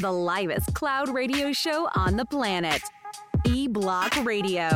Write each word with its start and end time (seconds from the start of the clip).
The 0.00 0.12
livest 0.12 0.74
cloud 0.74 1.08
radio 1.08 1.52
show 1.52 1.88
on 1.96 2.16
the 2.16 2.24
planet. 2.24 2.80
E 3.44 3.66
Block 3.66 4.14
Radio. 4.24 4.68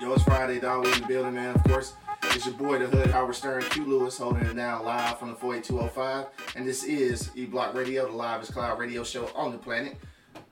Yo, 0.00 0.12
it's 0.12 0.22
Friday, 0.22 0.60
dog. 0.60 0.84
We 0.84 0.92
in 0.92 1.00
the 1.00 1.06
building, 1.08 1.34
man. 1.34 1.56
Of 1.56 1.64
course, 1.64 1.94
it's 2.22 2.46
your 2.46 2.54
boy, 2.54 2.78
the 2.78 2.86
Hood, 2.86 3.10
Howard 3.10 3.34
Stern, 3.34 3.62
Q 3.64 3.84
Lewis, 3.84 4.16
holding 4.16 4.44
it 4.44 4.54
down 4.54 4.84
live 4.84 5.18
from 5.18 5.30
the 5.30 5.34
48205. 5.34 6.26
And 6.54 6.64
this 6.64 6.84
is 6.84 7.30
E 7.34 7.46
Block 7.46 7.74
Radio, 7.74 8.06
the 8.06 8.16
livest 8.16 8.52
cloud 8.52 8.78
radio 8.78 9.02
show 9.02 9.28
on 9.34 9.50
the 9.50 9.58
planet. 9.58 9.96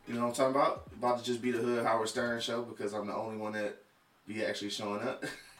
You 0.08 0.14
know 0.14 0.22
what 0.22 0.26
I'm 0.30 0.34
talking 0.34 0.56
about? 0.56 0.88
About 0.98 1.18
to 1.20 1.24
just 1.24 1.40
be 1.40 1.52
the 1.52 1.58
Hood, 1.58 1.84
Howard 1.86 2.08
Stern 2.08 2.40
show 2.40 2.62
because 2.62 2.92
I'm 2.92 3.06
the 3.06 3.14
only 3.14 3.36
one 3.36 3.52
that 3.52 3.76
be 4.26 4.44
actually 4.44 4.70
showing 4.70 5.06
up. 5.06 5.22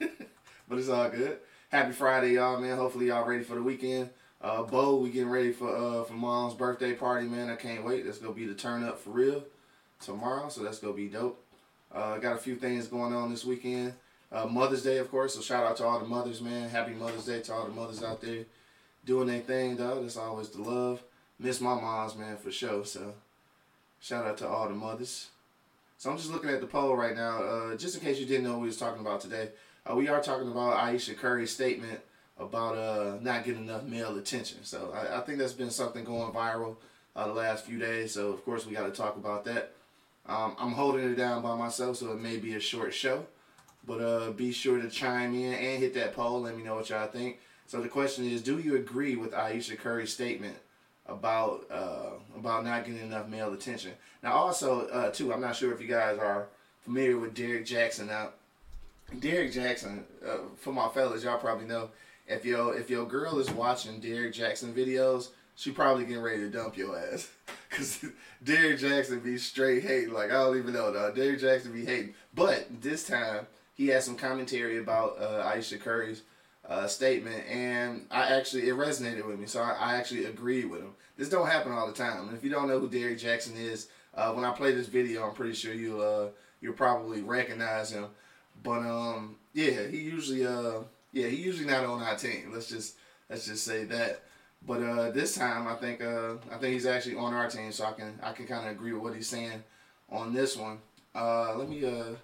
but 0.68 0.78
it's 0.78 0.88
all 0.88 1.08
good. 1.08 1.38
Happy 1.74 1.90
Friday, 1.90 2.34
y'all, 2.34 2.60
man. 2.60 2.76
Hopefully, 2.76 3.08
y'all 3.08 3.26
ready 3.26 3.42
for 3.42 3.56
the 3.56 3.62
weekend. 3.62 4.08
Uh, 4.40 4.62
Bo, 4.62 4.94
we 4.94 5.10
getting 5.10 5.28
ready 5.28 5.50
for 5.50 5.76
uh, 5.76 6.04
for 6.04 6.12
mom's 6.12 6.54
birthday 6.54 6.92
party, 6.92 7.26
man. 7.26 7.50
I 7.50 7.56
can't 7.56 7.84
wait. 7.84 8.04
That's 8.04 8.18
gonna 8.18 8.32
be 8.32 8.46
the 8.46 8.54
turn 8.54 8.84
up 8.84 9.00
for 9.00 9.10
real 9.10 9.42
tomorrow, 10.00 10.48
so 10.48 10.62
that's 10.62 10.78
gonna 10.78 10.94
be 10.94 11.08
dope. 11.08 11.44
Uh, 11.92 12.18
got 12.18 12.36
a 12.36 12.38
few 12.38 12.54
things 12.54 12.86
going 12.86 13.12
on 13.12 13.28
this 13.28 13.44
weekend. 13.44 13.94
Uh, 14.30 14.46
Mother's 14.46 14.84
Day, 14.84 14.98
of 14.98 15.10
course. 15.10 15.34
So 15.34 15.40
shout 15.40 15.66
out 15.66 15.76
to 15.78 15.84
all 15.84 15.98
the 15.98 16.06
mothers, 16.06 16.40
man. 16.40 16.68
Happy 16.68 16.92
Mother's 16.92 17.26
Day 17.26 17.40
to 17.40 17.52
all 17.52 17.64
the 17.64 17.72
mothers 17.72 18.04
out 18.04 18.20
there 18.20 18.44
doing 19.04 19.26
their 19.26 19.40
thing, 19.40 19.74
though. 19.74 20.00
That's 20.00 20.16
always 20.16 20.50
the 20.50 20.62
love. 20.62 21.02
Miss 21.40 21.60
my 21.60 21.74
moms, 21.74 22.14
man, 22.14 22.36
for 22.36 22.52
sure. 22.52 22.84
So 22.84 23.14
shout 23.98 24.24
out 24.24 24.38
to 24.38 24.46
all 24.46 24.68
the 24.68 24.76
mothers. 24.76 25.26
So 25.98 26.08
I'm 26.08 26.18
just 26.18 26.30
looking 26.30 26.50
at 26.50 26.60
the 26.60 26.68
poll 26.68 26.94
right 26.94 27.16
now. 27.16 27.42
Uh, 27.42 27.76
just 27.76 27.96
in 27.96 28.00
case 28.00 28.20
you 28.20 28.26
didn't 28.26 28.44
know 28.44 28.52
what 28.52 28.60
we 28.60 28.68
was 28.68 28.78
talking 28.78 29.00
about 29.00 29.20
today, 29.20 29.48
uh, 29.90 29.94
we 29.94 30.08
are 30.08 30.20
talking 30.20 30.50
about 30.50 30.76
Ayesha 30.76 31.14
Curry's 31.14 31.52
statement 31.52 32.00
about 32.38 32.76
uh, 32.76 33.18
not 33.20 33.44
getting 33.44 33.64
enough 33.64 33.84
male 33.84 34.16
attention. 34.16 34.58
So 34.64 34.92
I, 34.94 35.18
I 35.18 35.20
think 35.20 35.38
that's 35.38 35.52
been 35.52 35.70
something 35.70 36.04
going 36.04 36.32
viral 36.32 36.76
uh, 37.14 37.26
the 37.26 37.34
last 37.34 37.64
few 37.64 37.78
days. 37.78 38.12
So 38.12 38.28
of 38.28 38.44
course 38.44 38.66
we 38.66 38.74
got 38.74 38.86
to 38.86 38.92
talk 38.92 39.16
about 39.16 39.44
that. 39.44 39.72
Um, 40.26 40.56
I'm 40.58 40.72
holding 40.72 41.04
it 41.10 41.16
down 41.16 41.42
by 41.42 41.54
myself, 41.54 41.98
so 41.98 42.12
it 42.12 42.20
may 42.20 42.38
be 42.38 42.54
a 42.54 42.60
short 42.60 42.94
show. 42.94 43.26
But 43.86 44.00
uh, 44.00 44.30
be 44.30 44.50
sure 44.50 44.80
to 44.80 44.88
chime 44.88 45.34
in 45.34 45.52
and 45.52 45.82
hit 45.82 45.92
that 45.94 46.14
poll. 46.14 46.40
Let 46.40 46.56
me 46.56 46.62
know 46.62 46.76
what 46.76 46.88
y'all 46.88 47.06
think. 47.06 47.38
So 47.66 47.82
the 47.82 47.88
question 47.88 48.24
is, 48.24 48.42
do 48.42 48.58
you 48.58 48.76
agree 48.76 49.16
with 49.16 49.34
Ayesha 49.34 49.76
Curry's 49.76 50.12
statement 50.12 50.56
about 51.06 51.66
uh, 51.70 52.12
about 52.36 52.64
not 52.64 52.86
getting 52.86 53.02
enough 53.02 53.28
male 53.28 53.52
attention? 53.52 53.92
Now, 54.22 54.32
also, 54.32 54.88
uh, 54.88 55.10
too, 55.10 55.34
I'm 55.34 55.42
not 55.42 55.56
sure 55.56 55.72
if 55.72 55.82
you 55.82 55.88
guys 55.88 56.18
are 56.18 56.46
familiar 56.82 57.18
with 57.18 57.34
Derrick 57.34 57.66
Jaxn 57.66 58.06
Now, 58.06 58.30
Derrick 59.18 59.52
Jaxn, 59.52 60.02
uh, 60.26 60.38
for 60.56 60.72
my 60.72 60.88
fellas, 60.88 61.24
y'all 61.24 61.38
probably 61.38 61.66
know 61.66 61.90
if 62.26 62.44
your 62.44 62.76
if 62.76 62.90
your 62.90 63.06
girl 63.06 63.38
is 63.38 63.50
watching 63.50 64.00
Derrick 64.00 64.34
Jaxn 64.34 64.72
videos, 64.72 65.28
she 65.54 65.70
probably 65.70 66.04
getting 66.04 66.22
ready 66.22 66.40
to 66.40 66.50
dump 66.50 66.76
your 66.76 66.98
ass. 66.98 67.30
Cause 67.70 68.04
Derrick 68.42 68.78
Jaxn 68.78 69.22
be 69.22 69.36
straight 69.38 69.82
hating. 69.82 70.12
Like 70.12 70.30
I 70.30 70.34
don't 70.34 70.58
even 70.58 70.72
know, 70.72 70.92
dog. 70.92 71.16
Derrick 71.16 71.40
Jaxn 71.40 71.72
be 71.72 71.84
hating. 71.84 72.14
But 72.34 72.66
this 72.80 73.06
time 73.06 73.46
he 73.74 73.88
had 73.88 74.02
some 74.02 74.16
commentary 74.16 74.78
about 74.78 75.20
uh, 75.20 75.42
Ayesha 75.44 75.78
Curry's 75.78 76.22
uh, 76.68 76.86
statement, 76.86 77.44
and 77.48 78.06
I 78.10 78.34
actually 78.34 78.68
it 78.68 78.74
resonated 78.74 79.26
with 79.26 79.38
me. 79.38 79.46
So 79.46 79.60
I, 79.60 79.72
I, 79.72 79.94
actually 79.96 80.24
agreed 80.24 80.64
with 80.64 80.80
him. 80.80 80.92
This 81.18 81.28
don't 81.28 81.46
happen 81.46 81.72
all 81.72 81.86
the 81.86 81.92
time. 81.92 82.28
And 82.28 82.36
if 82.36 82.42
you 82.42 82.50
don't 82.50 82.68
know 82.68 82.78
who 82.78 82.88
Derrick 82.88 83.18
Jaxn 83.18 83.56
is, 83.56 83.88
uh, 84.14 84.32
when 84.32 84.44
I 84.44 84.52
play 84.52 84.72
this 84.72 84.86
video, 84.86 85.26
I'm 85.26 85.34
pretty 85.34 85.54
sure 85.54 85.74
you'll 85.74 86.00
uh, 86.00 86.28
you'll 86.60 86.72
probably 86.72 87.22
recognize 87.22 87.92
him. 87.92 88.06
But 88.64 88.80
um, 88.80 89.36
yeah, 89.52 89.86
he 89.86 89.98
usually 89.98 90.44
uh, 90.44 90.80
yeah, 91.12 91.28
he 91.28 91.36
usually 91.36 91.68
not 91.68 91.84
on 91.84 92.02
our 92.02 92.16
team. 92.16 92.50
Let's 92.52 92.68
just 92.68 92.96
let's 93.30 93.46
just 93.46 93.64
say 93.64 93.84
that. 93.84 94.22
But 94.66 94.82
uh, 94.82 95.10
this 95.10 95.34
time, 95.34 95.68
I 95.68 95.74
think 95.74 96.02
uh, 96.02 96.36
I 96.50 96.56
think 96.56 96.72
he's 96.72 96.86
actually 96.86 97.16
on 97.16 97.34
our 97.34 97.48
team, 97.48 97.70
so 97.70 97.84
I 97.84 97.92
can 97.92 98.18
I 98.22 98.32
can 98.32 98.46
kind 98.46 98.66
of 98.66 98.72
agree 98.72 98.92
with 98.92 99.02
what 99.02 99.14
he's 99.14 99.28
saying 99.28 99.62
on 100.10 100.32
this 100.32 100.56
one. 100.56 100.78
Uh, 101.14 101.54
let 101.56 101.68
me 101.68 101.84
uh, 101.84 102.16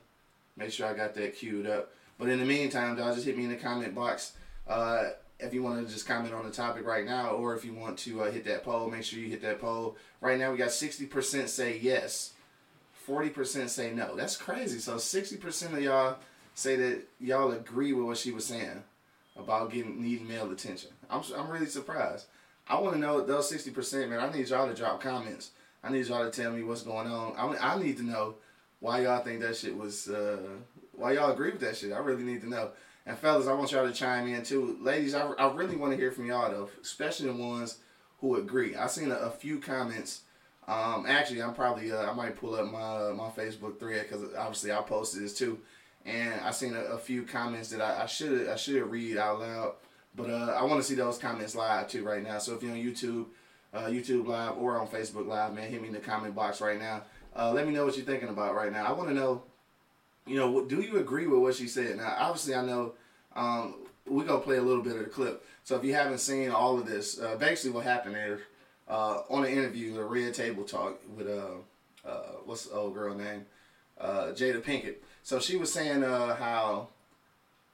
make 0.57 0.73
sure 0.73 0.87
I 0.89 0.95
got 0.95 1.15
that 1.15 1.37
queued 1.37 1.67
up. 1.67 1.93
But 2.19 2.29
in 2.31 2.39
the 2.39 2.45
meantime, 2.45 2.99
y'all 2.99 3.15
just 3.15 3.27
hit 3.27 3.37
me 3.37 3.45
in 3.45 3.51
the 3.51 3.57
comment 3.57 3.95
box 3.95 4.33
uh, 4.67 5.11
if 5.39 5.55
you 5.55 5.63
want 5.63 5.87
to 5.87 5.93
just 5.93 6.07
comment 6.07 6.35
on 6.35 6.45
the 6.45 6.51
topic 6.51 6.87
right 6.87 7.05
now, 7.05 7.31
or 7.31 7.55
if 7.55 7.65
you 7.65 7.75
want 7.75 7.99
to 7.99 8.23
uh, 8.23 8.31
hit 8.31 8.45
that 8.47 8.65
poll. 8.65 8.91
Make 8.91 9.05
sure 9.05 9.19
you 9.19 9.29
hit 9.29 9.43
that 9.43 9.61
poll. 9.61 9.97
Right 10.21 10.39
now, 10.39 10.51
we 10.51 10.57
got 10.57 10.73
sixty 10.73 11.05
percent 11.07 11.51
say 11.51 11.79
yes, 11.79 12.33
forty 13.11 13.29
percent 13.29 13.71
say 13.71 13.93
no. 13.93 14.15
That's 14.15 14.37
crazy. 14.37 14.79
So 14.79 14.97
sixty 14.99 15.37
percent 15.37 15.75
of 15.75 15.83
y'all 15.83 16.19
say 16.55 16.77
that 16.77 17.03
y'all 17.19 17.51
agree 17.51 17.93
with 17.93 18.07
what 18.07 18.19
she 18.19 18.31
was 18.31 18.47
saying 18.47 18.85
about 19.37 19.73
getting 19.73 20.01
needing 20.01 20.29
male 20.29 20.51
attention. 20.53 20.91
I'm 21.11 21.23
I'm 21.37 21.51
really 21.51 21.67
surprised. 21.67 22.27
I 22.69 22.79
want 22.79 22.95
to 22.95 23.01
know 23.01 23.21
those 23.21 23.49
sixty 23.49 23.73
percent, 23.73 24.11
man. 24.11 24.21
I 24.21 24.33
need 24.33 24.49
y'all 24.49 24.69
to 24.69 24.75
drop 24.75 25.01
comments. 25.03 25.51
I 25.83 25.91
need 25.91 26.07
y'all 26.07 26.25
to 26.25 26.31
tell 26.31 26.53
me 26.53 26.63
what's 26.63 26.83
going 26.83 27.09
on. 27.09 27.35
I 27.37 27.73
I 27.75 27.83
need 27.83 27.97
to 27.97 28.05
know 28.05 28.37
why 28.79 29.01
y'all 29.01 29.25
think 29.25 29.41
that 29.41 29.57
shit 29.57 29.77
was. 29.77 30.09
Uh, 30.09 30.39
why 30.93 31.13
y'all 31.13 31.33
agree 31.33 31.51
with 31.51 31.63
that 31.63 31.77
shit? 31.77 31.93
I 31.93 31.99
really 31.99 32.23
need 32.23 32.43
to 32.43 32.49
know. 32.49 32.71
And 33.07 33.19
fellas, 33.19 33.49
I 33.49 33.55
want 33.55 33.73
y'all 33.73 33.89
to 33.89 33.93
chime 33.93 34.29
in 34.29 34.45
too. 34.45 34.79
Ladies, 34.81 35.15
I, 35.15 35.27
I 35.33 35.53
really 35.53 35.75
want 35.75 35.93
to 35.93 35.99
hear 35.99 36.13
from 36.13 36.27
y'all 36.27 36.49
though, 36.49 36.69
especially 36.81 37.27
the 37.27 37.35
ones 37.35 37.79
who 38.21 38.37
agree. 38.37 38.77
I've 38.77 38.93
seen 38.93 39.11
a, 39.11 39.17
a 39.17 39.31
few 39.31 39.59
comments. 39.59 40.21
Um, 40.71 41.05
actually, 41.09 41.43
I'm 41.43 41.53
probably 41.53 41.91
uh, 41.91 42.09
I 42.09 42.15
might 42.15 42.37
pull 42.37 42.55
up 42.55 42.71
my 42.71 43.11
my 43.13 43.29
Facebook 43.31 43.81
thread 43.81 44.07
because 44.09 44.33
obviously 44.35 44.71
I 44.71 44.81
posted 44.83 45.23
this 45.23 45.37
too, 45.37 45.59
and 46.07 46.41
I 46.43 46.53
seen 46.53 46.77
a, 46.77 46.81
a 46.81 46.99
few 46.99 47.25
comments 47.25 47.71
that 47.71 47.81
I 47.81 48.07
should 48.07 48.49
I 48.49 48.55
should 48.55 48.89
read 48.89 49.17
out 49.17 49.41
loud. 49.41 49.73
But 50.15 50.31
uh, 50.31 50.57
I 50.57 50.63
want 50.63 50.81
to 50.81 50.87
see 50.87 50.95
those 50.95 51.19
comments 51.19 51.57
live 51.57 51.89
too 51.89 52.05
right 52.05 52.23
now. 52.23 52.39
So 52.39 52.55
if 52.55 52.63
you're 52.63 52.71
on 52.71 52.79
YouTube, 52.79 53.27
uh, 53.75 53.87
YouTube 53.87 54.27
Live 54.27 54.59
or 54.59 54.79
on 54.79 54.87
Facebook 54.87 55.27
Live, 55.27 55.55
man, 55.55 55.69
hit 55.69 55.83
me 55.83 55.89
in 55.89 55.95
the 55.95 56.01
comment 56.01 56.37
box 56.37 56.61
right 56.61 56.79
now. 56.79 57.03
Uh, 57.35 57.53
let 57.53 57.67
me 57.67 57.73
know 57.73 57.85
what 57.85 57.97
you're 57.97 58.07
thinking 58.07 58.29
about 58.29 58.55
right 58.55 58.73
now. 58.73 58.87
I 58.87 58.93
want 58.93 59.09
to 59.09 59.15
know, 59.15 59.43
you 60.27 60.37
know, 60.37 60.65
do 60.65 60.81
you 60.81 60.99
agree 60.99 61.27
with 61.27 61.41
what 61.41 61.55
she 61.57 61.67
said? 61.67 61.97
Now, 61.97 62.15
obviously, 62.19 62.55
I 62.55 62.65
know 62.65 62.95
um, 63.37 63.75
we're 64.07 64.25
to 64.25 64.39
play 64.39 64.57
a 64.57 64.63
little 64.63 64.83
bit 64.83 64.97
of 64.97 65.05
the 65.05 65.11
clip. 65.11 65.45
So 65.63 65.77
if 65.77 65.85
you 65.85 65.95
haven't 65.95 66.19
seen 66.19 66.51
all 66.51 66.79
of 66.79 66.87
this, 66.87 67.21
uh, 67.21 67.37
basically 67.37 67.71
what 67.71 67.85
happened 67.85 68.17
is 68.17 68.41
uh, 68.91 69.23
on 69.31 69.45
an 69.45 69.53
interview, 69.53 69.95
the 69.95 70.05
Red 70.05 70.35
Table 70.35 70.65
Talk 70.65 71.01
with, 71.17 71.29
uh, 71.29 72.09
uh, 72.09 72.33
what's 72.45 72.67
the 72.67 72.75
old 72.75 72.95
girl 72.95 73.15
name? 73.15 73.47
Uh, 73.99 74.33
Jada 74.33 74.61
Pinkett. 74.61 74.97
So 75.23 75.39
she 75.39 75.57
was 75.57 75.73
saying 75.73 76.03
uh, 76.03 76.35
how 76.35 76.89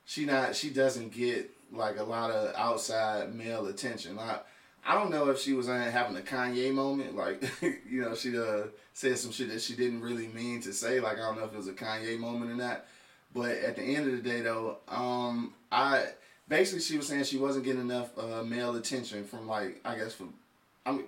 she 0.05 0.25
not 0.25 0.55
she 0.55 0.71
doesn't 0.71 1.13
get 1.13 1.51
like 1.73 1.99
a 1.99 2.03
lot 2.03 2.31
of 2.31 2.55
outside 2.55 3.35
male 3.35 3.67
attention. 3.67 4.19
I, 4.19 4.41
I 4.85 4.95
don't 4.95 5.11
know 5.11 5.31
if 5.31 5.41
she 5.41 5.53
was 5.53 5.69
having 5.69 6.17
a 6.17 6.21
Kanye 6.21 6.73
moment, 6.73 7.17
like 7.17 7.43
you 7.63 8.03
know, 8.03 8.15
she 8.15 8.37
uh, 8.39 8.65
said 8.93 9.17
some 9.19 9.33
shit 9.33 9.49
that 9.51 9.63
she 9.63 9.75
didn't 9.75 10.03
really 10.03 10.29
mean 10.29 10.61
to 10.63 10.73
say. 10.73 11.01
Like 11.01 11.15
I 11.15 11.23
don't 11.23 11.39
know 11.39 11.45
if 11.45 11.53
it 11.53 11.57
was 11.57 11.69
a 11.69 11.73
Kanye 11.73 12.19
moment 12.19 12.51
or 12.51 12.57
not. 12.57 12.85
But 13.35 13.53
at 13.53 13.77
the 13.77 13.83
end 13.83 14.07
of 14.07 14.13
the 14.13 14.29
day, 14.29 14.41
though, 14.41 14.79
um, 14.89 15.55
I 15.71 16.07
basically 16.49 16.83
she 16.83 16.97
was 16.97 17.07
saying 17.07 17.25
she 17.25 17.39
wasn't 17.39 17.65
getting 17.65 17.83
enough 17.83 18.17
uh, 18.19 18.43
male 18.43 18.75
attention 18.77 19.25
from 19.25 19.47
like 19.47 19.81
I 19.85 19.97
guess 19.97 20.13
from 20.13 20.35
I 20.87 20.93
mean 20.93 21.05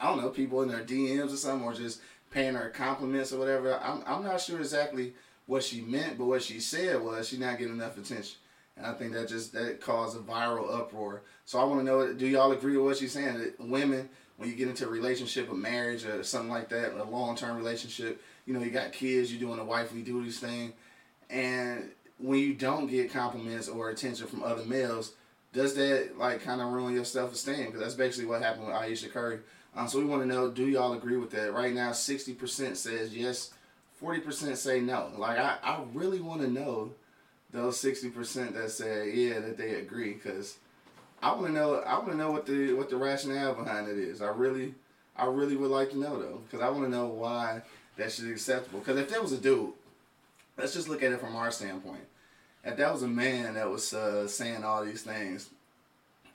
I 0.00 0.08
don't 0.08 0.20
know 0.20 0.30
people 0.30 0.62
in 0.62 0.68
their 0.68 0.84
DMs 0.84 1.32
or 1.32 1.36
something 1.36 1.66
or 1.66 1.74
just 1.74 2.00
paying 2.30 2.54
her 2.54 2.70
compliments 2.70 3.32
or 3.32 3.38
whatever. 3.38 3.78
I'm 3.82 4.02
I'm 4.06 4.24
not 4.24 4.40
sure 4.40 4.58
exactly 4.58 5.14
what 5.46 5.62
she 5.62 5.80
meant, 5.80 6.18
but 6.18 6.26
what 6.26 6.42
she 6.42 6.60
said 6.60 7.00
was 7.02 7.28
she's 7.28 7.38
not 7.38 7.58
getting 7.58 7.74
enough 7.74 7.96
attention. 7.96 8.36
And 8.76 8.86
I 8.86 8.92
think 8.92 9.12
that 9.12 9.28
just 9.28 9.52
that 9.54 9.80
caused 9.80 10.16
a 10.16 10.20
viral 10.20 10.72
uproar. 10.72 11.22
So 11.44 11.58
I 11.58 11.64
want 11.64 11.80
to 11.80 11.84
know, 11.84 12.12
do 12.12 12.26
y'all 12.26 12.52
agree 12.52 12.76
with 12.76 12.86
what 12.86 12.96
she's 12.98 13.12
saying? 13.12 13.38
That 13.38 13.58
women, 13.58 14.08
when 14.36 14.48
you 14.48 14.54
get 14.54 14.68
into 14.68 14.86
a 14.86 14.90
relationship, 14.90 15.50
a 15.50 15.54
marriage, 15.54 16.04
or 16.04 16.22
something 16.22 16.50
like 16.50 16.68
that, 16.68 16.94
a 16.94 17.04
long 17.04 17.34
term 17.34 17.56
relationship, 17.56 18.22
you 18.46 18.54
know, 18.54 18.60
you 18.60 18.70
got 18.70 18.92
kids, 18.92 19.32
you're 19.32 19.40
doing 19.40 19.58
a 19.58 19.64
wifely 19.64 20.02
duties 20.02 20.38
thing, 20.38 20.74
and 21.28 21.90
when 22.18 22.40
you 22.40 22.54
don't 22.54 22.86
get 22.86 23.12
compliments 23.12 23.68
or 23.68 23.90
attention 23.90 24.26
from 24.26 24.42
other 24.42 24.64
males, 24.64 25.12
does 25.52 25.74
that 25.74 26.18
like 26.18 26.42
kind 26.42 26.60
of 26.60 26.72
ruin 26.72 26.94
your 26.94 27.04
self 27.04 27.32
esteem? 27.32 27.66
Because 27.66 27.80
that's 27.80 27.94
basically 27.94 28.26
what 28.26 28.42
happened 28.42 28.66
with 28.66 28.74
Ayesha 28.74 29.08
Curry. 29.08 29.40
Um, 29.74 29.88
so 29.88 29.98
we 29.98 30.04
want 30.04 30.22
to 30.22 30.28
know, 30.28 30.50
do 30.50 30.66
y'all 30.66 30.94
agree 30.94 31.16
with 31.16 31.30
that? 31.30 31.52
Right 31.52 31.72
now, 31.72 31.92
sixty 31.92 32.34
percent 32.34 32.76
says 32.76 33.16
yes, 33.16 33.52
forty 33.96 34.20
percent 34.20 34.58
say 34.58 34.80
no. 34.80 35.10
Like 35.16 35.38
I, 35.38 35.56
I 35.62 35.80
really 35.94 36.20
want 36.20 36.40
to 36.42 36.48
know 36.48 36.92
those 37.50 37.78
sixty 37.78 38.10
percent 38.10 38.54
that 38.54 38.70
say 38.70 39.12
yeah 39.14 39.40
that 39.40 39.56
they 39.56 39.76
agree 39.76 40.14
because 40.14 40.58
I 41.22 41.32
want 41.32 41.46
to 41.46 41.52
know. 41.52 41.76
I 41.76 41.94
want 41.98 42.10
to 42.10 42.16
know 42.16 42.30
what 42.30 42.46
the 42.46 42.74
what 42.74 42.90
the 42.90 42.96
rationale 42.96 43.54
behind 43.54 43.88
it 43.88 43.98
is. 43.98 44.22
I 44.22 44.28
really, 44.28 44.74
I 45.16 45.26
really 45.26 45.56
would 45.56 45.70
like 45.70 45.90
to 45.90 45.98
know 45.98 46.20
though, 46.20 46.40
because 46.44 46.64
I 46.64 46.70
want 46.70 46.84
to 46.84 46.90
know 46.90 47.06
why 47.06 47.62
that 47.96 48.12
should 48.12 48.26
be 48.26 48.32
acceptable. 48.32 48.80
Because 48.80 48.98
if 48.98 49.08
there 49.08 49.22
was 49.22 49.32
a 49.32 49.38
dude, 49.38 49.72
let's 50.56 50.74
just 50.74 50.88
look 50.88 51.02
at 51.02 51.12
it 51.12 51.20
from 51.20 51.34
our 51.36 51.50
standpoint. 51.50 52.04
If 52.64 52.76
that 52.76 52.92
was 52.92 53.02
a 53.02 53.08
man 53.08 53.54
that 53.54 53.70
was 53.70 53.92
uh, 53.94 54.26
saying 54.28 54.64
all 54.64 54.84
these 54.84 55.02
things, 55.02 55.50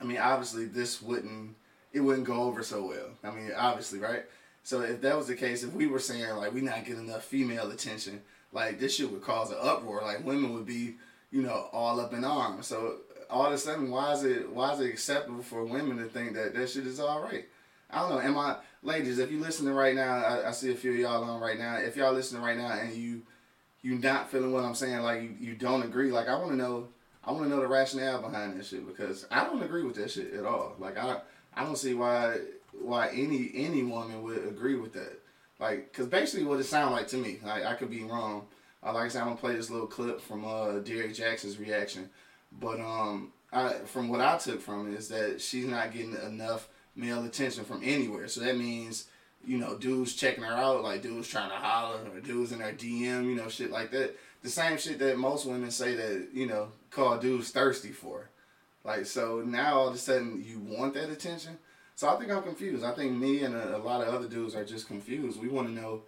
I 0.00 0.04
mean, 0.04 0.18
obviously 0.18 0.64
this 0.66 1.00
wouldn't 1.00 1.54
it 1.92 2.00
wouldn't 2.00 2.26
go 2.26 2.42
over 2.42 2.62
so 2.62 2.86
well. 2.86 3.10
I 3.22 3.30
mean, 3.30 3.52
obviously, 3.56 4.00
right? 4.00 4.24
So 4.64 4.80
if 4.80 5.00
that 5.02 5.16
was 5.16 5.28
the 5.28 5.36
case, 5.36 5.62
if 5.62 5.72
we 5.72 5.86
were 5.86 5.98
saying 5.98 6.28
like 6.36 6.52
we 6.52 6.60
not 6.60 6.84
getting 6.84 7.06
enough 7.06 7.24
female 7.24 7.70
attention, 7.70 8.22
like 8.52 8.80
this 8.80 8.96
shit 8.96 9.10
would 9.10 9.22
cause 9.22 9.50
an 9.50 9.58
uproar. 9.60 10.02
Like 10.02 10.24
women 10.24 10.54
would 10.54 10.66
be, 10.66 10.96
you 11.30 11.42
know, 11.42 11.68
all 11.72 12.00
up 12.00 12.12
in 12.12 12.24
arms. 12.24 12.66
So 12.66 12.96
all 13.30 13.46
of 13.46 13.52
a 13.52 13.58
sudden, 13.58 13.90
why 13.90 14.12
is 14.12 14.24
it 14.24 14.50
why 14.50 14.72
is 14.72 14.80
it 14.80 14.88
acceptable 14.88 15.42
for 15.42 15.64
women 15.64 15.98
to 15.98 16.04
think 16.04 16.34
that 16.34 16.54
that 16.54 16.70
shit 16.70 16.86
is 16.86 17.00
all 17.00 17.20
right? 17.20 17.46
I 17.90 18.00
don't 18.00 18.10
know. 18.10 18.20
Am 18.20 18.38
I, 18.38 18.56
ladies? 18.82 19.18
If 19.18 19.30
you 19.30 19.38
listening 19.38 19.74
right 19.74 19.94
now, 19.94 20.14
I, 20.14 20.48
I 20.48 20.50
see 20.52 20.72
a 20.72 20.74
few 20.74 20.92
of 20.92 20.98
y'all 20.98 21.22
on 21.22 21.40
right 21.40 21.58
now. 21.58 21.76
If 21.76 21.96
y'all 21.96 22.12
listening 22.12 22.42
right 22.42 22.56
now 22.56 22.72
and 22.72 22.94
you 22.94 23.22
you 23.84 23.96
not 23.98 24.30
feeling 24.30 24.50
what 24.50 24.64
I'm 24.64 24.74
saying, 24.74 25.02
like 25.02 25.22
you, 25.22 25.34
you 25.38 25.54
don't 25.54 25.82
agree, 25.82 26.10
like 26.10 26.26
I 26.26 26.36
want 26.36 26.50
to 26.50 26.56
know. 26.56 26.88
I 27.26 27.30
want 27.30 27.44
to 27.44 27.48
know 27.48 27.60
the 27.60 27.66
rationale 27.66 28.20
behind 28.20 28.58
that 28.58 28.66
shit 28.66 28.86
because 28.86 29.26
I 29.30 29.44
don't 29.44 29.62
agree 29.62 29.82
with 29.82 29.96
that 29.96 30.10
shit 30.10 30.34
at 30.34 30.44
all. 30.44 30.74
Like 30.78 30.98
I 30.98 31.20
I 31.54 31.64
don't 31.64 31.78
see 31.78 31.94
why 31.94 32.38
why 32.72 33.08
any 33.10 33.50
any 33.54 33.82
woman 33.82 34.22
would 34.22 34.46
agree 34.46 34.76
with 34.76 34.94
that. 34.94 35.20
Like, 35.60 35.92
cause 35.92 36.06
basically 36.06 36.44
what 36.46 36.58
it 36.58 36.64
sounds 36.64 36.92
like 36.92 37.06
to 37.08 37.16
me, 37.16 37.38
like 37.44 37.64
I 37.64 37.74
could 37.74 37.90
be 37.90 38.02
wrong. 38.02 38.46
Uh, 38.82 38.92
like 38.92 39.04
I 39.04 39.08
said, 39.08 39.20
I'm 39.20 39.28
gonna 39.28 39.40
play 39.40 39.54
this 39.54 39.70
little 39.70 39.86
clip 39.86 40.20
from 40.20 40.44
uh, 40.44 40.80
Derrick 40.80 41.14
Jaxn's 41.14 41.58
reaction, 41.58 42.10
but 42.60 42.80
um, 42.80 43.32
I, 43.52 43.70
from 43.84 44.08
what 44.08 44.20
I 44.20 44.36
took 44.36 44.60
from 44.60 44.92
it 44.92 44.98
is 44.98 45.08
that 45.08 45.40
she's 45.40 45.66
not 45.66 45.92
getting 45.92 46.16
enough 46.26 46.68
male 46.96 47.24
attention 47.24 47.64
from 47.64 47.82
anywhere. 47.82 48.28
So 48.28 48.40
that 48.40 48.56
means, 48.56 49.06
you 49.46 49.58
know, 49.58 49.76
dudes 49.76 50.14
checking 50.14 50.44
her 50.44 50.54
out, 50.54 50.82
like 50.82 51.02
dudes 51.02 51.28
trying 51.28 51.50
to 51.50 51.56
holler, 51.56 51.98
or 52.12 52.20
dudes 52.20 52.52
in 52.52 52.60
her 52.60 52.72
DM, 52.72 53.26
you 53.26 53.34
know, 53.34 53.48
shit 53.48 53.70
like 53.70 53.90
that. 53.92 54.16
The 54.42 54.50
same 54.50 54.76
shit 54.76 54.98
that 54.98 55.18
most 55.18 55.46
women 55.46 55.70
say 55.70 55.94
that 55.94 56.28
you 56.32 56.46
know 56.46 56.68
call 56.90 57.18
dudes 57.18 57.50
thirsty 57.50 57.90
for. 57.90 58.30
Like 58.84 59.06
so 59.06 59.42
now 59.44 59.78
all 59.78 59.88
of 59.88 59.94
a 59.94 59.98
sudden 59.98 60.42
you 60.46 60.58
want 60.58 60.94
that 60.94 61.10
attention. 61.10 61.58
So 61.96 62.08
I 62.08 62.16
think 62.16 62.30
I'm 62.30 62.42
confused. 62.42 62.84
I 62.84 62.92
think 62.92 63.12
me 63.12 63.44
and 63.44 63.54
a, 63.54 63.76
a 63.76 63.78
lot 63.78 64.06
of 64.06 64.12
other 64.12 64.28
dudes 64.28 64.54
are 64.54 64.64
just 64.64 64.88
confused. 64.88 65.40
We 65.40 65.48
want 65.48 65.68
to 65.68 65.74
know 65.74 66.02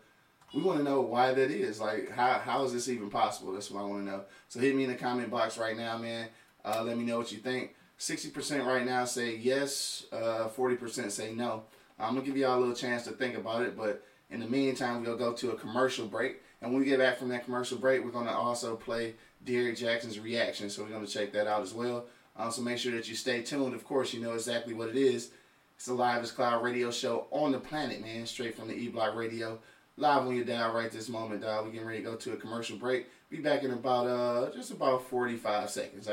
we 0.54 0.62
want 0.62 0.78
to 0.78 0.84
know 0.84 1.00
why 1.00 1.34
that 1.34 1.50
is. 1.50 1.80
Like, 1.80 2.10
how, 2.10 2.34
how 2.34 2.64
is 2.64 2.72
this 2.72 2.88
even 2.88 3.10
possible? 3.10 3.52
That's 3.52 3.70
what 3.70 3.80
I 3.80 3.84
want 3.84 4.04
to 4.04 4.10
know. 4.10 4.22
So 4.48 4.60
hit 4.60 4.74
me 4.74 4.84
in 4.84 4.90
the 4.90 4.96
comment 4.96 5.30
box 5.30 5.58
right 5.58 5.76
now, 5.76 5.98
man. 5.98 6.28
Uh, 6.64 6.82
let 6.84 6.96
me 6.96 7.04
know 7.04 7.18
what 7.18 7.32
you 7.32 7.38
think. 7.38 7.74
60% 7.98 8.64
right 8.64 8.84
now 8.84 9.04
say 9.04 9.36
yes, 9.36 10.04
uh, 10.12 10.48
40% 10.56 11.10
say 11.10 11.32
no. 11.32 11.64
I'm 11.98 12.14
to 12.16 12.22
give 12.22 12.36
y'all 12.36 12.58
a 12.58 12.60
little 12.60 12.74
chance 12.74 13.04
to 13.04 13.10
think 13.12 13.36
about 13.36 13.62
it, 13.62 13.76
but 13.76 14.02
in 14.30 14.40
the 14.40 14.46
meantime, 14.46 15.02
we'll 15.02 15.16
go 15.16 15.32
to 15.32 15.52
a 15.52 15.56
commercial 15.56 16.06
break. 16.06 16.42
And 16.60 16.72
when 16.72 16.80
we 16.80 16.86
get 16.86 16.98
back 16.98 17.18
from 17.18 17.28
that 17.28 17.44
commercial 17.44 17.78
break, 17.78 18.04
we're 18.04 18.10
to 18.26 18.32
also 18.32 18.76
play 18.76 19.14
Derrick 19.44 19.76
Jaxn's 19.76 20.18
reaction. 20.18 20.68
So 20.68 20.82
we're 20.82 20.90
to 21.06 21.12
check 21.12 21.32
that 21.32 21.46
out 21.46 21.62
as 21.62 21.72
well. 21.72 22.06
Um, 22.36 22.50
so 22.50 22.62
make 22.62 22.78
sure 22.78 22.92
that 22.92 23.08
you 23.08 23.14
stay 23.14 23.42
tuned. 23.42 23.74
Of 23.74 23.84
course, 23.84 24.12
you 24.12 24.20
know 24.20 24.34
exactly 24.34 24.74
what 24.74 24.88
it 24.88 24.96
is. 24.96 25.30
It's 25.76 25.86
the 25.86 25.94
Live 25.94 26.22
as 26.22 26.32
Cloud 26.32 26.62
radio 26.62 26.90
show 26.90 27.26
on 27.30 27.52
the 27.52 27.58
planet, 27.58 28.00
man. 28.00 28.26
Straight 28.26 28.56
from 28.56 28.68
the 28.68 28.74
E 28.74 28.88
Block 28.88 29.14
Radio. 29.14 29.58
Live 29.98 30.26
on 30.26 30.36
your 30.36 30.44
dial 30.44 30.74
right 30.74 30.90
this 30.90 31.08
moment, 31.08 31.42
dog. 31.42 31.64
We're 31.64 31.72
getting 31.72 31.86
ready 31.86 31.98
to 32.00 32.10
go 32.10 32.16
to 32.16 32.32
a 32.32 32.36
commercial 32.36 32.76
break. 32.76 33.06
Be 33.30 33.38
back 33.38 33.62
in 33.62 33.70
about 33.70 34.06
uh 34.06 34.50
just 34.54 34.70
about 34.70 35.04
45 35.08 35.70
seconds, 35.70 36.08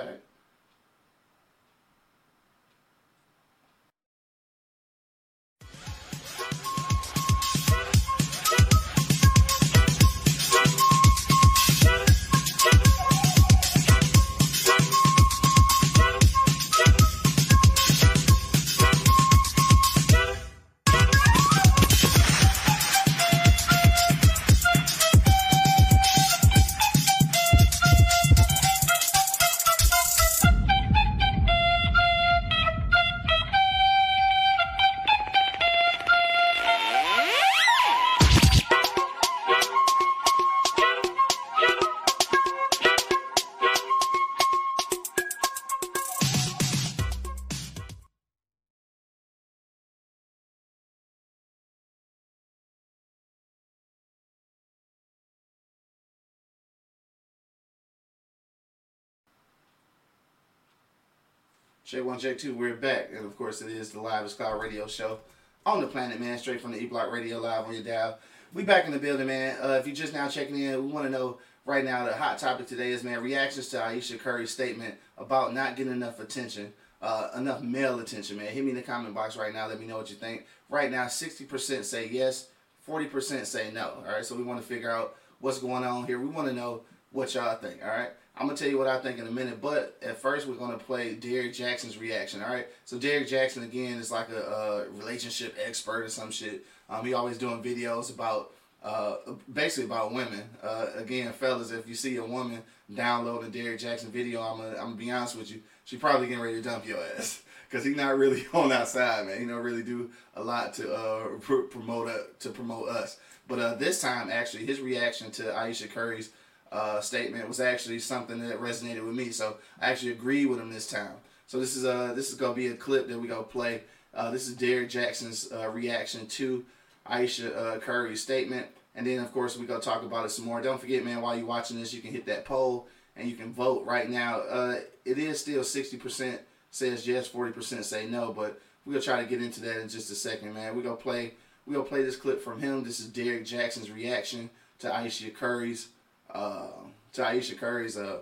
alright? 61.91 62.05
J1, 62.05 62.21
J2, 62.21 62.55
we're 62.55 62.75
back. 62.75 63.09
And 63.15 63.25
of 63.25 63.37
course, 63.37 63.61
it 63.61 63.69
is 63.69 63.91
the 63.91 64.01
Live 64.01 64.35
Cloud 64.35 64.61
radio 64.61 64.87
show 64.87 65.19
on 65.65 65.81
the 65.81 65.87
planet, 65.87 66.19
man. 66.19 66.37
Straight 66.37 66.61
from 66.61 66.71
the 66.71 66.81
E 66.81 66.85
Block 66.85 67.11
Radio 67.11 67.39
Live 67.39 67.65
on 67.65 67.73
your 67.73 67.83
dial. 67.83 68.19
We 68.53 68.63
back 68.63 68.85
in 68.85 68.91
the 68.91 68.99
building, 68.99 69.27
man. 69.27 69.57
Uh, 69.61 69.73
if 69.79 69.87
you're 69.87 69.95
just 69.95 70.13
now 70.13 70.27
checking 70.27 70.59
in, 70.59 70.85
we 70.85 70.91
want 70.91 71.05
to 71.05 71.11
know 71.11 71.39
right 71.65 71.83
now 71.83 72.05
the 72.05 72.13
hot 72.13 72.37
topic 72.37 72.67
today 72.67 72.91
is, 72.91 73.03
man, 73.03 73.21
reactions 73.23 73.69
to 73.69 73.83
Ayesha 73.83 74.17
Curry's 74.17 74.51
statement 74.51 74.95
about 75.17 75.53
not 75.53 75.75
getting 75.75 75.93
enough 75.93 76.19
attention, 76.19 76.73
uh, 77.01 77.29
enough 77.35 77.61
male 77.61 77.99
attention, 77.99 78.37
man. 78.37 78.47
Hit 78.47 78.63
me 78.63 78.71
in 78.71 78.75
the 78.75 78.83
comment 78.83 79.15
box 79.15 79.35
right 79.35 79.53
now. 79.53 79.67
Let 79.67 79.79
me 79.79 79.87
know 79.87 79.97
what 79.97 80.09
you 80.09 80.15
think. 80.15 80.45
Right 80.69 80.91
now, 80.91 81.05
60% 81.05 81.83
say 81.83 82.09
yes, 82.09 82.49
40% 82.87 83.45
say 83.45 83.71
no. 83.71 84.03
All 84.05 84.13
right, 84.13 84.25
so 84.25 84.35
we 84.35 84.43
want 84.43 84.61
to 84.61 84.65
figure 84.65 84.91
out 84.91 85.15
what's 85.39 85.59
going 85.59 85.83
on 85.83 86.05
here. 86.05 86.19
We 86.19 86.27
want 86.27 86.47
to 86.47 86.53
know 86.53 86.81
what 87.11 87.33
y'all 87.33 87.55
think, 87.55 87.83
all 87.83 87.89
right? 87.89 88.11
I'm 88.35 88.47
gonna 88.47 88.57
tell 88.57 88.69
you 88.69 88.79
what 88.79 88.87
I 88.87 88.99
think 88.99 89.19
in 89.19 89.27
a 89.27 89.31
minute, 89.31 89.61
but 89.61 89.97
at 90.01 90.17
first 90.17 90.47
we're 90.47 90.55
gonna 90.55 90.77
play 90.77 91.13
Derrick 91.13 91.53
Jaxn's 91.53 91.97
reaction. 91.97 92.41
All 92.41 92.51
right. 92.51 92.67
So 92.83 92.97
Derrick 92.97 93.27
Jaxn 93.27 93.63
again 93.63 93.99
is 93.99 94.11
like 94.11 94.29
a, 94.29 94.41
a 94.41 94.89
relationship 94.89 95.55
expert 95.63 96.03
or 96.05 96.09
some 96.09 96.31
shit. 96.31 96.65
Um, 96.89 97.05
he 97.05 97.13
always 97.13 97.37
doing 97.37 97.61
videos 97.61 98.13
about 98.13 98.51
uh, 98.83 99.17
basically 99.51 99.85
about 99.85 100.13
women. 100.13 100.49
Uh, 100.61 100.87
again, 100.95 101.31
fellas, 101.31 101.71
if 101.71 101.87
you 101.87 101.95
see 101.95 102.17
a 102.17 102.25
woman 102.25 102.63
downloading 102.93 103.51
Derrick 103.51 103.79
Jaxn 103.79 104.05
video, 104.05 104.41
I'm 104.41 104.57
gonna, 104.57 104.69
I'm 104.71 104.83
gonna 104.85 104.95
be 104.95 105.11
honest 105.11 105.37
with 105.37 105.51
you, 105.51 105.61
she 105.85 105.97
probably 105.97 106.27
getting 106.27 106.43
ready 106.43 106.55
to 106.55 106.61
dump 106.61 106.87
your 106.87 106.97
ass 107.15 107.43
because 107.69 107.85
he's 107.85 107.95
not 107.95 108.17
really 108.17 108.45
on 108.53 108.69
that 108.69 108.87
side, 108.87 109.27
man. 109.27 109.39
He 109.39 109.45
don't 109.45 109.63
really 109.63 109.83
do 109.83 110.09
a 110.35 110.43
lot 110.43 110.73
to 110.75 110.91
uh, 110.91 111.27
pr- 111.39 111.67
promote 111.69 112.09
uh, 112.09 112.17
to 112.39 112.49
promote 112.49 112.89
us. 112.89 113.19
But 113.47 113.59
uh, 113.59 113.75
this 113.75 114.01
time, 114.01 114.29
actually, 114.31 114.65
his 114.65 114.79
reaction 114.79 115.29
to 115.31 115.55
Ayesha 115.55 115.87
Curry's 115.87 116.31
uh, 116.73 116.99
statement 116.99 117.47
was 117.47 117.59
actually 117.59 117.99
something 117.99 118.39
that 118.39 118.59
resonated 118.59 119.05
with 119.05 119.15
me. 119.15 119.29
So 119.29 119.57
I 119.79 119.91
actually 119.91 120.11
agreed 120.11 120.47
with 120.47 120.59
him 120.59 120.71
this 120.71 120.87
time. 120.87 121.13
So 121.47 121.59
this 121.59 121.75
is 121.75 121.85
uh 121.85 122.13
this 122.13 122.29
is 122.29 122.35
gonna 122.35 122.55
be 122.55 122.67
a 122.67 122.75
clip 122.75 123.07
that 123.07 123.19
we 123.19 123.27
gonna 123.27 123.43
play. 123.43 123.83
Uh, 124.13 124.31
this 124.31 124.47
is 124.47 124.55
Derrick 124.55 124.89
Jaxn's 124.89 125.51
uh, 125.51 125.69
reaction 125.69 126.27
to 126.27 126.65
Ayesha 127.05 127.55
uh, 127.55 127.79
Curry's 127.79 128.21
statement, 128.21 128.67
and 128.95 129.05
then 129.05 129.19
of 129.19 129.31
course 129.31 129.57
we 129.57 129.65
gonna 129.65 129.79
talk 129.79 130.03
about 130.03 130.25
it 130.25 130.29
some 130.29 130.45
more. 130.45 130.61
Don't 130.61 130.81
forget, 130.81 131.05
man, 131.05 131.21
while 131.21 131.35
you're 131.35 131.45
watching 131.45 131.79
this, 131.79 131.93
you 131.93 132.01
can 132.01 132.11
hit 132.11 132.25
that 132.25 132.45
poll 132.45 132.87
and 133.15 133.29
you 133.29 133.35
can 133.35 133.53
vote 133.53 133.85
right 133.85 134.09
now. 134.09 134.39
Uh, 134.39 134.79
it 135.05 135.19
is 135.19 135.39
still 135.39 135.61
60% 135.61 136.39
says 136.71 137.07
yes, 137.07 137.29
40% 137.29 137.83
say 137.83 138.07
no, 138.07 138.33
but 138.33 138.59
we're 138.85 138.93
gonna 138.93 139.03
try 139.03 139.21
to 139.21 139.29
get 139.29 139.41
into 139.41 139.61
that 139.61 139.79
in 139.79 139.89
just 139.89 140.09
a 140.11 140.15
second, 140.15 140.53
man. 140.53 140.75
We're 140.75 140.83
gonna 140.83 140.95
play 140.95 141.33
we 141.65 141.73
gonna 141.73 141.85
play 141.85 142.03
this 142.03 142.15
clip 142.15 142.41
from 142.41 142.59
him. 142.59 142.83
This 142.83 142.99
is 142.99 143.07
Derrick 143.07 143.45
Jaxn's 143.45 143.91
reaction 143.91 144.49
to 144.79 144.93
Ayesha 144.93 145.29
Curry's 145.29 145.89
uh, 146.33 146.67
Curry's 147.13 147.97
uh, 147.97 148.17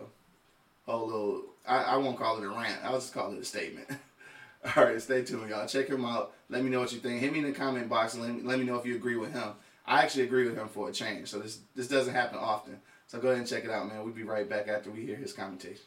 whole 0.85 1.05
little, 1.07 1.41
I, 1.67 1.83
I 1.83 1.97
won't 1.97 2.17
call 2.17 2.37
it 2.37 2.45
a 2.45 2.49
rant. 2.49 2.79
I'll 2.83 2.93
just 2.93 3.13
call 3.13 3.31
it 3.33 3.39
a 3.39 3.45
statement. 3.45 3.87
All 4.75 4.83
right, 4.83 5.01
stay 5.01 5.23
tuned, 5.23 5.49
y'all. 5.49 5.67
Check 5.67 5.87
him 5.87 6.05
out. 6.05 6.33
Let 6.49 6.63
me 6.63 6.69
know 6.69 6.79
what 6.79 6.91
you 6.91 6.99
think. 6.99 7.19
Hit 7.19 7.33
me 7.33 7.39
in 7.39 7.45
the 7.45 7.51
comment 7.51 7.89
box 7.89 8.13
and 8.13 8.23
let 8.23 8.33
me, 8.33 8.41
let 8.43 8.59
me 8.59 8.65
know 8.65 8.75
if 8.75 8.85
you 8.85 8.95
agree 8.95 9.15
with 9.15 9.33
him. 9.33 9.49
I 9.87 10.03
actually 10.03 10.25
agree 10.25 10.45
with 10.45 10.55
him 10.55 10.67
for 10.67 10.89
a 10.89 10.91
change, 10.91 11.29
so 11.29 11.39
this 11.39 11.59
this 11.75 11.87
doesn't 11.87 12.13
happen 12.13 12.37
often. 12.37 12.79
So 13.07 13.19
go 13.19 13.29
ahead 13.29 13.39
and 13.39 13.47
check 13.47 13.65
it 13.65 13.71
out, 13.71 13.87
man. 13.87 14.03
We'll 14.03 14.13
be 14.13 14.23
right 14.23 14.47
back 14.47 14.67
after 14.67 14.91
we 14.91 15.01
hear 15.01 15.15
his 15.15 15.33
commentation. 15.33 15.83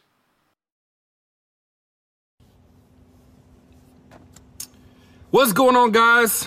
What's 5.31 5.53
going 5.53 5.77
on, 5.77 5.93
guys? 5.93 6.47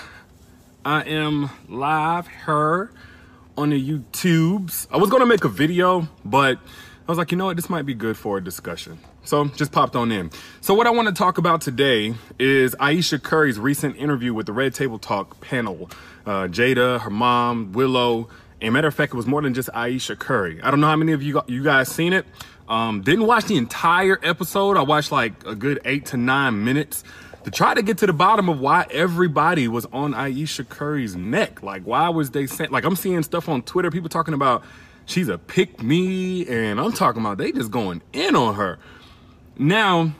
I 0.86 1.03
am 1.03 1.50
live 1.67 2.27
here 2.46 2.91
on 3.57 3.71
the 3.71 3.91
YouTubes. 3.91 4.87
I 4.91 4.97
was 4.97 5.09
gonna 5.09 5.25
make 5.25 5.43
a 5.43 5.49
video, 5.49 6.07
but 6.23 6.59
I 7.07 7.11
was 7.11 7.17
like, 7.17 7.31
you 7.31 7.37
know 7.37 7.45
what, 7.45 7.55
this 7.55 7.69
might 7.69 7.85
be 7.85 7.93
good 7.93 8.17
for 8.17 8.37
a 8.37 8.43
discussion. 8.43 8.99
So 9.23 9.45
just 9.45 9.71
popped 9.71 9.95
on 9.95 10.11
in. 10.11 10.29
So 10.61 10.73
what 10.73 10.87
I 10.87 10.89
want 10.89 11.07
to 11.07 11.13
talk 11.13 11.37
about 11.37 11.61
today 11.61 12.13
is 12.39 12.75
Ayesha 12.79 13.19
Curry's 13.19 13.59
recent 13.59 13.97
interview 13.97 14.33
with 14.33 14.45
the 14.45 14.53
Red 14.53 14.73
Table 14.73 14.99
Talk 14.99 15.39
panel. 15.41 15.89
Uh, 16.25 16.47
Jada, 16.47 16.99
her 17.01 17.09
mom, 17.09 17.73
Willow, 17.73 18.29
and 18.61 18.73
matter 18.73 18.87
of 18.87 18.95
fact, 18.95 19.13
it 19.13 19.17
was 19.17 19.25
more 19.25 19.41
than 19.41 19.53
just 19.53 19.69
Ayesha 19.73 20.15
Curry. 20.15 20.61
I 20.61 20.71
don't 20.71 20.81
know 20.81 20.87
how 20.87 20.95
many 20.95 21.11
of 21.11 21.23
you 21.23 21.41
you 21.47 21.63
guys 21.63 21.89
seen 21.89 22.13
it. 22.13 22.25
Um, 22.67 23.01
didn't 23.01 23.25
watch 23.25 23.45
the 23.45 23.55
entire 23.55 24.19
episode. 24.23 24.75
I 24.77 24.81
watched 24.81 25.11
like 25.11 25.45
a 25.45 25.55
good 25.55 25.79
eight 25.85 26.07
to 26.07 26.17
nine 26.17 26.63
minutes 26.63 27.03
to 27.47 27.51
try 27.51 27.73
to 27.73 27.81
get 27.81 27.97
to 27.99 28.05
the 28.05 28.11
bottom 28.11 28.49
of 28.49 28.59
why 28.59 28.85
everybody 28.91 29.69
was 29.69 29.85
on 29.93 30.13
Ayesha 30.13 30.65
Curry's 30.65 31.15
neck. 31.15 31.63
Like, 31.63 31.83
why 31.83 32.09
was 32.09 32.31
they 32.31 32.45
saying, 32.45 32.71
like, 32.71 32.83
I'm 32.83 32.97
seeing 32.97 33.23
stuff 33.23 33.47
on 33.47 33.61
Twitter, 33.61 33.89
people 33.89 34.09
talking 34.09 34.33
about 34.33 34.65
she's 35.05 35.29
a 35.29 35.37
pick 35.37 35.81
me, 35.81 36.45
and 36.45 36.77
I'm 36.77 36.91
talking 36.91 37.21
about 37.21 37.37
they 37.37 37.53
just 37.53 37.71
going 37.71 38.01
in 38.11 38.35
on 38.35 38.55
her. 38.55 38.79
Now, 39.57 40.11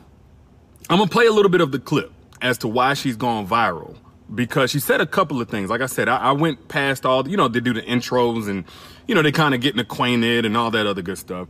I'm 0.90 0.98
gonna 1.00 1.08
play 1.08 1.26
a 1.26 1.34
little 1.34 1.52
bit 1.52 1.60
of 1.60 1.74
the 1.74 1.80
clip 1.80 2.14
as 2.42 2.60
to 2.60 2.70
why 2.70 2.94
she's 2.94 3.18
gone 3.18 3.46
viral 3.46 3.98
because 4.34 4.72
she 4.72 4.80
said 4.80 5.02
a 5.02 5.06
couple 5.06 5.42
of 5.42 5.50
things. 5.50 5.70
Like 5.70 5.82
I 5.82 5.88
said, 5.88 6.08
I, 6.08 6.16
I 6.16 6.32
went 6.32 6.70
past 6.70 7.06
all, 7.06 7.28
you 7.28 7.36
know, 7.36 7.50
they 7.50 7.60
do 7.60 7.74
the 7.74 7.82
intros 7.82 8.48
and, 8.48 8.64
you 9.06 9.14
know, 9.14 9.22
they 9.22 9.34
kind 9.34 9.54
of 9.54 9.60
getting 9.60 9.82
acquainted 9.82 10.46
and 10.46 10.56
all 10.56 10.72
that 10.72 10.88
other 10.88 11.02
good 11.02 11.18
stuff. 11.18 11.50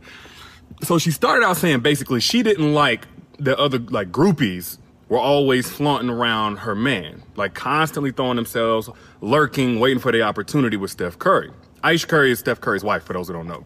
So 0.82 0.98
she 0.98 1.12
started 1.12 1.46
out 1.46 1.56
saying 1.56 1.82
basically 1.82 2.18
she 2.18 2.42
didn't 2.42 2.74
like 2.74 3.06
the 3.38 3.56
other, 3.56 3.78
like 3.78 4.10
groupies 4.10 4.78
were 5.08 5.18
always 5.18 5.68
flaunting 5.68 6.10
around 6.10 6.58
her 6.58 6.74
man, 6.74 7.22
like 7.36 7.54
constantly 7.54 8.12
throwing 8.12 8.36
themselves, 8.36 8.90
lurking, 9.20 9.80
waiting 9.80 9.98
for 9.98 10.12
the 10.12 10.22
opportunity 10.22 10.76
with 10.76 10.90
Steph 10.90 11.18
Curry. 11.18 11.50
Ayesha 11.82 12.06
Curry 12.06 12.32
is 12.32 12.38
Steph 12.40 12.60
Curry's 12.60 12.84
wife, 12.84 13.04
for 13.04 13.12
those 13.12 13.28
who 13.28 13.34
don't 13.34 13.46
know. 13.46 13.64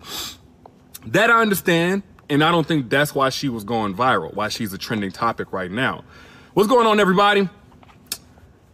That 1.07 1.31
I 1.31 1.41
understand, 1.41 2.03
and 2.29 2.45
I 2.45 2.51
don't 2.53 2.67
think 2.67 2.91
that's 2.91 3.15
why 3.15 3.31
she 3.31 3.49
was 3.49 3.65
going 3.65 3.95
viral, 3.95 4.35
why 4.35 4.49
she's 4.49 4.73
a 4.73 4.79
trending 4.79 5.11
topic 5.11 5.53
right 5.53 5.71
now. 5.71 6.05
What's 6.55 6.69
going 6.69 6.87
on, 6.87 7.01
everybody? 7.01 7.49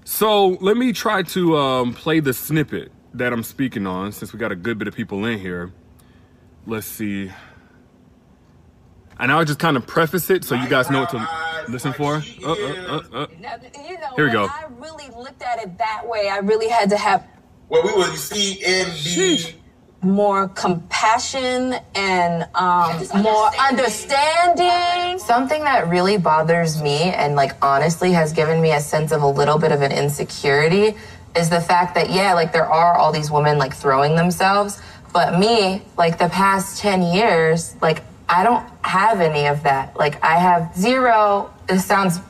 So 0.05 0.49
let 0.61 0.77
me 0.77 0.93
try 0.93 1.23
to 1.23 1.57
um, 1.57 1.95
play 1.95 2.21
the 2.21 2.35
snippet 2.35 2.91
that 3.15 3.33
I'm 3.33 3.43
speaking 3.43 3.87
on 3.87 4.13
since 4.13 4.33
we 4.33 4.39
got 4.39 4.53
a 4.53 4.57
good 4.57 4.79
bit 4.79 4.89
of 4.89 4.95
people 4.95 5.25
in 5.25 5.39
here. 5.39 5.73
Let's 6.67 6.87
see. 6.87 7.31
And 9.19 9.33
I'll 9.33 9.45
just 9.45 9.59
kind 9.59 9.77
of 9.77 9.87
preface 9.87 10.31
it 10.31 10.45
so 10.45 10.55
you 10.55 10.69
guys 10.69 10.91
know 10.91 11.01
what 11.01 11.11
to 11.11 11.29
listen 11.69 11.93
for. 11.93 12.23
Uh, 12.45 12.53
uh, 12.53 12.55
uh, 12.55 13.03
uh. 13.13 13.27
Now, 13.41 13.57
you 13.75 13.99
know, 13.99 14.15
Here 14.17 14.27
we 14.27 14.33
go. 14.33 14.45
I 14.47 14.67
really 14.79 15.09
looked 15.17 15.43
at 15.43 15.61
it 15.63 15.77
that 15.79 16.03
way. 16.07 16.29
I 16.29 16.39
really 16.39 16.69
had 16.69 16.89
to 16.91 16.97
have 16.97 17.27
What 17.69 17.85
we 17.85 17.93
will 17.93 18.15
see 18.17 18.53
in 18.65 18.87
the 18.89 19.55
more 20.03 20.49
compassion 20.49 21.75
and 21.95 22.49
um, 22.55 23.03
more 23.23 23.51
understanding. 23.59 25.19
Something 25.19 25.65
that 25.65 25.89
really 25.89 26.17
bothers 26.17 26.81
me 26.81 27.03
and 27.03 27.35
like 27.35 27.53
honestly 27.65 28.13
has 28.13 28.33
given 28.33 28.61
me 28.61 28.73
a 28.73 28.81
sense 28.81 29.11
of 29.11 29.23
a 29.23 29.27
little 29.27 29.59
bit 29.59 29.73
of 29.73 29.83
an 29.83 29.91
insecurity 29.91 30.97
is 31.37 31.51
the 31.51 31.61
fact 31.61 31.95
that 31.97 32.11
yeah, 32.11 32.35
like 32.35 32.53
there 32.53 32.67
are 32.67 32.97
all 32.97 33.13
these 33.13 33.31
women 33.31 33.59
like 33.59 33.75
throwing 33.75 34.15
themselves, 34.15 34.81
but 35.13 35.39
me, 35.39 35.83
like 35.97 36.19
the 36.19 36.29
past 36.29 36.79
10 36.81 37.03
years, 37.03 37.75
like 37.83 38.03
I 38.29 38.45
don't 38.45 38.65
have 38.85 39.21
any 39.21 39.47
of 39.47 39.63
that. 39.63 39.97
Like 39.97 40.23
I 40.25 40.37
have 40.39 40.75
zero, 40.77 41.51
This 41.67 41.85
sounds 41.85 42.21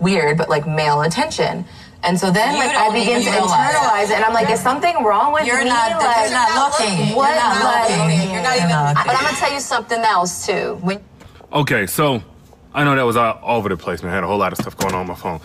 weird, 0.00 0.38
but 0.38 0.48
like 0.48 0.66
male 0.66 1.02
attention. 1.02 1.64
And 2.04 2.18
so 2.18 2.30
then 2.32 2.54
You 2.54 2.58
like 2.60 2.76
I 2.76 2.90
begin 2.92 3.22
to 3.22 3.28
internalize 3.30 4.04
it 4.10 4.16
and 4.16 4.24
I'm 4.24 4.32
like, 4.34 4.50
is 4.50 4.60
something 4.60 5.04
wrong 5.04 5.32
with 5.32 5.46
You're 5.46 5.62
me? 5.62 5.66
not, 5.70 6.02
like, 6.02 6.16
you're 6.30 6.30
not 6.32 6.80
looking. 6.80 7.14
What, 7.14 7.28
You're 7.28 7.38
not 7.38 7.64
like- 7.64 7.90
looking. 7.90 8.32
You're 8.32 8.42
not 8.42 8.56
even. 8.56 8.68
But 9.06 9.14
I'm 9.16 9.24
gonna 9.24 9.36
tell 9.36 9.52
you 9.52 9.60
something 9.60 10.00
else 10.00 10.46
too. 10.46 10.78
When 10.82 11.00
Okay, 11.52 11.86
so 11.86 12.22
I 12.74 12.82
know 12.84 12.96
that 12.96 13.02
was 13.02 13.16
all 13.16 13.38
over 13.44 13.68
the 13.68 13.76
place, 13.76 14.02
man. 14.02 14.10
I 14.10 14.14
had 14.16 14.24
a 14.24 14.26
whole 14.26 14.38
lot 14.38 14.52
of 14.52 14.58
stuff 14.58 14.76
going 14.76 14.94
on, 14.94 15.00
on 15.02 15.06
my 15.08 15.14
phone. 15.14 15.40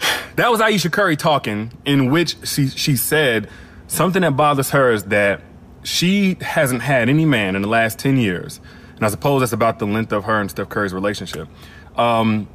That 0.36 0.50
was 0.50 0.60
Ayesha 0.60 0.88
Curry 0.90 1.16
talking, 1.16 1.70
in 1.84 2.10
which 2.10 2.36
she 2.46 2.68
she 2.68 2.96
said 2.96 3.48
something 3.88 4.22
that 4.22 4.36
bothers 4.36 4.70
her 4.70 4.90
is 4.92 5.04
that 5.04 5.42
she 5.82 6.36
hasn't 6.40 6.82
had 6.82 7.08
any 7.08 7.24
man 7.26 7.56
in 7.56 7.62
the 7.62 7.68
last 7.68 7.98
ten 7.98 8.16
years, 8.16 8.58
and 9.00 9.06
I 9.06 9.08
suppose 9.08 9.40
that's 9.40 9.54
about 9.54 9.78
the 9.78 9.86
length 9.86 10.12
of 10.12 10.24
her 10.24 10.38
and 10.38 10.50
Steph 10.50 10.68
Curry's 10.68 10.92
relationship. 10.92 11.48
Um, 11.96 12.48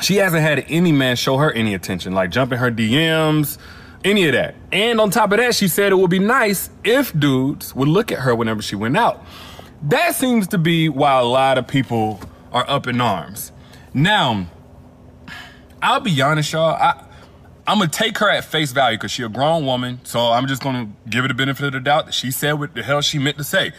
she 0.00 0.16
hasn't 0.16 0.40
had 0.40 0.64
any 0.68 0.92
man 0.92 1.14
show 1.16 1.36
her 1.36 1.52
any 1.52 1.74
attention, 1.74 2.14
like 2.14 2.30
jumping 2.30 2.58
her 2.58 2.70
DMs, 2.70 3.58
any 4.02 4.26
of 4.26 4.32
that. 4.32 4.54
And 4.72 4.98
on 4.98 5.10
top 5.10 5.30
of 5.30 5.36
that, 5.36 5.54
she 5.54 5.68
said 5.68 5.92
it 5.92 5.96
would 5.96 6.08
be 6.08 6.18
nice 6.18 6.70
if 6.84 7.12
dudes 7.18 7.74
would 7.74 7.88
look 7.88 8.10
at 8.10 8.20
her 8.20 8.34
whenever 8.34 8.62
she 8.62 8.76
went 8.76 8.96
out. 8.96 9.22
That 9.82 10.14
seems 10.14 10.48
to 10.48 10.58
be 10.58 10.88
why 10.88 11.20
a 11.20 11.24
lot 11.24 11.58
of 11.58 11.68
people 11.68 12.20
are 12.50 12.64
up 12.66 12.86
in 12.86 12.98
arms. 12.98 13.52
Now, 13.92 14.46
I'll 15.82 16.00
be 16.00 16.20
honest, 16.22 16.50
y'all. 16.52 16.74
I, 16.74 17.04
I'm 17.66 17.76
gonna 17.78 17.90
take 17.90 18.16
her 18.18 18.30
at 18.30 18.44
face 18.44 18.72
value 18.72 18.96
because 18.96 19.10
she's 19.10 19.26
a 19.26 19.28
grown 19.28 19.66
woman. 19.66 20.00
So 20.04 20.20
I'm 20.32 20.46
just 20.46 20.62
gonna 20.62 20.88
give 21.08 21.24
her 21.24 21.28
the 21.28 21.34
benefit 21.34 21.66
of 21.66 21.72
the 21.74 21.80
doubt 21.80 22.06
that 22.06 22.14
she 22.14 22.30
said 22.30 22.54
what 22.54 22.74
the 22.74 22.82
hell 22.82 23.02
she 23.02 23.18
meant 23.18 23.36
to 23.36 23.44
say, 23.44 23.72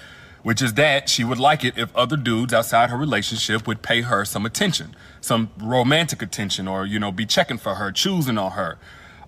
which 0.43 0.62
is 0.62 0.74
that 0.75 1.10
she 1.10 1.24
would 1.24 1.39
like 1.39 1.63
it 1.63 1.77
if 1.77 1.96
other 1.96 2.17
dudes 2.17 2.53
outside 2.53 2.89
her 2.89 2.98
relationship 2.98 3.67
would 3.67 3.81
pay 3.81 4.01
her 4.01 4.25
some 4.25 4.46
attention, 4.46 4.96
some 5.22 5.50
romantic 5.58 6.22
attention, 6.22 6.67
or 6.67 6.86
you 6.86 7.00
know, 7.00 7.12
be 7.12 7.25
checking 7.25 7.58
for 7.58 7.75
her, 7.75 7.91
choosing 7.91 8.38
on 8.38 8.51
her. 8.51 8.77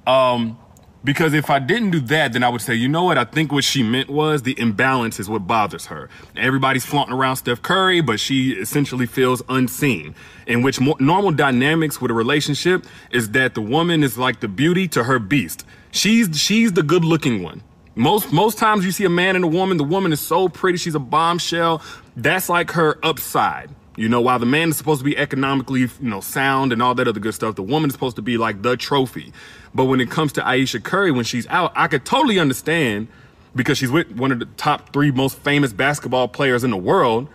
Um, 0.08 0.58
because 1.04 1.34
if 1.34 1.50
I 1.50 1.58
didn't 1.60 1.92
do 1.92 2.00
that, 2.02 2.34
then 2.34 2.44
I 2.44 2.50
would 2.50 2.62
say, 2.62 2.76
you 2.76 2.88
know 2.88 3.04
what? 3.04 3.18
I 3.18 3.24
think 3.24 3.52
what 3.52 3.64
she 3.64 3.82
meant 3.82 4.10
was 4.10 4.44
the 4.44 4.58
imbalance 4.60 5.20
is 5.20 5.28
what 5.28 5.48
bothers 5.48 5.88
her. 5.88 6.10
Everybody's 6.38 6.86
flaunting 6.86 7.16
around 7.16 7.38
Steph 7.38 7.62
Curry, 7.64 8.02
but 8.02 8.20
she 8.20 8.52
essentially 8.52 9.08
feels 9.08 9.42
unseen. 9.50 10.14
In 10.46 10.62
which 10.62 10.80
normal 10.80 11.32
dynamics 11.32 12.00
with 12.00 12.12
a 12.12 12.14
relationship 12.14 12.86
is 13.10 13.32
that 13.32 13.56
the 13.56 13.62
woman 13.62 14.04
is 14.04 14.18
like 14.18 14.42
the 14.42 14.48
beauty 14.48 14.88
to 14.90 15.06
her 15.06 15.18
beast. 15.18 15.66
She's 15.92 16.40
she's 16.40 16.74
the 16.74 16.84
good-looking 16.84 17.42
one. 17.42 17.64
Most 17.96 18.32
most 18.32 18.58
times 18.58 18.86
you 18.86 18.92
see 18.92 19.04
a 19.04 19.10
man 19.10 19.36
and 19.36 19.44
a 19.44 19.48
woman, 19.48 19.78
the 19.78 19.84
woman 19.84 20.14
is 20.14 20.22
so 20.22 20.48
pretty, 20.48 20.78
she's 20.78 20.96
a 20.96 21.00
bombshell. 21.00 21.82
That's 22.16 22.48
like 22.48 22.72
her 22.72 22.98
upside. 23.04 23.70
You 23.98 24.08
know, 24.08 24.22
while 24.22 24.40
the 24.40 24.46
man 24.46 24.70
is 24.70 24.78
supposed 24.78 25.00
to 25.02 25.06
be 25.06 25.18
economically, 25.18 25.82
you 25.82 25.90
know, 26.02 26.22
sound 26.22 26.72
and 26.72 26.82
all 26.82 26.96
that 26.96 27.08
other 27.08 27.20
good 27.20 27.34
stuff, 27.34 27.56
the 27.56 27.64
woman 27.64 27.90
is 27.90 27.94
supposed 27.94 28.16
to 28.16 28.22
be 28.22 28.38
like 28.38 28.62
the 28.62 28.78
trophy. 28.78 29.34
But 29.76 29.86
when 29.86 30.00
it 30.00 30.10
comes 30.10 30.32
to 30.34 30.48
Ayesha 30.48 30.80
Curry, 30.80 31.12
when 31.12 31.26
she's 31.26 31.46
out, 31.48 31.74
I 31.76 31.88
could 31.88 32.06
totally 32.06 32.40
understand 32.40 33.10
because 33.54 33.78
she's 33.78 33.92
with 33.92 34.10
one 34.12 34.32
of 34.32 34.40
the 34.40 34.46
top 34.58 34.94
three 34.94 35.12
most 35.12 35.38
famous 35.40 35.74
basketball 35.74 36.30
players 36.30 36.64
in 36.64 36.72
the 36.72 36.78
world, 36.78 37.28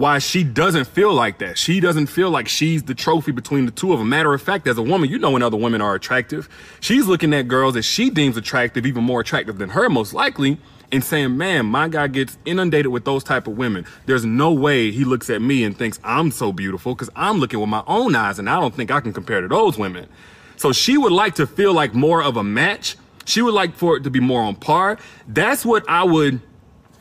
why 0.00 0.18
she 0.18 0.42
doesn't 0.42 0.86
feel 0.86 1.12
like 1.12 1.40
that. 1.40 1.58
She 1.58 1.78
doesn't 1.78 2.06
feel 2.06 2.30
like 2.30 2.48
she's 2.48 2.82
the 2.82 2.94
trophy 2.94 3.32
between 3.32 3.66
the 3.66 3.70
two 3.70 3.92
of 3.92 3.98
them. 3.98 4.08
Matter 4.08 4.32
of 4.32 4.40
fact, 4.40 4.66
as 4.66 4.78
a 4.78 4.82
woman, 4.82 5.10
you 5.10 5.18
know 5.18 5.30
when 5.30 5.42
other 5.42 5.58
women 5.58 5.82
are 5.82 5.94
attractive, 5.94 6.48
she's 6.80 7.06
looking 7.06 7.34
at 7.34 7.48
girls 7.48 7.74
that 7.74 7.82
she 7.82 8.08
deems 8.08 8.38
attractive, 8.38 8.86
even 8.86 9.04
more 9.04 9.20
attractive 9.20 9.58
than 9.58 9.68
her, 9.68 9.90
most 9.90 10.14
likely, 10.14 10.56
and 10.90 11.04
saying, 11.04 11.36
man, 11.36 11.66
my 11.66 11.86
guy 11.86 12.08
gets 12.08 12.38
inundated 12.46 12.90
with 12.90 13.04
those 13.04 13.22
type 13.22 13.46
of 13.46 13.58
women. 13.58 13.84
There's 14.06 14.24
no 14.24 14.50
way 14.52 14.90
he 14.90 15.04
looks 15.04 15.28
at 15.28 15.42
me 15.42 15.64
and 15.64 15.76
thinks 15.76 16.00
I'm 16.02 16.30
so 16.30 16.50
beautiful 16.50 16.94
because 16.94 17.10
I'm 17.14 17.38
looking 17.38 17.60
with 17.60 17.68
my 17.68 17.84
own 17.86 18.16
eyes 18.16 18.38
and 18.38 18.48
I 18.48 18.58
don't 18.58 18.74
think 18.74 18.90
I 18.90 19.00
can 19.00 19.12
compare 19.12 19.42
to 19.42 19.48
those 19.48 19.76
women. 19.76 20.08
So 20.56 20.72
she 20.72 20.96
would 20.96 21.12
like 21.12 21.34
to 21.34 21.46
feel 21.46 21.74
like 21.74 21.92
more 21.92 22.22
of 22.22 22.38
a 22.38 22.42
match. 22.42 22.96
She 23.26 23.42
would 23.42 23.52
like 23.52 23.76
for 23.76 23.98
it 23.98 24.04
to 24.04 24.10
be 24.10 24.18
more 24.18 24.40
on 24.40 24.54
par. 24.54 24.96
That's 25.28 25.62
what 25.62 25.84
I 25.90 26.04
would, 26.04 26.40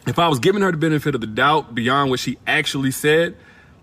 if 0.08 0.20
I 0.20 0.28
was 0.28 0.40
giving 0.40 0.62
her 0.62 0.72
the 0.72 0.78
benefit 0.78 1.16
of 1.16 1.22
the 1.22 1.28
doubt 1.28 1.76
beyond 1.76 2.10
what 2.10 2.20
she 2.20 2.38
actually 2.48 2.92
said, 2.92 3.36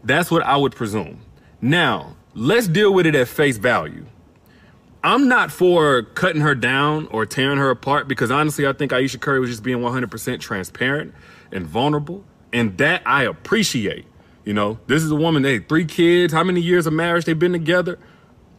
that's 0.04 0.30
what 0.30 0.42
I 0.42 0.56
would 0.56 0.74
presume. 0.74 1.20
Now, 1.60 2.16
let's 2.34 2.68
deal 2.68 2.92
with 2.92 3.06
it 3.06 3.14
at 3.14 3.28
face 3.28 3.56
value. 3.56 4.06
I'm 5.02 5.28
not 5.28 5.52
for 5.52 6.02
cutting 6.02 6.40
her 6.40 6.54
down 6.54 7.06
or 7.12 7.26
tearing 7.26 7.58
her 7.58 7.70
apart 7.70 8.08
because 8.08 8.30
honestly, 8.30 8.66
I 8.66 8.72
think 8.72 8.92
Ayesha 8.92 9.18
Curry 9.18 9.38
was 9.38 9.50
just 9.50 9.62
being 9.62 9.78
100% 9.78 10.40
transparent 10.40 11.14
and 11.52 11.64
vulnerable. 11.66 12.24
And 12.52 12.76
that 12.78 13.02
I 13.06 13.24
appreciate. 13.24 14.06
You 14.44 14.52
know, 14.52 14.78
this 14.86 15.02
is 15.02 15.10
a 15.10 15.16
woman, 15.16 15.42
they 15.42 15.54
had 15.54 15.68
three 15.68 15.84
kids. 15.84 16.32
How 16.32 16.44
many 16.44 16.60
years 16.60 16.86
of 16.86 16.92
marriage 16.92 17.24
they've 17.24 17.38
been 17.38 17.52
together? 17.52 17.98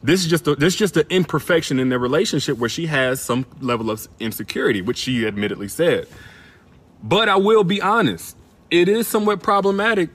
This 0.04 0.24
is 0.24 0.30
just 0.30 0.48
a, 0.48 0.56
this 0.56 0.74
is 0.74 0.80
just 0.80 0.98
an 0.98 1.06
imperfection 1.10 1.80
in 1.80 1.90
their 1.90 2.00
relationship 2.00 2.58
where 2.58 2.70
she 2.70 2.88
has 2.88 3.22
some 3.22 3.46
level 3.62 3.90
of 3.90 4.08
insecurity, 4.20 4.82
which 4.82 4.98
she 4.98 5.26
admittedly 5.26 5.68
said. 5.68 6.08
But 7.04 7.30
I 7.30 7.36
will 7.36 7.63
be 7.63 7.82
honest, 7.82 8.36
it 8.72 8.89
is 8.89 9.08
somewhat 9.08 9.42
problematic 9.42 10.10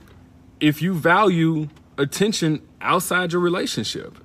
if 0.60 0.82
you 0.82 0.94
value 0.94 1.68
attention 1.98 2.62
outside 2.80 3.32
your 3.32 3.40
relationship. 3.40 4.18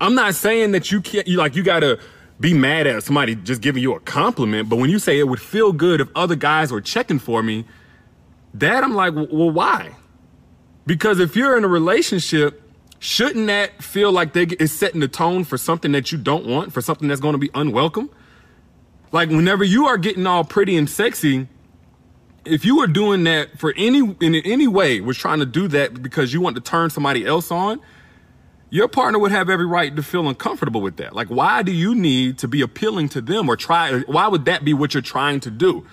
I'm 0.00 0.14
not 0.14 0.34
saying 0.34 0.72
that 0.72 0.90
you 0.90 1.00
can't 1.00 1.28
you 1.28 1.36
like 1.36 1.54
you 1.54 1.62
gotta 1.62 1.98
be 2.38 2.54
mad 2.54 2.86
at 2.86 3.02
somebody 3.02 3.34
just 3.34 3.60
giving 3.60 3.82
you 3.82 3.94
a 3.94 4.00
compliment, 4.00 4.68
but 4.68 4.76
when 4.76 4.88
you 4.88 4.98
say 4.98 5.18
it 5.18 5.28
would 5.28 5.40
feel 5.40 5.72
good 5.72 6.00
if 6.00 6.08
other 6.14 6.36
guys 6.36 6.72
were 6.72 6.80
checking 6.80 7.18
for 7.18 7.42
me, 7.42 7.66
that 8.54 8.82
I'm 8.82 8.94
like, 8.94 9.14
well, 9.14 9.50
why? 9.50 9.94
Because 10.86 11.20
if 11.20 11.36
you're 11.36 11.56
in 11.58 11.64
a 11.64 11.68
relationship, 11.68 12.62
shouldn't 12.98 13.46
that 13.48 13.82
feel 13.82 14.10
like 14.10 14.32
they 14.32 14.44
is 14.44 14.72
setting 14.72 15.00
the 15.00 15.08
tone 15.08 15.44
for 15.44 15.58
something 15.58 15.92
that 15.92 16.10
you 16.10 16.18
don't 16.18 16.46
want, 16.46 16.72
for 16.72 16.80
something 16.80 17.08
that's 17.08 17.20
going 17.20 17.34
to 17.34 17.38
be 17.38 17.50
unwelcome? 17.54 18.10
Like 19.12 19.28
whenever 19.28 19.64
you 19.64 19.86
are 19.86 19.98
getting 19.98 20.26
all 20.26 20.44
pretty 20.44 20.76
and 20.76 20.88
sexy, 20.88 21.48
if 22.44 22.64
you 22.64 22.78
were 22.78 22.86
doing 22.86 23.24
that 23.24 23.58
for 23.58 23.74
any 23.76 23.98
in 24.20 24.34
any 24.34 24.68
way 24.68 25.00
was 25.00 25.16
trying 25.16 25.40
to 25.40 25.46
do 25.46 25.68
that 25.68 26.02
because 26.02 26.32
you 26.32 26.40
want 26.40 26.56
to 26.56 26.62
turn 26.62 26.90
somebody 26.90 27.26
else 27.26 27.50
on, 27.50 27.80
your 28.70 28.88
partner 28.88 29.18
would 29.18 29.32
have 29.32 29.50
every 29.50 29.66
right 29.66 29.94
to 29.96 30.02
feel 30.02 30.28
uncomfortable 30.28 30.80
with 30.80 30.96
that. 30.98 31.14
Like, 31.14 31.28
why 31.28 31.62
do 31.62 31.72
you 31.72 31.94
need 31.94 32.38
to 32.38 32.48
be 32.48 32.62
appealing 32.62 33.08
to 33.10 33.20
them 33.20 33.48
or 33.48 33.56
try? 33.56 34.00
Why 34.00 34.28
would 34.28 34.44
that 34.44 34.64
be 34.64 34.72
what 34.74 34.94
you're 34.94 35.02
trying 35.02 35.40
to 35.40 35.50
do? 35.50 35.86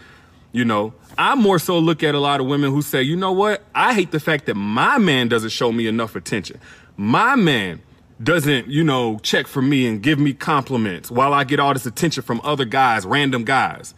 You 0.51 0.63
know, 0.63 0.93
I 1.17 1.36
more 1.36 1.59
so 1.59 1.77
look 1.77 2.03
at 2.03 2.15
a 2.15 2.19
lot 2.19 2.39
of 2.39 2.47
women 2.47 2.71
who 2.71 2.81
say, 2.81 3.01
you 3.01 3.15
know 3.15 3.31
what? 3.31 3.63
I 3.75 3.93
hate 3.93 4.12
the 4.12 4.19
fact 4.19 4.45
that 4.45 4.55
my 4.55 4.97
man 4.97 5.27
doesn't 5.27 5.50
show 5.50 5.71
me 5.71 5.88
enough 5.88 6.15
attention. 6.15 6.59
My 6.95 7.36
man 7.36 7.81
doesn't, 8.21 8.67
you 8.67 8.83
know, 8.83 9.19
check 9.19 9.47
for 9.47 9.62
me 9.62 9.88
and 9.88 10.01
give 10.01 10.19
me 10.19 10.33
compliments 10.33 11.12
while 11.12 11.33
I 11.33 11.43
get 11.43 11.59
all 11.59 11.74
this 11.74 11.86
attention 11.86 12.24
from 12.24 12.41
other 12.43 12.65
guys, 12.65 13.05
random 13.05 13.43
guys. 13.43 13.93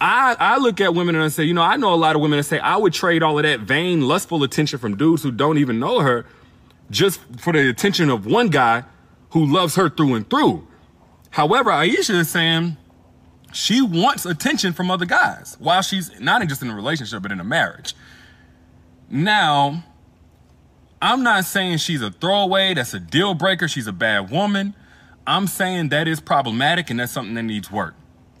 I, 0.00 0.36
I 0.38 0.58
look 0.58 0.80
at 0.80 0.94
women 0.94 1.14
and 1.14 1.24
I 1.24 1.28
say, 1.28 1.44
you 1.44 1.54
know, 1.54 1.62
I 1.62 1.76
know 1.76 1.92
a 1.92 1.96
lot 1.96 2.14
of 2.14 2.22
women 2.22 2.38
that 2.38 2.44
say 2.44 2.58
I 2.58 2.76
would 2.76 2.92
trade 2.92 3.22
all 3.22 3.38
of 3.38 3.42
that 3.42 3.60
vain, 3.60 4.02
lustful 4.02 4.42
attention 4.44 4.78
from 4.78 4.96
dudes 4.96 5.22
who 5.22 5.32
don't 5.32 5.58
even 5.58 5.78
know 5.78 6.00
her 6.00 6.24
just 6.90 7.20
for 7.38 7.52
the 7.52 7.68
attention 7.68 8.08
of 8.08 8.24
one 8.24 8.48
guy 8.48 8.84
who 9.30 9.44
loves 9.44 9.74
her 9.74 9.90
through 9.90 10.14
and 10.14 10.30
through. 10.30 10.66
However, 11.30 11.70
Ayesha 11.70 12.14
is 12.14 12.30
saying 12.30 12.76
she 13.52 13.82
wants 13.82 14.24
attention 14.24 14.72
from 14.72 14.90
other 14.90 15.04
guys 15.04 15.56
while 15.58 15.82
she's 15.82 16.18
not 16.20 16.46
just 16.48 16.62
in 16.62 16.70
a 16.70 16.74
relationship, 16.74 17.22
but 17.22 17.32
in 17.32 17.40
a 17.40 17.44
marriage. 17.44 17.94
Now, 19.10 19.84
I'm 21.00 21.22
not 21.22 21.44
saying 21.44 21.78
she's 21.78 22.02
a 22.02 22.10
throwaway, 22.10 22.74
that's 22.74 22.94
a 22.94 23.00
deal 23.00 23.34
breaker, 23.34 23.68
she's 23.68 23.86
a 23.86 23.92
bad 23.92 24.30
woman. 24.30 24.74
I'm 25.26 25.46
saying 25.46 25.90
that 25.90 26.08
is 26.08 26.20
problematic 26.20 26.90
and 26.90 26.98
that's 26.98 27.12
something 27.12 27.34
that 27.34 27.42
needs 27.42 27.70
work. 27.70 27.94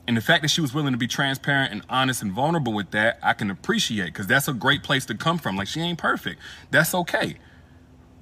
And 0.08 0.16
the 0.16 0.22
fact 0.22 0.40
that 0.40 0.48
she 0.48 0.62
was 0.62 0.72
willing 0.72 0.92
to 0.92 0.98
be 0.98 1.06
transparent 1.06 1.70
and 1.70 1.82
honest 1.90 2.22
and 2.22 2.32
vulnerable 2.32 2.72
with 2.72 2.92
that, 2.92 3.18
I 3.22 3.34
can 3.34 3.50
appreciate 3.50 4.06
because 4.06 4.26
that's 4.26 4.48
a 4.48 4.54
great 4.54 4.82
place 4.82 5.04
to 5.06 5.14
come 5.14 5.36
from. 5.36 5.54
Like, 5.54 5.68
she 5.68 5.80
ain't 5.80 5.98
perfect. 5.98 6.40
That's 6.70 6.94
okay. 6.94 7.36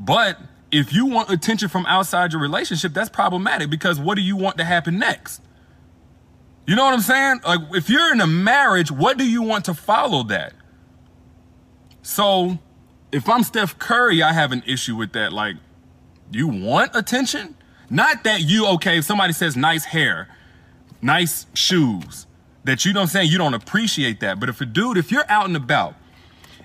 But 0.01 0.39
if 0.73 0.93
you 0.93 1.07
want 1.07 1.31
attention 1.31 1.69
from 1.69 1.87
outside 1.87 2.33
your 2.33 2.43
relationship, 2.43 2.93
that's 2.93 3.09
problematic 3.09 3.71
because 3.71 4.01
what 4.01 4.17
do 4.17 4.23
you 4.23 4.37
want 4.37 4.59
to 4.59 4.65
happen 4.65 4.99
next? 4.99 5.41
You 6.67 6.75
know 6.75 6.85
what 6.85 6.95
I'm 6.95 7.01
saying? 7.01 7.41
Like, 7.47 7.61
if 7.75 7.89
you're 7.89 8.13
in 8.13 8.21
a 8.21 8.27
marriage, 8.27 8.91
what 8.91 9.17
do 9.17 9.25
you 9.25 9.43
want 9.43 9.67
to 9.67 9.75
follow 9.75 10.25
that? 10.25 10.55
So, 12.03 12.59
if 13.13 13.29
I'm 13.29 13.43
Steph 13.43 13.79
Curry, 13.79 14.23
I 14.23 14.33
have 14.33 14.53
an 14.53 14.63
issue 14.67 14.97
with 14.97 15.13
that. 15.13 15.33
Like, 15.33 15.57
you 16.31 16.49
want 16.49 16.95
attention? 16.95 17.57
Not 17.89 18.25
that 18.25 18.41
you, 18.43 18.67
okay, 18.67 18.99
if 18.99 19.05
somebody 19.05 19.33
says 19.33 19.57
nice 19.57 19.85
hair, 19.85 20.29
nice 21.01 21.47
shoes, 21.55 22.27
that 22.65 22.85
you 22.85 22.93
don't 22.93 23.07
say 23.07 23.25
you 23.25 23.39
don't 23.39 23.55
appreciate 23.55 24.21
that. 24.21 24.41
But 24.41 24.49
if 24.49 24.61
a 24.61 24.67
dude, 24.67 24.97
if 24.97 25.13
you're 25.13 25.31
out 25.31 25.47
and 25.47 25.57
about 25.57 25.95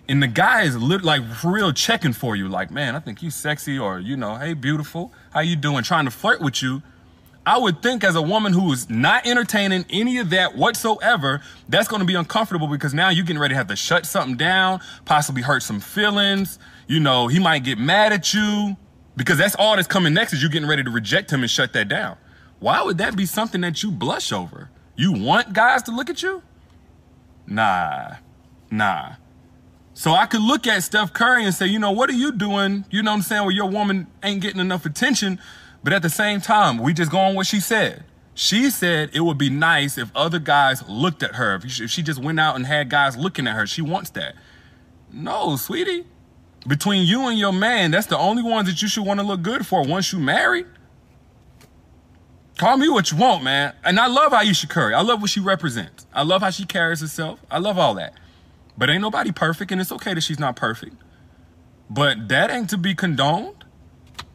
and 0.09 0.21
the 0.21 0.27
guy 0.27 0.63
is 0.63 0.75
lit, 0.75 1.03
like 1.03 1.25
for 1.35 1.51
real 1.51 1.71
checking 1.71 2.13
for 2.13 2.35
you, 2.35 2.47
like, 2.49 2.71
man, 2.71 2.95
I 2.95 2.99
think 2.99 3.21
you 3.21 3.29
sexy 3.29 3.77
or, 3.77 3.99
you 3.99 4.17
know, 4.17 4.35
hey, 4.35 4.53
beautiful, 4.53 5.13
how 5.31 5.41
you 5.41 5.55
doing? 5.55 5.83
Trying 5.83 6.05
to 6.05 6.11
flirt 6.11 6.41
with 6.41 6.63
you. 6.63 6.81
I 7.45 7.57
would 7.57 7.81
think 7.81 8.03
as 8.03 8.15
a 8.15 8.21
woman 8.21 8.53
who 8.53 8.71
is 8.71 8.89
not 8.89 9.25
entertaining 9.25 9.85
any 9.89 10.19
of 10.19 10.29
that 10.29 10.55
whatsoever, 10.55 11.41
that's 11.67 11.87
going 11.87 12.01
to 12.01 12.05
be 12.05 12.13
uncomfortable 12.13 12.67
because 12.67 12.93
now 12.93 13.09
you're 13.09 13.25
getting 13.25 13.41
ready 13.41 13.53
to 13.53 13.57
have 13.57 13.67
to 13.67 13.75
shut 13.75 14.05
something 14.05 14.37
down, 14.37 14.79
possibly 15.05 15.41
hurt 15.41 15.63
some 15.63 15.79
feelings. 15.79 16.59
You 16.87 16.99
know, 16.99 17.27
he 17.27 17.39
might 17.39 17.63
get 17.63 17.79
mad 17.79 18.13
at 18.13 18.33
you 18.33 18.77
because 19.17 19.39
that's 19.39 19.55
all 19.55 19.75
that's 19.75 19.87
coming 19.87 20.13
next 20.13 20.33
is 20.33 20.43
you 20.43 20.49
getting 20.49 20.69
ready 20.69 20.83
to 20.83 20.91
reject 20.91 21.31
him 21.31 21.41
and 21.41 21.49
shut 21.49 21.73
that 21.73 21.87
down. 21.87 22.17
Why 22.59 22.83
would 22.83 22.99
that 22.99 23.17
be 23.17 23.25
something 23.25 23.61
that 23.61 23.81
you 23.81 23.89
blush 23.89 24.31
over? 24.31 24.69
You 24.95 25.11
want 25.11 25.53
guys 25.53 25.81
to 25.83 25.91
look 25.91 26.11
at 26.11 26.21
you? 26.21 26.43
Nah, 27.47 28.17
nah. 28.69 29.13
So 29.93 30.11
I 30.11 30.27
could 30.27 30.41
look 30.41 30.67
at 30.67 30.83
Steph 30.83 31.11
Curry 31.11 31.43
and 31.43 31.53
say, 31.53 31.65
you 31.65 31.79
know, 31.79 31.91
what 31.91 32.09
are 32.09 32.13
you 32.13 32.31
doing? 32.31 32.85
You 32.91 33.01
know 33.01 33.11
what 33.11 33.17
I'm 33.17 33.23
saying? 33.23 33.43
Where 33.43 33.51
your 33.51 33.69
woman 33.69 34.07
ain't 34.23 34.41
getting 34.41 34.61
enough 34.61 34.85
attention. 34.85 35.39
But 35.83 35.93
at 35.93 36.01
the 36.01 36.09
same 36.09 36.41
time, 36.41 36.77
we 36.77 36.93
just 36.93 37.11
go 37.11 37.19
on 37.19 37.35
what 37.35 37.47
she 37.47 37.59
said. 37.59 38.03
She 38.33 38.69
said 38.69 39.09
it 39.13 39.21
would 39.21 39.37
be 39.37 39.49
nice 39.49 39.97
if 39.97 40.15
other 40.15 40.39
guys 40.39 40.87
looked 40.87 41.21
at 41.23 41.35
her. 41.35 41.55
If 41.55 41.69
she, 41.91 42.01
just 42.01 42.21
went 42.21 42.39
out 42.39 42.55
and 42.55 42.65
had 42.65 42.89
guys 42.89 43.17
looking 43.17 43.47
at 43.47 43.55
her, 43.55 43.67
she 43.67 43.81
wants 43.81 44.09
that. 44.11 44.35
No, 45.11 45.55
sweetie. 45.57 46.05
Between 46.67 47.05
you 47.05 47.27
and 47.27 47.37
your 47.37 47.51
man, 47.51 47.91
that's 47.91 48.07
the 48.07 48.17
only 48.17 48.43
ones 48.43 48.69
that 48.69 48.81
you 48.81 48.87
should 48.87 49.05
want 49.05 49.19
to 49.19 49.25
look 49.25 49.41
good 49.41 49.65
for 49.65 49.83
once 49.83 50.13
you 50.13 50.19
married. 50.19 50.67
Call 52.57 52.77
me 52.77 52.87
what 52.87 53.11
you 53.11 53.17
want, 53.17 53.43
man. 53.43 53.73
And 53.83 53.99
I 53.99 54.05
love 54.05 54.33
Ayesha 54.33 54.67
Curry. 54.67 54.93
I 54.93 55.01
love 55.01 55.19
what 55.19 55.31
she 55.31 55.39
represents. 55.39 56.05
I 56.13 56.21
love 56.21 56.41
how 56.41 56.51
she 56.51 56.65
carries 56.65 57.01
herself. 57.01 57.39
I 57.49 57.57
love 57.57 57.79
all 57.79 57.95
that. 57.95 58.13
But 58.77 58.89
ain't 58.89 59.01
nobody 59.01 59.31
perfect, 59.31 59.71
and 59.71 59.81
it's 59.81 59.91
okay 59.91 60.13
that 60.13 60.21
she's 60.21 60.39
not 60.39 60.55
perfect. 60.55 60.95
But 61.89 62.29
that 62.29 62.51
ain't 62.51 62.69
to 62.69 62.77
be 62.77 62.93
condoned. 62.93 63.60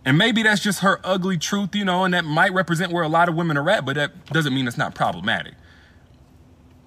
And 0.07 0.17
maybe 0.17 0.45
that's 0.45 0.63
just 0.63 0.81
her 0.81 1.01
ugly 1.03 1.37
truth, 1.37 1.75
you 1.75 1.85
know, 1.85 2.05
and 2.05 2.15
that 2.15 2.25
might 2.25 2.53
represent 2.55 2.93
where 2.93 3.03
a 3.03 3.09
lot 3.09 3.29
of 3.29 3.35
women 3.35 3.57
are 3.57 3.69
at, 3.69 3.85
but 3.85 3.97
that 3.97 4.27
doesn't 4.27 4.55
mean 4.55 4.69
it's 4.69 4.79
not 4.79 4.95
problematic. 4.95 5.55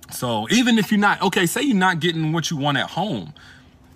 So 0.09 0.47
even 0.49 0.77
if 0.77 0.89
you're 0.89 1.01
not, 1.01 1.21
okay, 1.21 1.45
say 1.45 1.61
you're 1.61 1.75
not 1.75 1.99
getting 1.99 2.31
what 2.31 2.49
you 2.49 2.55
want 2.55 2.77
at 2.77 2.91
home. 2.91 3.33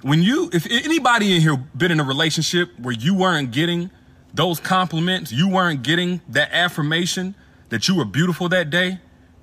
When 0.01 0.21
you, 0.21 0.49
if 0.51 0.67
anybody 0.69 1.33
in 1.33 1.41
here 1.41 1.55
been 1.55 1.89
in 1.89 2.01
a 2.01 2.03
relationship 2.03 2.77
where 2.77 2.93
you 2.93 3.15
weren't 3.15 3.51
getting 3.51 3.89
those 4.33 4.59
compliments, 4.59 5.31
you 5.31 5.47
weren't 5.47 5.83
getting 5.83 6.19
that 6.27 6.49
affirmation 6.51 7.33
that 7.69 7.87
you 7.87 7.95
were 7.95 8.05
beautiful 8.05 8.49
that 8.49 8.69
day, 8.69 8.99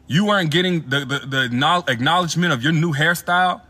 you 0.07 0.27
weren't 0.27 0.51
getting 0.51 0.91
the, 0.91 1.07
the, 1.07 1.27
the 1.27 1.85
acknowledgement 1.89 2.53
of 2.53 2.63
your 2.63 2.73
new 2.73 2.93
hairstyle, 2.93 3.63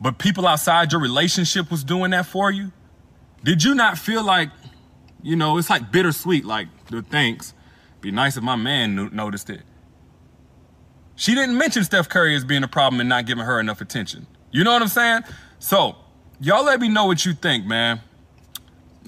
but 0.00 0.18
people 0.18 0.44
outside 0.44 0.90
your 0.90 1.00
relationship 1.00 1.70
was 1.70 1.84
doing 1.84 2.10
that 2.10 2.26
for 2.26 2.50
you, 2.50 2.72
did 3.44 3.62
you 3.62 3.76
not 3.76 3.96
feel 3.96 4.24
like, 4.24 4.50
you 5.26 5.34
know, 5.34 5.58
it's 5.58 5.68
like 5.68 5.90
bittersweet, 5.90 6.44
like 6.44 6.68
the 6.86 7.02
thanks. 7.02 7.52
Be 8.00 8.12
nice 8.12 8.36
if 8.36 8.44
my 8.44 8.54
man 8.54 9.10
noticed 9.12 9.50
it. 9.50 9.62
She 11.16 11.34
didn't 11.34 11.58
mention 11.58 11.82
Steph 11.82 12.08
Curry 12.08 12.36
as 12.36 12.44
being 12.44 12.62
a 12.62 12.68
problem 12.68 13.00
and 13.00 13.08
not 13.08 13.26
giving 13.26 13.44
her 13.44 13.58
enough 13.58 13.80
attention. 13.80 14.28
You 14.52 14.62
know 14.62 14.72
what 14.72 14.82
I'm 14.82 14.88
saying? 14.88 15.22
So, 15.58 15.96
y'all 16.38 16.64
let 16.64 16.78
me 16.78 16.88
know 16.88 17.06
what 17.06 17.26
you 17.26 17.32
think, 17.32 17.66
man. 17.66 18.00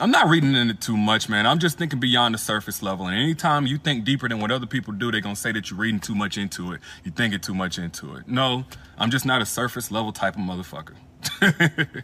I'm 0.00 0.10
not 0.10 0.28
reading 0.28 0.56
in 0.56 0.70
it 0.70 0.80
too 0.80 0.96
much, 0.96 1.28
man. 1.28 1.46
I'm 1.46 1.60
just 1.60 1.78
thinking 1.78 2.00
beyond 2.00 2.34
the 2.34 2.38
surface 2.38 2.82
level. 2.82 3.06
And 3.06 3.16
anytime 3.16 3.66
you 3.66 3.78
think 3.78 4.04
deeper 4.04 4.28
than 4.28 4.40
what 4.40 4.50
other 4.50 4.66
people 4.66 4.94
do, 4.94 5.12
they're 5.12 5.20
gonna 5.20 5.36
say 5.36 5.52
that 5.52 5.70
you're 5.70 5.78
reading 5.78 6.00
too 6.00 6.16
much 6.16 6.36
into 6.36 6.72
it. 6.72 6.80
You're 7.04 7.14
thinking 7.14 7.38
too 7.38 7.54
much 7.54 7.78
into 7.78 8.16
it. 8.16 8.26
No, 8.26 8.64
I'm 8.96 9.12
just 9.12 9.24
not 9.24 9.40
a 9.40 9.46
surface 9.46 9.92
level 9.92 10.12
type 10.12 10.34
of 10.34 10.40
motherfucker. 10.40 10.94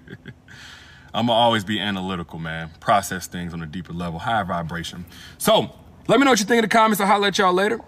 I'm 1.15 1.27
gonna 1.27 1.39
always 1.39 1.65
be 1.65 1.79
analytical, 1.79 2.41
man. 2.41 2.71
Process 2.81 3.29
things 3.29 3.55
on 3.55 3.63
a 3.63 3.67
deeper 3.67 3.93
level, 3.93 4.19
higher 4.19 4.45
vibration. 4.45 5.05
So 5.39 5.71
let 6.09 6.19
me 6.19 6.25
know 6.25 6.33
what 6.33 6.41
you 6.41 6.45
think 6.45 6.59
in 6.59 6.63
the 6.63 6.69
comments. 6.69 7.01
I'll 7.01 7.07
holler 7.07 7.29
at 7.29 7.39
y'all 7.39 7.55
later. 7.55 7.81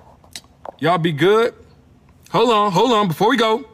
Y'all 0.79 0.99
be 0.99 1.12
good. 1.12 1.53
Hold 2.31 2.51
on, 2.51 2.73
hold 2.73 2.93
on. 2.93 3.09
Before 3.09 3.29
we 3.29 3.37
go, 3.37 3.69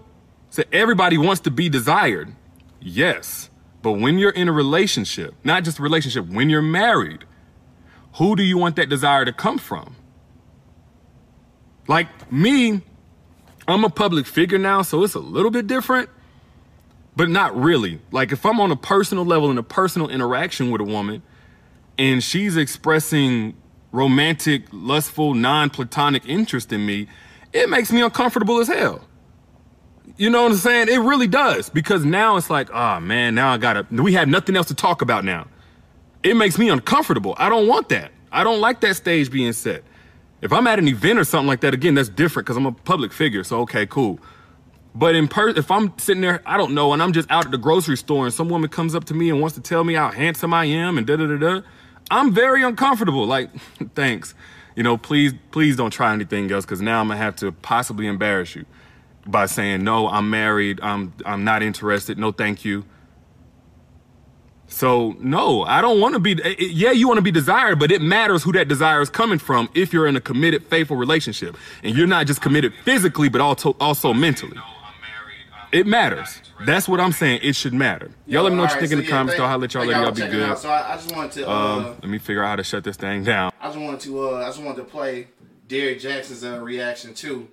say 0.50 0.64
everybody 0.72 1.18
wants 1.18 1.42
to 1.42 1.50
be 1.50 1.68
desired. 1.68 2.34
Yes. 2.80 3.50
But 3.82 3.92
when 3.92 4.18
you're 4.18 4.30
in 4.30 4.48
a 4.48 4.52
relationship, 4.52 5.34
not 5.44 5.64
just 5.64 5.78
a 5.78 5.82
relationship, 5.82 6.26
when 6.28 6.48
you're 6.48 6.62
married, 6.62 7.24
who 8.14 8.36
do 8.36 8.42
you 8.42 8.56
want 8.56 8.76
that 8.76 8.88
desire 8.88 9.24
to 9.24 9.32
come 9.32 9.58
from? 9.58 9.96
Like 11.88 12.32
me, 12.32 12.80
I'm 13.66 13.84
a 13.84 13.90
public 13.90 14.26
figure 14.26 14.58
now, 14.58 14.82
so 14.82 15.02
it's 15.02 15.14
a 15.14 15.20
little 15.20 15.50
bit 15.50 15.66
different, 15.66 16.08
but 17.16 17.28
not 17.28 17.56
really. 17.56 18.00
Like 18.10 18.32
if 18.32 18.44
I'm 18.46 18.60
on 18.60 18.70
a 18.70 18.76
personal 18.76 19.24
level 19.24 19.50
in 19.50 19.58
a 19.58 19.62
personal 19.62 20.08
interaction 20.08 20.70
with 20.70 20.80
a 20.80 20.84
woman 20.84 21.22
and 21.98 22.22
she's 22.22 22.56
expressing 22.56 23.54
romantic, 23.92 24.64
lustful, 24.72 25.34
non 25.34 25.70
platonic 25.70 26.26
interest 26.26 26.72
in 26.72 26.84
me, 26.86 27.08
it 27.52 27.68
makes 27.68 27.92
me 27.92 28.00
uncomfortable 28.02 28.58
as 28.60 28.68
hell. 28.68 29.06
You 30.16 30.30
know 30.30 30.42
what 30.42 30.52
I'm 30.52 30.58
saying? 30.58 30.88
It 30.88 30.98
really 30.98 31.26
does 31.26 31.68
because 31.68 32.04
now 32.04 32.36
it's 32.36 32.50
like, 32.50 32.70
oh 32.72 33.00
man, 33.00 33.34
now 33.34 33.52
I 33.52 33.58
gotta, 33.58 33.86
we 33.90 34.14
have 34.14 34.28
nothing 34.28 34.56
else 34.56 34.68
to 34.68 34.74
talk 34.74 35.02
about 35.02 35.24
now. 35.24 35.46
It 36.22 36.36
makes 36.36 36.58
me 36.58 36.68
uncomfortable. 36.68 37.34
I 37.38 37.48
don't 37.48 37.66
want 37.66 37.88
that. 37.90 38.12
I 38.30 38.44
don't 38.44 38.60
like 38.60 38.80
that 38.80 38.96
stage 38.96 39.30
being 39.30 39.52
set. 39.52 39.82
If 40.40 40.52
I'm 40.52 40.66
at 40.66 40.78
an 40.78 40.88
event 40.88 41.18
or 41.18 41.24
something 41.24 41.46
like 41.46 41.60
that, 41.60 41.74
again, 41.74 41.94
that's 41.94 42.08
different 42.08 42.46
because 42.46 42.56
I'm 42.56 42.66
a 42.66 42.72
public 42.72 43.12
figure. 43.12 43.44
So, 43.44 43.60
okay, 43.60 43.86
cool. 43.86 44.18
But 44.94 45.14
in 45.14 45.26
person, 45.28 45.58
if 45.58 45.70
I'm 45.70 45.96
sitting 45.98 46.20
there, 46.20 46.42
I 46.44 46.56
don't 46.56 46.74
know, 46.74 46.92
and 46.92 47.02
I'm 47.02 47.12
just 47.12 47.30
out 47.30 47.46
at 47.46 47.50
the 47.50 47.58
grocery 47.58 47.96
store 47.96 48.26
and 48.26 48.34
some 48.34 48.48
woman 48.48 48.68
comes 48.68 48.94
up 48.94 49.04
to 49.04 49.14
me 49.14 49.30
and 49.30 49.40
wants 49.40 49.54
to 49.56 49.62
tell 49.62 49.84
me 49.84 49.94
how 49.94 50.10
handsome 50.10 50.52
I 50.52 50.66
am 50.66 50.98
and 50.98 51.06
da 51.06 51.16
da 51.16 51.26
da 51.26 51.36
da, 51.36 51.60
I'm 52.10 52.32
very 52.34 52.62
uncomfortable. 52.62 53.26
Like, 53.26 53.50
thanks. 53.94 54.34
You 54.76 54.82
know, 54.82 54.96
please, 54.96 55.32
please 55.50 55.76
don't 55.76 55.90
try 55.90 56.12
anything 56.12 56.50
else 56.50 56.64
because 56.64 56.80
now 56.80 57.00
I'm 57.00 57.08
gonna 57.08 57.18
have 57.18 57.36
to 57.36 57.52
possibly 57.52 58.06
embarrass 58.06 58.54
you 58.54 58.66
by 59.26 59.46
saying 59.46 59.84
no 59.84 60.08
i'm 60.08 60.30
married. 60.30 60.80
I'm 60.82 61.12
i'm 61.24 61.44
not 61.44 61.62
interested. 61.62 62.18
No 62.18 62.32
thank 62.32 62.64
you. 62.64 62.84
So 64.66 65.14
no 65.20 65.62
i 65.64 65.80
don't 65.82 66.00
want 66.00 66.14
to 66.14 66.18
be 66.18 66.32
eh, 66.42 66.54
eh, 66.58 66.64
yeah 66.70 66.92
you 66.92 67.06
want 67.06 67.18
to 67.18 67.22
be 67.22 67.30
desired 67.30 67.78
but 67.78 67.92
it 67.92 68.00
matters 68.00 68.42
who 68.42 68.52
that 68.52 68.68
desire 68.68 69.02
is 69.02 69.10
coming 69.10 69.38
from 69.38 69.68
if 69.74 69.92
you're 69.92 70.06
in 70.06 70.16
a 70.16 70.20
committed 70.20 70.64
faithful 70.66 70.96
relationship. 70.96 71.56
And 71.82 71.96
you're 71.96 72.06
not 72.06 72.26
just 72.26 72.40
committed 72.40 72.72
physically 72.84 73.28
but 73.28 73.40
also 73.40 73.76
also 73.78 74.14
mentally 74.14 74.58
It 75.72 75.86
matters. 75.86 76.40
That's 76.66 76.86
what 76.86 77.00
I'm 77.00 77.12
saying. 77.12 77.40
It 77.42 77.56
should 77.56 77.72
matter. 77.72 78.10
Y'all 78.26 78.42
let 78.42 78.50
me 78.50 78.56
know 78.56 78.62
what 78.62 78.70
you 78.72 78.74
Alright, 78.76 78.80
think 78.80 78.92
in 78.92 78.98
the 78.98 79.04
yeah, 79.04 79.10
comments. 79.10 79.38
Though, 79.38 79.44
I'll 79.46 79.58
let 79.58 79.72
y'all 79.74 79.86
let 79.86 79.96
y'all 79.96 80.10
be 80.12 80.30
good. 80.30 80.50
out. 80.50 80.58
So 80.58 80.68
I, 80.68 80.92
I 80.92 80.96
just 80.96 81.14
wanted 81.16 81.32
to. 81.32 81.48
Uh, 81.48 81.52
Um, 81.52 81.84
let 82.02 82.08
me 82.08 82.18
figure 82.18 82.44
out 82.44 82.48
how 82.50 82.56
to 82.56 82.64
shut 82.64 82.84
this 82.84 82.96
thing 82.96 83.24
down. 83.24 83.52
I 83.60 83.68
just 83.68 83.78
wanted 83.78 84.00
to. 84.00 84.28
Uh, 84.28 84.34
I 84.42 84.46
just 84.46 84.60
wanted 84.62 84.76
to 84.76 84.84
play 84.84 85.28
Derrick 85.68 85.98
Jaxn's 85.98 86.44
uh, 86.44 86.60
reaction 86.60 87.14
too, 87.14 87.48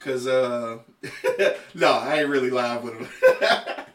cause 0.00 0.26
uh, 0.26 0.78
no, 1.74 1.92
I 1.92 2.20
ain't 2.20 2.28
really 2.28 2.50
live 2.50 2.82
with 2.82 2.94
him. 2.94 3.08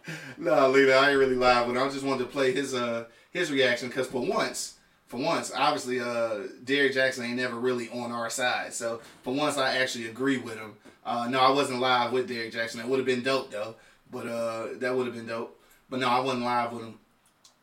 no, 0.37 0.69
Lita, 0.69 0.95
I 0.95 1.09
ain't 1.09 1.19
really 1.19 1.35
live 1.35 1.67
with 1.67 1.75
him. 1.75 1.83
I 1.83 1.89
just 1.89 2.05
wanted 2.05 2.23
to 2.23 2.29
play 2.29 2.53
his 2.53 2.73
uh 2.73 3.05
his 3.31 3.51
reaction, 3.51 3.89
cause 3.89 4.07
for 4.07 4.25
once. 4.25 4.75
For 5.07 5.17
once, 5.17 5.53
obviously, 5.55 6.01
uh, 6.01 6.47
Derrick 6.65 6.93
Jaxn 6.93 7.23
ain't 7.23 7.37
never 7.37 7.55
really 7.55 7.87
on 7.89 8.11
our 8.11 8.29
side. 8.29 8.73
So 8.73 8.99
for 9.23 9.33
once, 9.33 9.57
I 9.57 9.77
actually 9.77 10.07
agree 10.07 10.37
with 10.37 10.55
him. 10.57 10.73
Uh, 11.07 11.27
no, 11.29 11.39
I 11.39 11.51
wasn't 11.51 11.79
live 11.79 12.11
with 12.11 12.27
Derrick 12.27 12.51
Jaxn. 12.53 12.73
That 12.75 12.87
would 12.89 12.99
have 12.99 13.05
been 13.05 13.23
dope 13.23 13.49
though. 13.49 13.75
But 14.11 14.27
uh, 14.27 14.67
that 14.79 14.95
would 14.95 15.05
have 15.07 15.15
been 15.15 15.27
dope. 15.27 15.59
But 15.89 15.99
no, 16.01 16.07
I 16.09 16.19
wasn't 16.19 16.43
live 16.43 16.73
with 16.73 16.83
him. 16.83 16.99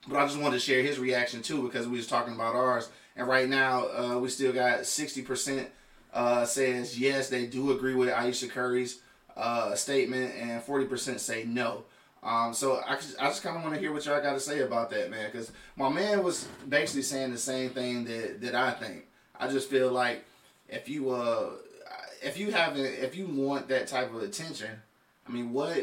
But 0.09 0.17
I 0.19 0.25
just 0.27 0.39
wanted 0.39 0.57
to 0.57 0.61
share 0.61 0.83
his 0.83 0.99
reaction 0.99 1.43
too 1.43 1.63
because 1.63 1.87
we 1.87 1.99
was 1.99 2.07
talking 2.07 2.35
about 2.35 2.55
ours. 2.55 2.89
And 3.17 3.29
right 3.29 3.49
now, 3.49 3.87
uh, 3.89 4.19
we 4.19 4.29
still 4.31 4.53
got 4.53 4.87
sixty 4.87 5.23
percent 5.23 5.69
uh, 6.15 6.45
says 6.47 6.99
yes, 6.99 7.29
they 7.29 7.47
do 7.47 7.73
agree 7.73 7.95
with 7.95 8.09
Ayesha 8.09 8.49
Curry's 8.49 9.01
uh, 9.37 9.75
statement, 9.75 10.35
and 10.41 10.63
forty 10.63 10.87
percent 10.87 11.21
say 11.21 11.45
no. 11.45 11.85
Um, 12.23 12.55
so 12.55 12.81
I, 12.89 12.95
just- 12.97 13.21
I 13.21 13.27
just 13.29 13.43
kind 13.43 13.57
of 13.57 13.63
want 13.63 13.75
to 13.75 13.81
hear 13.81 13.93
what 13.93 14.07
y'all 14.07 14.23
got 14.23 14.33
to 14.33 14.41
say 14.41 14.61
about 14.61 14.89
that, 14.91 15.11
man. 15.11 15.27
Because 15.31 15.53
my 15.77 15.91
man 15.91 16.23
was 16.23 16.49
basically 16.69 17.03
saying 17.03 17.33
the 17.33 17.39
same 17.39 17.71
thing 17.71 18.05
that 18.07 18.41
that 18.43 18.55
I 18.55 18.71
think. 18.73 19.05
I 19.39 19.49
just 19.49 19.69
feel 19.69 19.91
like 19.93 20.25
if 20.69 20.89
you 20.89 21.11
uh 21.11 21.51
if 22.25 22.39
you 22.39 22.51
haven't 22.51 22.85
if 22.85 23.17
you 23.17 23.27
want 23.27 23.69
that 23.69 23.87
type 23.87 24.13
of 24.15 24.23
attention, 24.23 24.71
I 25.29 25.33
mean, 25.33 25.53
what 25.53 25.77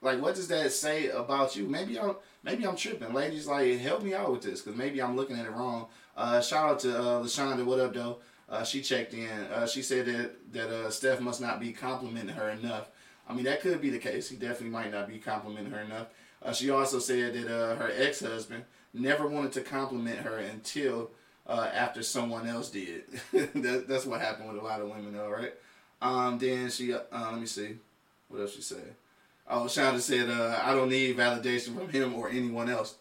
like 0.00 0.20
what 0.20 0.34
does 0.34 0.48
that 0.48 0.72
say 0.72 1.08
about 1.08 1.56
you? 1.56 1.66
Maybe 1.66 1.98
I'm 1.98 2.16
maybe 2.42 2.66
I'm 2.66 2.76
tripping. 2.76 3.12
Ladies, 3.12 3.46
like 3.46 3.78
help 3.78 4.02
me 4.02 4.14
out 4.14 4.30
with 4.32 4.42
this 4.42 4.60
because 4.60 4.78
maybe 4.78 5.02
I'm 5.02 5.16
looking 5.16 5.38
at 5.38 5.46
it 5.46 5.52
wrong. 5.52 5.86
Uh, 6.16 6.40
shout 6.40 6.70
out 6.70 6.80
to 6.80 6.98
uh, 6.98 7.22
Lashonda. 7.22 7.64
What 7.64 7.80
up, 7.80 7.94
though? 7.94 8.18
Uh, 8.48 8.64
she 8.64 8.80
checked 8.80 9.14
in. 9.14 9.28
Uh, 9.28 9.66
she 9.66 9.82
said 9.82 10.06
that 10.06 10.52
that 10.52 10.68
uh, 10.68 10.90
Steph 10.90 11.20
must 11.20 11.40
not 11.40 11.60
be 11.60 11.72
complimenting 11.72 12.34
her 12.34 12.50
enough. 12.50 12.90
I 13.28 13.34
mean, 13.34 13.44
that 13.44 13.60
could 13.60 13.80
be 13.80 13.90
the 13.90 13.98
case. 13.98 14.28
He 14.28 14.36
definitely 14.36 14.70
might 14.70 14.90
not 14.90 15.06
be 15.06 15.18
complimenting 15.18 15.72
her 15.72 15.80
enough. 15.80 16.06
Uh, 16.42 16.52
she 16.52 16.70
also 16.70 16.98
said 16.98 17.34
that 17.34 17.46
uh, 17.46 17.76
her 17.76 17.90
ex 17.94 18.20
husband 18.20 18.64
never 18.94 19.26
wanted 19.26 19.52
to 19.52 19.60
compliment 19.60 20.20
her 20.20 20.38
until 20.38 21.10
uh, 21.46 21.68
after 21.74 22.02
someone 22.02 22.46
else 22.46 22.70
did. 22.70 23.04
that, 23.32 23.86
that's 23.88 24.06
what 24.06 24.20
happened 24.20 24.48
with 24.48 24.62
a 24.62 24.64
lot 24.64 24.80
of 24.80 24.88
women, 24.88 25.12
though, 25.12 25.28
right? 25.28 25.52
Um, 26.00 26.38
then 26.38 26.70
she, 26.70 26.92
uh, 26.92 27.00
let 27.12 27.38
me 27.38 27.46
see, 27.46 27.76
what 28.28 28.40
else 28.40 28.54
she 28.54 28.62
said. 28.62 28.94
Oh, 29.48 29.62
Shonda 29.62 30.00
said, 30.00 30.28
uh, 30.28 30.60
I 30.62 30.74
don't 30.74 30.90
need 30.90 31.16
validation 31.16 31.76
from 31.76 31.88
him 31.88 32.14
or 32.14 32.28
anyone 32.28 32.68
else. 32.68 32.96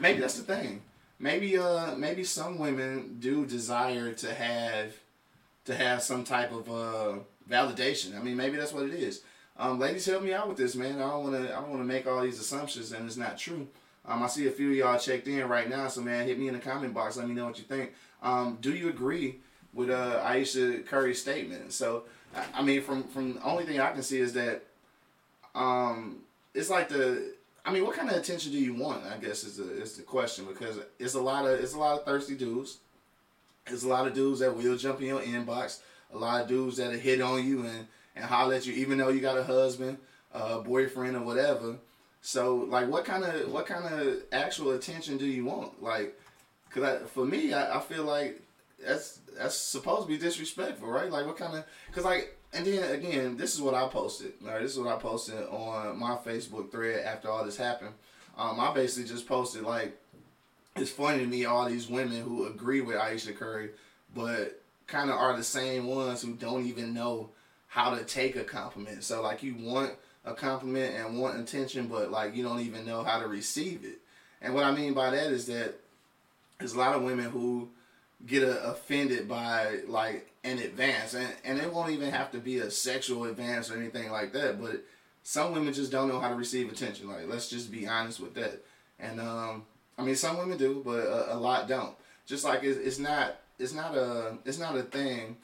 Maybe 0.00 0.20
that's 0.20 0.38
the 0.38 0.44
thing. 0.44 0.82
Maybe, 1.18 1.58
uh, 1.58 1.96
maybe 1.96 2.22
some 2.22 2.58
women 2.58 3.16
do 3.18 3.44
desire 3.44 4.12
to 4.12 4.32
have, 4.32 4.94
to 5.64 5.74
have 5.74 6.02
some 6.02 6.22
type 6.24 6.52
of 6.52 6.70
uh, 6.70 7.18
validation. 7.50 8.18
I 8.18 8.22
mean, 8.22 8.36
maybe 8.36 8.56
that's 8.56 8.72
what 8.72 8.84
it 8.84 8.94
is. 8.94 9.22
Um, 9.56 9.80
ladies, 9.80 10.06
help 10.06 10.22
me 10.22 10.32
out 10.32 10.48
with 10.48 10.56
this, 10.56 10.76
man. 10.76 10.96
I 10.96 11.10
don't 11.10 11.24
want 11.24 11.46
to, 11.46 11.52
I 11.52 11.60
don't 11.60 11.70
want 11.70 11.82
to 11.82 11.86
make 11.86 12.06
all 12.06 12.22
these 12.22 12.38
assumptions 12.38 12.92
and 12.92 13.04
it's 13.06 13.16
not 13.16 13.36
true. 13.36 13.66
Um, 14.06 14.22
I 14.22 14.28
see 14.28 14.46
a 14.46 14.52
few 14.52 14.70
of 14.70 14.76
y'all 14.76 14.98
checked 14.98 15.26
in 15.26 15.46
right 15.48 15.68
now, 15.68 15.88
so 15.88 16.00
man, 16.00 16.26
hit 16.26 16.38
me 16.38 16.48
in 16.48 16.54
the 16.54 16.60
comment 16.60 16.94
box. 16.94 17.16
Let 17.16 17.28
me 17.28 17.34
know 17.34 17.46
what 17.46 17.58
you 17.58 17.64
think. 17.64 17.92
Um, 18.22 18.58
do 18.60 18.72
you 18.72 18.88
agree 18.88 19.40
with 19.78 19.90
uh, 19.90 20.20
Ayesha 20.24 20.80
Curry's 20.80 21.20
statement? 21.20 21.72
So, 21.72 22.02
I- 22.54 22.62
mean, 22.62 22.82
from 22.82 23.04
from 23.04 23.34
the 23.34 23.42
only 23.42 23.64
thing 23.64 23.80
I 23.80 23.92
can 23.92 24.02
see 24.02 24.20
is 24.20 24.32
that 24.34 24.64
um, 25.54 26.18
it's 26.54 26.70
like 26.70 26.88
the. 26.88 27.32
I 27.64 27.72
mean, 27.72 27.84
what 27.84 27.94
kind 27.96 28.08
of 28.10 28.16
attention 28.16 28.52
do 28.52 28.58
you 28.58 28.74
want? 28.74 29.04
I 29.04 29.18
guess 29.18 29.44
is 29.44 29.56
the 29.58 29.70
is 29.82 29.96
the 29.96 30.02
question 30.02 30.46
because 30.46 30.78
it's 30.98 31.14
a 31.14 31.20
lot 31.20 31.46
of 31.46 31.60
it's 31.60 31.74
a 31.74 31.78
lot 31.78 31.98
of 31.98 32.04
thirsty 32.04 32.34
dudes. 32.34 32.78
It's 33.66 33.84
a 33.84 33.88
lot 33.88 34.06
of 34.06 34.14
dudes 34.14 34.40
that 34.40 34.56
will 34.56 34.76
jump 34.76 35.00
in 35.00 35.06
your 35.08 35.20
inbox. 35.20 35.80
A 36.14 36.16
lot 36.16 36.40
of 36.40 36.48
dudes 36.48 36.78
that 36.78 36.92
hit 36.98 37.20
on 37.20 37.46
you 37.46 37.64
and 37.66 37.86
and 38.16 38.24
holler 38.24 38.54
at 38.54 38.66
you, 38.66 38.72
even 38.74 38.98
though 38.98 39.10
you 39.10 39.20
got 39.20 39.36
a 39.38 39.44
husband, 39.44 39.98
a 40.32 40.60
boyfriend, 40.60 41.16
or 41.16 41.22
whatever. 41.22 41.76
So, 42.22 42.56
like, 42.56 42.88
what 42.88 43.04
kind 43.04 43.24
of 43.24 43.52
what 43.52 43.66
kind 43.66 43.84
of 43.84 44.22
actual 44.32 44.70
attention 44.72 45.18
do 45.18 45.26
you 45.26 45.44
want? 45.44 45.82
Like, 45.82 46.18
cause 46.70 46.82
I, 46.82 46.98
for 47.06 47.24
me, 47.24 47.52
I, 47.52 47.76
I 47.76 47.80
feel 47.80 48.04
like 48.04 48.40
that's 48.84 49.20
that's 49.36 49.56
supposed 49.56 50.02
to 50.02 50.08
be 50.08 50.18
disrespectful, 50.18 50.88
right? 50.88 51.10
Like, 51.10 51.26
what 51.26 51.36
kind 51.36 51.56
of? 51.56 51.64
Cause 51.92 52.04
like, 52.04 52.36
and 52.52 52.66
then 52.66 52.92
again, 52.92 53.36
this 53.36 53.54
is 53.54 53.60
what 53.60 53.74
I 53.74 53.88
posted. 53.88 54.32
All 54.44 54.52
right, 54.52 54.62
this 54.62 54.72
is 54.72 54.78
what 54.78 54.94
I 54.94 54.98
posted 54.98 55.46
on 55.48 55.98
my 55.98 56.16
Facebook 56.16 56.70
thread 56.70 57.04
after 57.04 57.30
all 57.30 57.44
this 57.44 57.56
happened. 57.56 57.94
Um, 58.36 58.60
I 58.60 58.72
basically 58.72 59.08
just 59.08 59.26
posted 59.26 59.62
like, 59.62 59.98
it's 60.76 60.90
funny 60.90 61.18
to 61.18 61.26
me 61.26 61.44
all 61.44 61.68
these 61.68 61.88
women 61.88 62.22
who 62.22 62.46
agree 62.46 62.80
with 62.80 62.96
Ayesha 62.96 63.32
Curry, 63.32 63.70
but 64.14 64.62
kind 64.86 65.10
of 65.10 65.16
are 65.16 65.36
the 65.36 65.44
same 65.44 65.86
ones 65.86 66.22
who 66.22 66.34
don't 66.34 66.66
even 66.66 66.94
know 66.94 67.30
how 67.66 67.94
to 67.94 68.04
take 68.04 68.36
a 68.36 68.44
compliment. 68.44 69.02
So 69.04 69.22
like, 69.22 69.42
you 69.42 69.56
want 69.58 69.92
a 70.24 70.34
compliment 70.34 70.94
and 70.94 71.18
want 71.18 71.40
attention, 71.40 71.88
but 71.88 72.10
like 72.10 72.34
you 72.34 72.42
don't 72.42 72.60
even 72.60 72.86
know 72.86 73.02
how 73.02 73.18
to 73.18 73.26
receive 73.26 73.84
it. 73.84 73.98
And 74.40 74.54
what 74.54 74.64
I 74.64 74.70
mean 74.70 74.94
by 74.94 75.10
that 75.10 75.32
is 75.32 75.46
that 75.46 75.74
there's 76.58 76.74
a 76.74 76.78
lot 76.78 76.94
of 76.94 77.02
women 77.02 77.30
who 77.30 77.68
get 78.26 78.42
uh, 78.42 78.58
offended 78.64 79.28
by 79.28 79.80
like 79.86 80.32
an 80.44 80.58
advance, 80.58 81.14
and 81.14 81.32
and 81.44 81.58
it 81.58 81.72
won't 81.72 81.90
even 81.90 82.10
have 82.10 82.30
to 82.32 82.38
be 82.38 82.58
a 82.58 82.70
sexual 82.70 83.24
advance 83.24 83.70
or 83.70 83.76
anything 83.76 84.10
like 84.10 84.32
that. 84.32 84.60
But 84.60 84.84
some 85.22 85.52
women 85.52 85.72
just 85.72 85.92
don't 85.92 86.08
know 86.08 86.20
how 86.20 86.28
to 86.28 86.34
receive 86.34 86.70
attention. 86.70 87.08
Like 87.08 87.28
let's 87.28 87.48
just 87.48 87.70
be 87.70 87.86
honest 87.86 88.20
with 88.20 88.34
that. 88.34 88.64
And 88.98 89.20
um, 89.20 89.64
I 89.96 90.02
mean, 90.02 90.16
some 90.16 90.38
women 90.38 90.58
do, 90.58 90.82
but 90.84 91.00
a, 91.00 91.34
a 91.34 91.38
lot 91.38 91.68
don't. 91.68 91.94
Just 92.26 92.44
like 92.44 92.62
it's, 92.62 92.78
it's 92.78 92.98
not 92.98 93.36
it's 93.58 93.74
not 93.74 93.96
a 93.96 94.38
it's 94.44 94.58
not 94.58 94.76
a 94.76 94.82
thing. 94.82 95.36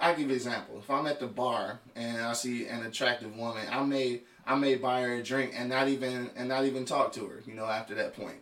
I'll 0.00 0.12
give 0.12 0.20
you 0.20 0.26
an 0.26 0.34
example. 0.34 0.78
If 0.78 0.90
I'm 0.90 1.06
at 1.06 1.20
the 1.20 1.26
bar 1.26 1.78
and 1.94 2.20
I 2.20 2.32
see 2.32 2.66
an 2.66 2.84
attractive 2.84 3.36
woman, 3.36 3.64
I 3.70 3.82
may 3.84 4.22
I 4.46 4.56
may 4.56 4.76
buy 4.76 5.02
her 5.02 5.14
a 5.14 5.22
drink 5.22 5.52
and 5.56 5.68
not 5.68 5.88
even 5.88 6.30
and 6.36 6.48
not 6.48 6.64
even 6.64 6.84
talk 6.84 7.12
to 7.14 7.26
her. 7.26 7.42
You 7.46 7.54
know, 7.54 7.66
after 7.66 7.94
that 7.94 8.14
point. 8.16 8.36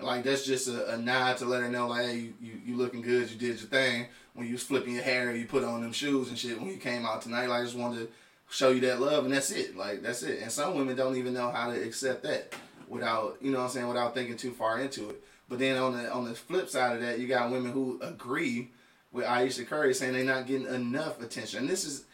Like 0.00 0.24
that's 0.24 0.44
just 0.44 0.68
a, 0.68 0.94
a 0.94 0.98
nod 0.98 1.36
to 1.38 1.44
let 1.44 1.62
her 1.62 1.68
know 1.68 1.88
like 1.88 2.06
hey 2.06 2.16
you, 2.16 2.34
you, 2.40 2.52
you 2.66 2.76
looking 2.76 3.02
good 3.02 3.30
you 3.30 3.36
did 3.36 3.60
your 3.60 3.68
thing. 3.68 4.06
When 4.34 4.46
you 4.46 4.54
was 4.54 4.62
flipping 4.62 4.94
your 4.94 5.02
hair 5.02 5.34
you 5.34 5.46
put 5.46 5.64
on 5.64 5.82
them 5.82 5.92
shoes 5.92 6.28
and 6.28 6.38
shit 6.38 6.58
when 6.58 6.70
you 6.70 6.76
came 6.76 7.04
out 7.04 7.22
tonight. 7.22 7.48
Like 7.48 7.60
I 7.60 7.64
just 7.64 7.76
wanted 7.76 7.98
to 7.98 8.08
show 8.50 8.70
you 8.70 8.80
that 8.82 9.00
love 9.00 9.24
and 9.24 9.32
that's 9.32 9.50
it. 9.50 9.76
Like 9.76 10.02
that's 10.02 10.22
it. 10.22 10.40
And 10.42 10.50
some 10.50 10.74
women 10.74 10.96
don't 10.96 11.16
even 11.16 11.34
know 11.34 11.50
how 11.50 11.72
to 11.72 11.82
accept 11.82 12.22
that 12.24 12.54
without 12.88 13.36
you 13.40 13.50
know 13.50 13.58
what 13.58 13.64
I'm 13.64 13.70
saying 13.70 13.88
without 13.88 14.14
thinking 14.14 14.36
too 14.36 14.52
far 14.52 14.80
into 14.80 15.10
it. 15.10 15.22
But 15.48 15.58
then 15.58 15.76
on 15.76 15.96
the 15.96 16.10
on 16.10 16.24
the 16.24 16.34
flip 16.34 16.68
side 16.68 16.96
of 16.96 17.02
that 17.02 17.18
you 17.18 17.28
got 17.28 17.50
women 17.50 17.72
who 17.72 18.00
agree 18.02 18.70
with 19.12 19.26
Ayesha 19.26 19.64
Curry 19.64 19.94
saying 19.94 20.14
they're 20.14 20.24
not 20.24 20.46
getting 20.46 20.66
enough 20.66 21.20
attention. 21.22 21.60
And 21.60 21.68
this 21.68 21.84
is 21.84 22.04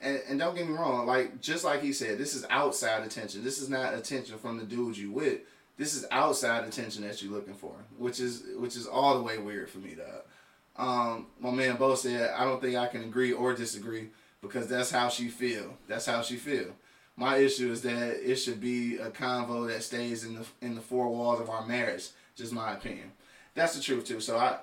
and, 0.00 0.20
and 0.28 0.38
don't 0.38 0.54
get 0.54 0.68
me 0.68 0.74
wrong, 0.74 1.06
like 1.06 1.40
just 1.40 1.64
like 1.64 1.82
he 1.82 1.92
said, 1.92 2.18
this 2.18 2.34
is 2.34 2.44
outside 2.50 3.04
attention. 3.04 3.42
This 3.42 3.60
is 3.60 3.68
not 3.68 3.94
attention 3.94 4.38
from 4.38 4.58
the 4.58 4.64
dudes 4.64 4.98
you 4.98 5.10
with. 5.10 5.40
This 5.78 5.94
is 5.94 6.04
outside 6.10 6.64
attention 6.64 7.06
that 7.06 7.22
you're 7.22 7.32
looking 7.32 7.54
for, 7.54 7.72
which 7.96 8.18
is 8.18 8.42
which 8.56 8.74
is 8.74 8.86
all 8.86 9.16
the 9.16 9.22
way 9.22 9.38
weird 9.38 9.70
for 9.70 9.78
me, 9.78 9.94
dog. 9.94 10.22
Um, 10.76 11.26
my 11.40 11.52
man 11.52 11.76
Bo 11.76 11.94
said, 11.94 12.32
I 12.36 12.44
don't 12.44 12.60
think 12.60 12.76
I 12.76 12.88
can 12.88 13.04
agree 13.04 13.32
or 13.32 13.54
disagree 13.54 14.08
because 14.42 14.66
that's 14.66 14.90
how 14.90 15.08
she 15.08 15.28
feel. 15.28 15.76
That's 15.86 16.06
how 16.06 16.22
she 16.22 16.36
feel. 16.36 16.74
My 17.16 17.36
issue 17.36 17.70
is 17.70 17.82
that 17.82 18.28
it 18.28 18.36
should 18.36 18.60
be 18.60 18.96
a 18.96 19.10
convo 19.10 19.68
that 19.68 19.84
stays 19.84 20.24
in 20.24 20.34
the 20.34 20.46
in 20.60 20.74
the 20.74 20.80
four 20.80 21.08
walls 21.08 21.40
of 21.40 21.48
our 21.48 21.64
marriage. 21.64 22.08
Just 22.34 22.52
my 22.52 22.72
opinion. 22.72 23.12
That's 23.54 23.76
the 23.76 23.82
truth 23.82 24.04
too. 24.04 24.20
So 24.20 24.36
I, 24.36 24.58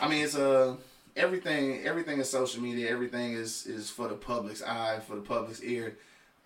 I 0.00 0.08
mean, 0.08 0.24
it's 0.24 0.36
a 0.36 0.76
everything. 1.16 1.84
Everything 1.84 2.20
is 2.20 2.30
social 2.30 2.62
media. 2.62 2.88
Everything 2.88 3.32
is 3.32 3.66
is 3.66 3.90
for 3.90 4.06
the 4.06 4.14
public's 4.14 4.62
eye, 4.62 5.00
for 5.00 5.16
the 5.16 5.22
public's 5.22 5.62
ear. 5.64 5.96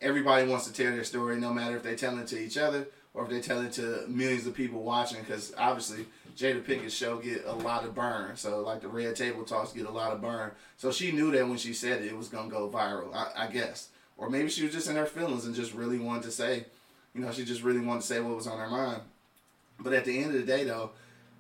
Everybody 0.01 0.49
wants 0.49 0.67
to 0.67 0.73
tell 0.73 0.91
their 0.91 1.05
story, 1.05 1.39
no 1.39 1.53
matter 1.53 1.77
if 1.77 1.83
they 1.83 1.97
tell 1.97 2.19
it 2.19 2.27
to 2.29 2.39
each 2.39 2.57
other 2.57 2.87
or 3.15 3.25
if 3.25 3.31
they 3.31 3.41
tell 3.41 3.61
it 3.63 3.73
to 3.73 4.05
millions 4.09 4.47
of 4.47 4.55
people 4.55 4.83
watching. 4.83 5.21
Because 5.21 5.53
obviously, 5.59 6.07
Jada 6.37 6.63
Pinkett's 6.63 6.95
show 6.95 7.19
get 7.19 7.45
a 7.45 7.53
lot 7.53 7.85
of 7.85 7.95
burn. 7.95 8.37
So 8.37 8.61
like 8.61 8.81
the 8.81 8.89
Red 8.89 9.17
Table 9.17 9.45
Talks 9.45 9.73
get 9.73 9.87
a 9.87 9.91
lot 9.91 10.13
of 10.13 10.21
burn. 10.21 10.53
So 10.77 10.93
she 10.93 11.13
knew 11.13 11.31
that 11.33 11.49
when 11.49 11.59
she 11.59 11.73
said 11.73 12.03
it, 12.03 12.09
it 12.09 12.17
was 12.17 12.29
gonna 12.29 12.51
go 12.51 12.69
viral. 12.69 13.15
I, 13.15 13.45
I 13.45 13.47
guess, 13.49 13.89
or 14.17 14.31
maybe 14.31 14.49
she 14.49 14.65
was 14.65 14.73
just 14.73 14.89
in 14.89 14.97
her 14.97 15.07
feelings 15.07 15.45
and 15.45 15.55
just 15.55 15.75
really 15.75 15.99
wanted 15.99 16.25
to 16.25 16.31
say, 16.31 16.67
you 17.15 17.21
know, 17.21 17.33
she 17.33 17.45
just 17.45 17.63
really 17.63 17.81
wanted 17.81 18.03
to 18.03 18.07
say 18.07 18.21
what 18.21 18.37
was 18.37 18.47
on 18.47 18.59
her 18.59 18.69
mind. 18.69 19.03
But 19.81 19.93
at 19.93 20.05
the 20.05 20.17
end 20.17 20.35
of 20.35 20.41
the 20.41 20.47
day, 20.47 20.65
though, 20.65 20.91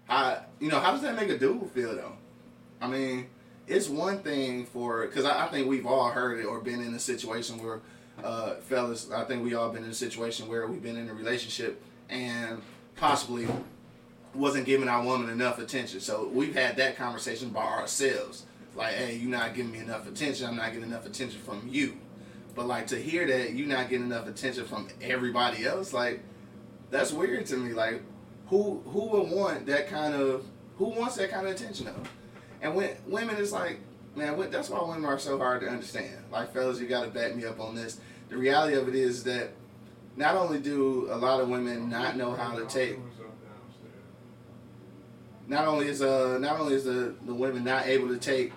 I, 0.08 0.38
you 0.58 0.68
know, 0.68 0.80
how 0.80 0.92
does 0.92 1.02
that 1.02 1.14
make 1.14 1.28
a 1.28 1.38
dude 1.38 1.70
feel 1.70 1.94
though? 1.94 2.14
I 2.80 2.88
mean, 2.88 3.28
it's 3.66 3.88
one 3.88 4.20
thing 4.20 4.66
for 4.66 5.06
because 5.06 5.24
I, 5.24 5.46
I 5.46 5.48
think 5.48 5.68
we've 5.68 5.86
all 5.86 6.10
heard 6.10 6.40
it 6.40 6.46
or 6.46 6.60
been 6.60 6.80
in 6.80 6.94
a 6.94 6.98
situation 6.98 7.62
where, 7.62 7.80
uh, 8.24 8.54
fellas, 8.56 9.10
I 9.10 9.24
think 9.24 9.44
we 9.44 9.54
all 9.54 9.70
been 9.70 9.84
in 9.84 9.90
a 9.90 9.94
situation 9.94 10.48
where 10.48 10.66
we've 10.66 10.82
been 10.82 10.96
in 10.96 11.08
a 11.08 11.14
relationship 11.14 11.82
and 12.08 12.62
possibly 12.96 13.46
wasn't 14.34 14.66
giving 14.66 14.88
our 14.88 15.04
woman 15.04 15.30
enough 15.30 15.58
attention. 15.58 16.00
So 16.00 16.28
we've 16.32 16.54
had 16.54 16.76
that 16.76 16.96
conversation 16.96 17.50
by 17.50 17.64
ourselves. 17.64 18.44
Like, 18.76 18.94
hey, 18.94 19.16
you're 19.16 19.30
not 19.30 19.54
giving 19.54 19.72
me 19.72 19.78
enough 19.78 20.06
attention. 20.06 20.46
I'm 20.46 20.56
not 20.56 20.72
getting 20.72 20.88
enough 20.88 21.06
attention 21.06 21.40
from 21.40 21.68
you. 21.68 21.96
But 22.54 22.66
like 22.66 22.86
to 22.88 22.96
hear 22.96 23.26
that 23.26 23.52
you 23.52 23.66
not 23.66 23.88
getting 23.88 24.06
enough 24.06 24.28
attention 24.28 24.64
from 24.64 24.88
everybody 25.00 25.64
else, 25.64 25.92
like 25.92 26.20
that's 26.90 27.12
weird 27.12 27.46
to 27.46 27.56
me. 27.56 27.72
Like 27.72 28.02
who 28.46 28.82
who 28.86 29.06
would 29.06 29.30
want 29.30 29.66
that 29.66 29.88
kind 29.88 30.14
of 30.14 30.44
who 30.76 30.86
wants 30.86 31.16
that 31.16 31.30
kind 31.30 31.46
of 31.46 31.54
attention 31.54 31.86
though? 31.86 32.02
And 32.60 32.74
when 32.74 32.90
women 33.06 33.36
is 33.36 33.52
like, 33.52 33.80
man, 34.16 34.50
that's 34.50 34.68
why 34.70 34.82
women 34.82 35.04
are 35.04 35.18
so 35.18 35.38
hard 35.38 35.60
to 35.62 35.68
understand. 35.68 36.24
Like 36.30 36.52
fellas, 36.52 36.80
you 36.80 36.86
got 36.86 37.04
to 37.04 37.10
back 37.10 37.34
me 37.34 37.44
up 37.44 37.60
on 37.60 37.74
this. 37.74 38.00
The 38.28 38.36
reality 38.36 38.76
of 38.76 38.88
it 38.88 38.94
is 38.94 39.24
that 39.24 39.50
not 40.16 40.36
only 40.36 40.60
do 40.60 41.08
a 41.10 41.16
lot 41.16 41.40
of 41.40 41.48
women 41.48 41.88
not 41.88 42.16
know 42.16 42.32
how 42.32 42.56
to 42.56 42.66
take 42.66 42.98
not 45.50 45.66
only 45.66 45.88
is 45.88 46.00
uh 46.00 46.38
not 46.38 46.60
only 46.60 46.74
is 46.74 46.84
the, 46.84 47.14
the 47.26 47.34
women 47.34 47.64
not 47.64 47.86
able 47.86 48.08
to 48.08 48.16
take 48.16 48.52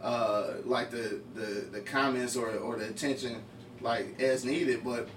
uh 0.00 0.52
like 0.64 0.90
the, 0.90 1.20
the 1.34 1.66
the 1.72 1.80
comments 1.80 2.36
or 2.36 2.50
or 2.56 2.76
the 2.76 2.88
attention 2.88 3.42
like 3.80 4.20
as 4.20 4.44
needed, 4.44 4.82
but 4.84 5.08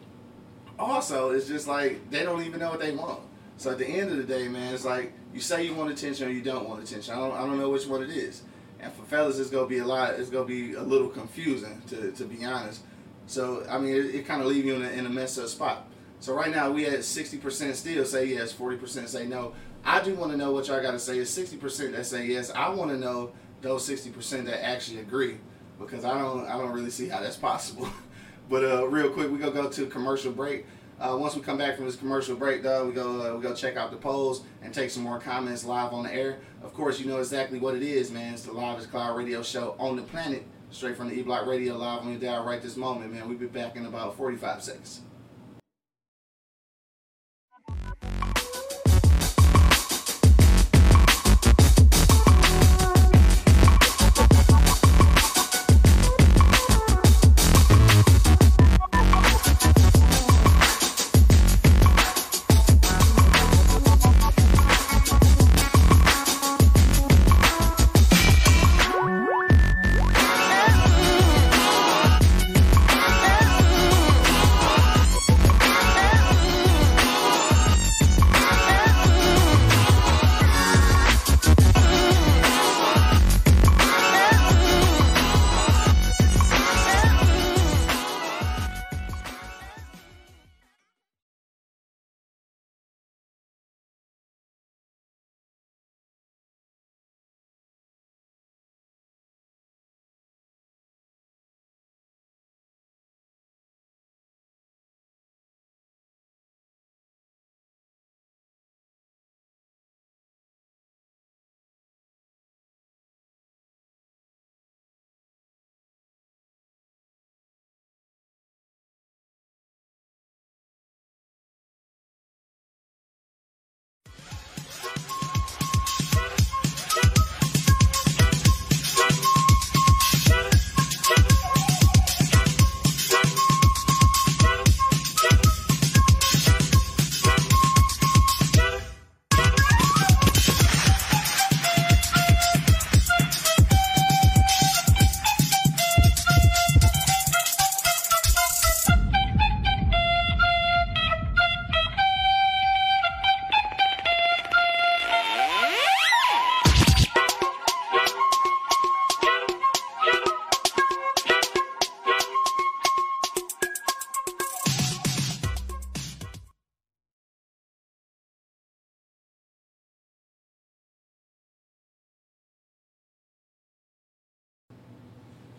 also 0.77 1.31
it's 1.31 1.47
just 1.47 1.67
like 1.67 2.09
they 2.09 2.23
don't 2.23 2.43
even 2.43 2.59
know 2.59 2.69
what 2.69 2.79
they 2.79 2.91
want. 2.91 3.21
So 3.57 3.71
at 3.71 3.77
the 3.77 3.85
end 3.87 4.09
of 4.11 4.17
the 4.17 4.23
day, 4.23 4.47
man, 4.47 4.73
it's 4.73 4.85
like 4.85 5.13
you 5.33 5.39
say 5.39 5.65
you 5.65 5.75
want 5.75 5.91
attention 5.91 6.27
or 6.27 6.31
you 6.31 6.41
don't 6.41 6.67
want 6.67 6.81
attention. 6.83 7.13
I 7.13 7.17
don't 7.17 7.33
I 7.33 7.45
don't 7.45 7.59
know 7.59 7.69
which 7.69 7.85
one 7.85 8.03
it 8.03 8.09
is. 8.09 8.41
And 8.79 8.93
for 8.93 9.03
fellas, 9.03 9.39
it's 9.39 9.49
gonna 9.49 9.67
be 9.67 9.79
a 9.79 9.85
lot. 9.85 10.13
It's 10.13 10.29
gonna 10.29 10.45
be 10.45 10.73
a 10.73 10.81
little 10.81 11.09
confusing 11.09 11.81
to 11.89 12.11
to 12.11 12.25
be 12.25 12.45
honest. 12.45 12.81
So 13.27 13.65
I 13.69 13.77
mean, 13.77 13.93
it, 13.93 14.15
it 14.15 14.25
kind 14.25 14.41
of 14.41 14.47
leave 14.47 14.65
you 14.65 14.75
in 14.75 14.83
a, 14.83 14.89
in 14.89 15.05
a 15.05 15.09
messed 15.09 15.37
up 15.39 15.47
spot. 15.47 15.85
So 16.19 16.33
right 16.33 16.51
now 16.51 16.71
we 16.71 16.85
sixty 17.01 17.37
percent 17.37 17.75
still 17.75 18.05
say 18.05 18.25
yes, 18.25 18.51
forty 18.51 18.77
percent 18.77 19.09
say 19.09 19.27
no. 19.27 19.53
I 19.83 20.01
do 20.01 20.13
want 20.15 20.31
to 20.31 20.37
know 20.37 20.51
what 20.51 20.67
y'all 20.67 20.81
got 20.81 20.91
to 20.91 20.99
say. 20.99 21.17
Is 21.17 21.29
sixty 21.29 21.57
percent 21.57 21.93
that 21.93 22.05
say 22.05 22.27
yes? 22.27 22.51
I 22.51 22.69
want 22.69 22.91
to 22.91 22.97
know 22.97 23.31
those 23.61 23.85
sixty 23.85 24.09
percent 24.09 24.45
that 24.47 24.65
actually 24.65 24.99
agree 24.99 25.37
because 25.79 26.05
I 26.05 26.17
don't 26.17 26.45
I 26.47 26.57
don't 26.57 26.71
really 26.71 26.89
see 26.89 27.07
how 27.07 27.21
that's 27.21 27.37
possible. 27.37 27.87
but 28.49 28.63
uh, 28.63 28.87
real 28.87 29.09
quick, 29.09 29.31
we 29.31 29.37
gonna 29.37 29.51
go 29.51 29.69
to 29.69 29.85
commercial 29.87 30.31
break. 30.31 30.65
Uh, 30.99 31.15
once 31.17 31.33
we 31.33 31.41
come 31.41 31.57
back 31.57 31.77
from 31.77 31.85
this 31.85 31.95
commercial 31.95 32.35
break, 32.35 32.61
though, 32.61 32.85
we 32.85 32.91
go 32.91 33.21
uh, 33.21 33.35
we 33.35 33.41
go 33.41 33.53
check 33.53 33.77
out 33.77 33.89
the 33.89 33.95
polls 33.95 34.43
and 34.61 34.73
take 34.73 34.89
some 34.89 35.01
more 35.01 35.17
comments 35.17 35.63
live 35.63 35.93
on 35.93 36.03
the 36.03 36.13
air. 36.13 36.39
Of 36.61 36.73
course, 36.73 36.99
you 36.99 37.05
know 37.05 37.19
exactly 37.19 37.57
what 37.57 37.73
it 37.73 37.83
is, 37.83 38.11
man. 38.11 38.33
It's 38.33 38.43
the 38.43 38.51
Live 38.51 38.85
Cloud 38.91 39.15
radio 39.15 39.41
show 39.41 39.77
on 39.79 39.95
the 39.95 40.01
planet, 40.01 40.43
straight 40.71 40.97
from 40.97 41.07
the 41.07 41.15
E 41.15 41.21
Block 41.21 41.45
Radio 41.47 41.77
live 41.77 42.01
on 42.01 42.09
your 42.09 42.19
dial 42.19 42.43
right 42.43 42.61
this 42.61 42.75
moment, 42.75 43.13
man. 43.13 43.29
We'll 43.29 43.37
be 43.37 43.45
back 43.45 43.77
in 43.77 43.85
about 43.85 44.17
45 44.17 44.61
seconds. 44.61 45.01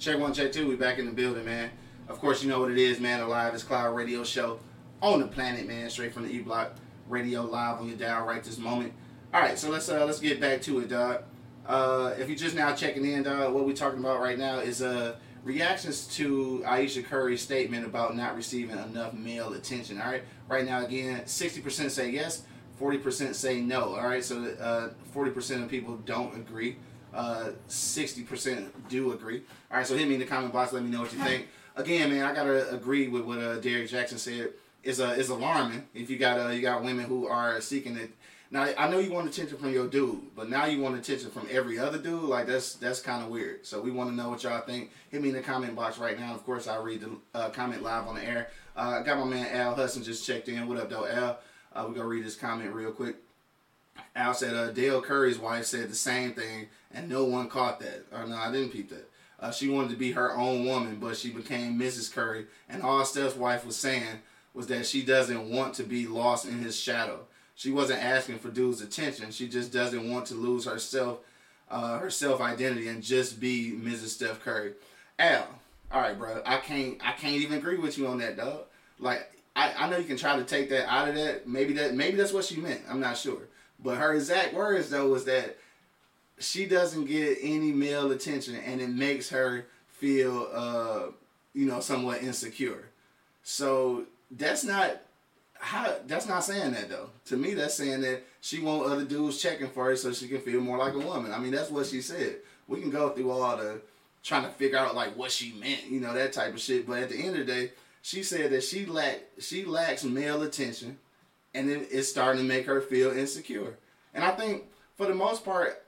Check 0.00 0.18
one, 0.18 0.32
check 0.32 0.50
two. 0.50 0.66
We 0.66 0.76
back 0.76 0.98
in 0.98 1.04
the 1.04 1.12
building, 1.12 1.44
man. 1.44 1.68
Of 2.08 2.20
course, 2.20 2.42
you 2.42 2.48
know 2.48 2.58
what 2.58 2.70
it 2.70 2.78
is, 2.78 2.98
man. 3.00 3.20
The 3.20 3.26
Live 3.26 3.54
is 3.54 3.62
Cloud 3.62 3.94
Radio 3.94 4.24
Show 4.24 4.58
on 5.02 5.20
the 5.20 5.26
planet, 5.26 5.68
man. 5.68 5.90
Straight 5.90 6.14
from 6.14 6.22
the 6.22 6.32
E 6.32 6.40
Block 6.40 6.72
Radio 7.06 7.42
live 7.42 7.80
on 7.80 7.86
your 7.86 7.98
dial 7.98 8.24
right 8.24 8.42
this 8.42 8.56
moment. 8.56 8.94
All 9.34 9.42
right, 9.42 9.58
so 9.58 9.68
let's 9.68 9.90
uh 9.90 10.06
let's 10.06 10.18
get 10.18 10.40
back 10.40 10.62
to 10.62 10.80
it, 10.80 10.88
dog. 10.88 11.24
Uh, 11.66 12.14
if 12.18 12.30
you're 12.30 12.38
just 12.38 12.56
now 12.56 12.74
checking 12.74 13.04
in, 13.04 13.24
dog, 13.24 13.52
what 13.52 13.66
we're 13.66 13.74
talking 13.74 13.98
about 13.98 14.20
right 14.20 14.38
now 14.38 14.60
is 14.60 14.80
uh 14.80 15.16
reactions 15.44 16.06
to 16.16 16.64
Ayesha 16.66 17.02
Curry's 17.02 17.42
statement 17.42 17.84
about 17.84 18.16
not 18.16 18.36
receiving 18.36 18.78
enough 18.78 19.12
male 19.12 19.52
attention. 19.52 20.00
All 20.00 20.10
right, 20.10 20.24
right 20.48 20.64
now 20.64 20.82
again, 20.82 21.20
60% 21.26 21.90
say 21.90 22.10
yes, 22.10 22.44
40% 22.80 23.34
say 23.34 23.60
no. 23.60 23.96
All 23.96 24.06
right, 24.06 24.24
so 24.24 24.44
uh, 24.58 24.88
40% 25.14 25.62
of 25.62 25.68
people 25.68 25.96
don't 26.06 26.34
agree. 26.36 26.78
Uh, 27.12 27.50
60% 27.68 28.68
do 28.88 29.12
agree. 29.12 29.42
All 29.70 29.78
right, 29.78 29.86
so 29.86 29.96
hit 29.96 30.06
me 30.08 30.14
in 30.14 30.20
the 30.20 30.26
comment 30.26 30.52
box. 30.52 30.72
Let 30.72 30.82
me 30.82 30.90
know 30.90 31.00
what 31.00 31.12
you 31.12 31.18
think. 31.18 31.48
Again, 31.76 32.10
man, 32.10 32.24
I 32.24 32.34
gotta 32.34 32.70
agree 32.70 33.08
with 33.08 33.24
what 33.24 33.38
uh, 33.38 33.58
Derrick 33.58 33.88
Jaxn 33.88 34.18
said. 34.18 34.50
It's 34.82 34.98
uh, 34.98 35.14
it's 35.16 35.28
alarming 35.28 35.86
if 35.94 36.08
you 36.08 36.18
got 36.18 36.38
uh, 36.40 36.48
you 36.48 36.62
got 36.62 36.82
women 36.82 37.04
who 37.04 37.26
are 37.26 37.60
seeking 37.60 37.96
it. 37.96 38.10
Now 38.50 38.68
I 38.76 38.88
know 38.88 38.98
you 38.98 39.12
want 39.12 39.28
attention 39.28 39.56
from 39.58 39.72
your 39.72 39.86
dude, 39.86 40.34
but 40.34 40.48
now 40.48 40.64
you 40.64 40.80
want 40.80 40.96
attention 40.96 41.30
from 41.30 41.46
every 41.50 41.78
other 41.78 41.98
dude. 41.98 42.22
Like 42.22 42.46
that's 42.46 42.74
that's 42.74 43.00
kind 43.00 43.22
of 43.22 43.30
weird. 43.30 43.64
So 43.66 43.80
we 43.80 43.90
want 43.90 44.10
to 44.10 44.16
know 44.16 44.30
what 44.30 44.42
y'all 44.42 44.60
think. 44.60 44.90
Hit 45.10 45.22
me 45.22 45.28
in 45.28 45.34
the 45.34 45.42
comment 45.42 45.76
box 45.76 45.98
right 45.98 46.18
now. 46.18 46.34
Of 46.34 46.44
course, 46.44 46.66
I'll 46.66 46.82
read 46.82 47.02
the 47.02 47.10
uh, 47.34 47.50
comment 47.50 47.82
live 47.82 48.08
on 48.08 48.16
the 48.16 48.24
air. 48.24 48.48
Uh, 48.76 49.00
I 49.00 49.02
got 49.02 49.18
my 49.18 49.24
man 49.24 49.46
Al 49.54 49.74
Hudson 49.74 50.02
just 50.02 50.26
checked 50.26 50.48
in. 50.48 50.66
What 50.66 50.78
up, 50.78 50.90
though, 50.90 51.06
Al? 51.06 51.38
Uh, 51.72 51.86
we 51.88 51.94
gonna 51.94 52.08
read 52.08 52.24
his 52.24 52.36
comment 52.36 52.72
real 52.72 52.90
quick. 52.90 53.16
Al 54.16 54.34
said 54.34 54.54
uh, 54.54 54.70
Dell 54.70 55.00
Curry's 55.02 55.38
wife 55.38 55.66
said 55.66 55.90
the 55.90 55.94
same 55.94 56.32
thing, 56.32 56.68
and 56.92 57.08
no 57.08 57.24
one 57.24 57.48
caught 57.48 57.80
that. 57.80 58.06
Or 58.12 58.26
no, 58.26 58.36
I 58.36 58.50
didn't 58.52 58.70
peep 58.70 58.90
that. 58.90 59.10
Uh, 59.40 59.50
she 59.50 59.68
wanted 59.68 59.90
to 59.90 59.96
be 59.96 60.12
her 60.12 60.36
own 60.36 60.66
woman, 60.66 60.98
but 61.00 61.16
she 61.16 61.30
became 61.30 61.78
Mrs. 61.78 62.12
Curry. 62.12 62.46
And 62.68 62.82
all 62.82 63.04
Steph's 63.04 63.36
wife 63.36 63.64
was 63.64 63.76
saying 63.76 64.20
was 64.52 64.66
that 64.66 64.86
she 64.86 65.02
doesn't 65.02 65.48
want 65.48 65.74
to 65.74 65.82
be 65.82 66.06
lost 66.06 66.44
in 66.44 66.58
his 66.58 66.78
shadow. 66.78 67.20
She 67.54 67.70
wasn't 67.70 68.02
asking 68.02 68.38
for 68.38 68.50
dude's 68.50 68.82
attention. 68.82 69.30
She 69.30 69.48
just 69.48 69.72
doesn't 69.72 70.10
want 70.10 70.26
to 70.26 70.34
lose 70.34 70.64
herself, 70.64 71.20
uh, 71.70 71.98
her 71.98 72.10
self 72.10 72.40
identity, 72.40 72.88
and 72.88 73.02
just 73.02 73.40
be 73.40 73.72
Mrs. 73.72 74.08
Steph 74.08 74.42
Curry. 74.42 74.72
Al, 75.18 75.46
all 75.92 76.00
right, 76.00 76.18
bro. 76.18 76.42
I 76.44 76.58
can't, 76.58 76.98
I 77.04 77.12
can't 77.12 77.34
even 77.34 77.58
agree 77.58 77.78
with 77.78 77.98
you 77.98 78.06
on 78.06 78.18
that, 78.18 78.36
dog. 78.36 78.62
Like, 78.98 79.30
I, 79.56 79.72
I 79.76 79.90
know 79.90 79.98
you 79.98 80.04
can 80.04 80.16
try 80.16 80.36
to 80.36 80.44
take 80.44 80.70
that 80.70 80.90
out 80.90 81.08
of 81.08 81.14
that. 81.16 81.48
Maybe 81.48 81.72
that, 81.74 81.94
maybe 81.94 82.16
that's 82.16 82.32
what 82.32 82.44
she 82.44 82.56
meant. 82.56 82.82
I'm 82.88 83.00
not 83.00 83.16
sure. 83.16 83.42
But 83.82 83.96
her 83.98 84.14
exact 84.14 84.54
words 84.54 84.90
though 84.90 85.08
was 85.08 85.24
that 85.24 85.56
she 86.38 86.66
doesn't 86.66 87.06
get 87.06 87.38
any 87.42 87.72
male 87.72 88.10
attention, 88.10 88.56
and 88.56 88.80
it 88.80 88.90
makes 88.90 89.28
her 89.30 89.66
feel 89.88 90.48
uh, 90.52 91.12
you 91.54 91.66
know, 91.66 91.80
somewhat 91.80 92.22
insecure. 92.22 92.88
So 93.42 94.04
that's 94.30 94.64
not 94.64 95.00
how 95.54 95.94
that's 96.06 96.26
not 96.26 96.44
saying 96.44 96.72
that 96.72 96.88
though. 96.88 97.10
To 97.26 97.36
me, 97.36 97.54
that's 97.54 97.74
saying 97.74 98.00
that 98.02 98.22
she 98.40 98.60
want 98.60 98.90
other 98.90 99.04
dudes 99.04 99.40
checking 99.40 99.68
for 99.68 99.86
her 99.86 99.96
so 99.96 100.12
she 100.12 100.28
can 100.28 100.40
feel 100.40 100.60
more 100.60 100.78
like 100.78 100.94
a 100.94 100.98
woman. 100.98 101.32
I 101.32 101.38
mean, 101.38 101.52
that's 101.52 101.70
what 101.70 101.86
she 101.86 102.00
said. 102.00 102.36
We 102.68 102.80
can 102.80 102.90
go 102.90 103.10
through 103.10 103.30
all 103.30 103.56
the 103.56 103.80
trying 104.22 104.44
to 104.44 104.50
figure 104.50 104.78
out 104.78 104.94
like 104.94 105.16
what 105.16 105.30
she 105.30 105.52
meant, 105.52 105.86
you 105.88 106.00
know, 106.00 106.14
that 106.14 106.32
type 106.32 106.54
of 106.54 106.60
shit. 106.60 106.86
But 106.86 107.02
at 107.02 107.08
the 107.10 107.16
end 107.16 107.36
of 107.36 107.46
the 107.46 107.52
day, 107.52 107.72
she 108.02 108.22
said 108.22 108.50
that 108.52 108.62
she 108.62 108.86
lack 108.86 109.20
she 109.38 109.64
lacks 109.64 110.04
male 110.04 110.42
attention, 110.42 110.98
and 111.54 111.70
it, 111.70 111.88
it's 111.90 112.08
starting 112.08 112.42
to 112.42 112.48
make 112.48 112.66
her 112.66 112.80
feel 112.80 113.10
insecure. 113.10 113.78
And 114.14 114.24
I 114.24 114.30
think 114.32 114.64
for 114.96 115.06
the 115.06 115.14
most 115.14 115.44
part, 115.44 115.84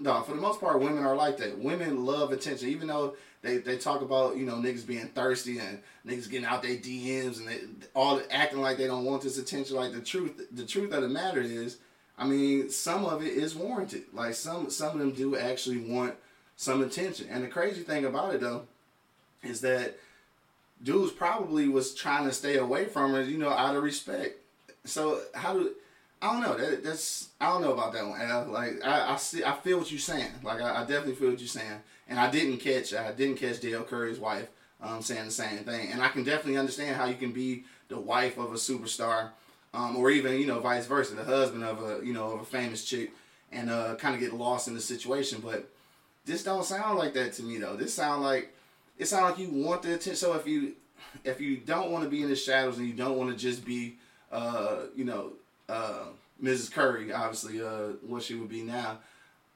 no, 0.00 0.22
for 0.22 0.32
the 0.32 0.40
most 0.40 0.60
part, 0.60 0.80
women 0.80 1.04
are 1.04 1.16
like 1.16 1.38
that. 1.38 1.58
Women 1.58 2.04
love 2.04 2.30
attention, 2.30 2.68
even 2.68 2.88
though 2.88 3.16
they, 3.42 3.58
they 3.58 3.76
talk 3.76 4.00
about 4.00 4.36
you 4.36 4.44
know 4.46 4.54
niggas 4.54 4.86
being 4.86 5.08
thirsty 5.08 5.58
and 5.58 5.80
niggas 6.06 6.30
getting 6.30 6.46
out 6.46 6.62
their 6.62 6.76
DMs 6.76 7.38
and 7.38 7.48
they, 7.48 7.60
all 7.94 8.20
acting 8.30 8.60
like 8.60 8.76
they 8.76 8.86
don't 8.86 9.04
want 9.04 9.22
this 9.22 9.38
attention. 9.38 9.76
Like 9.76 9.92
the 9.92 10.00
truth, 10.00 10.48
the 10.52 10.66
truth 10.66 10.92
of 10.92 11.02
the 11.02 11.08
matter 11.08 11.40
is, 11.40 11.78
I 12.16 12.26
mean, 12.26 12.70
some 12.70 13.04
of 13.04 13.22
it 13.22 13.32
is 13.32 13.54
warranted. 13.54 14.04
Like 14.12 14.34
some 14.34 14.70
some 14.70 14.92
of 14.92 14.98
them 14.98 15.12
do 15.12 15.36
actually 15.36 15.78
want 15.78 16.14
some 16.56 16.82
attention. 16.82 17.28
And 17.30 17.44
the 17.44 17.48
crazy 17.48 17.82
thing 17.82 18.04
about 18.04 18.34
it 18.34 18.40
though, 18.40 18.66
is 19.42 19.60
that 19.62 19.96
dudes 20.82 21.12
probably 21.12 21.68
was 21.68 21.94
trying 21.94 22.24
to 22.24 22.32
stay 22.32 22.56
away 22.56 22.86
from 22.86 23.12
her, 23.12 23.22
you 23.22 23.38
know, 23.38 23.50
out 23.50 23.76
of 23.76 23.82
respect. 23.82 24.37
So 24.88 25.20
how 25.34 25.54
do 25.54 25.70
I 26.20 26.32
don't 26.32 26.42
know. 26.42 26.56
That, 26.56 26.82
that's 26.82 27.28
I 27.40 27.52
don't 27.52 27.62
know 27.62 27.72
about 27.72 27.92
that 27.92 28.06
one. 28.06 28.20
Al. 28.20 28.46
Like 28.46 28.84
I, 28.84 29.12
I 29.12 29.16
see, 29.16 29.44
I 29.44 29.52
feel 29.52 29.78
what 29.78 29.90
you're 29.90 30.00
saying. 30.00 30.32
Like 30.42 30.60
I, 30.60 30.78
I, 30.78 30.80
definitely 30.80 31.14
feel 31.14 31.30
what 31.30 31.38
you're 31.38 31.48
saying. 31.48 31.80
And 32.08 32.18
I 32.18 32.30
didn't 32.30 32.58
catch, 32.58 32.92
I 32.92 33.12
didn't 33.12 33.36
catch 33.36 33.60
Dell 33.60 33.84
Curry's 33.84 34.18
wife 34.18 34.48
um, 34.82 35.02
saying 35.02 35.26
the 35.26 35.30
same 35.30 35.58
thing. 35.58 35.92
And 35.92 36.02
I 36.02 36.08
can 36.08 36.24
definitely 36.24 36.56
understand 36.56 36.96
how 36.96 37.06
you 37.06 37.14
can 37.14 37.32
be 37.32 37.64
the 37.88 37.98
wife 37.98 38.38
of 38.38 38.52
a 38.52 38.56
superstar, 38.56 39.30
um, 39.72 39.96
or 39.96 40.10
even 40.10 40.38
you 40.38 40.46
know 40.46 40.60
vice 40.60 40.86
versa, 40.86 41.14
the 41.14 41.24
husband 41.24 41.64
of 41.64 41.82
a 41.82 42.04
you 42.04 42.12
know 42.12 42.32
of 42.32 42.40
a 42.40 42.44
famous 42.44 42.84
chick, 42.84 43.12
and 43.52 43.70
uh, 43.70 43.94
kind 43.96 44.14
of 44.14 44.20
get 44.20 44.32
lost 44.32 44.68
in 44.68 44.74
the 44.74 44.80
situation. 44.80 45.40
But 45.44 45.68
this 46.24 46.42
don't 46.42 46.64
sound 46.64 46.98
like 46.98 47.14
that 47.14 47.32
to 47.34 47.42
me 47.42 47.58
though. 47.58 47.76
This 47.76 47.94
sound 47.94 48.22
like 48.22 48.52
it 48.98 49.06
sound 49.06 49.24
like 49.24 49.38
you 49.38 49.50
want 49.50 49.82
the 49.82 49.90
attention. 49.90 50.16
So 50.16 50.34
if 50.34 50.46
you 50.46 50.72
if 51.24 51.40
you 51.40 51.58
don't 51.58 51.92
want 51.92 52.04
to 52.04 52.10
be 52.10 52.22
in 52.22 52.28
the 52.28 52.36
shadows 52.36 52.78
and 52.78 52.86
you 52.86 52.92
don't 52.92 53.16
want 53.16 53.30
to 53.30 53.36
just 53.36 53.64
be 53.64 53.96
uh, 54.32 54.82
you 54.94 55.04
know 55.04 55.32
uh, 55.68 56.04
Mrs. 56.42 56.72
Curry, 56.72 57.12
obviously, 57.12 57.60
uh, 57.62 57.92
what 58.06 58.22
she 58.22 58.34
would 58.34 58.48
be 58.48 58.62
now, 58.62 58.98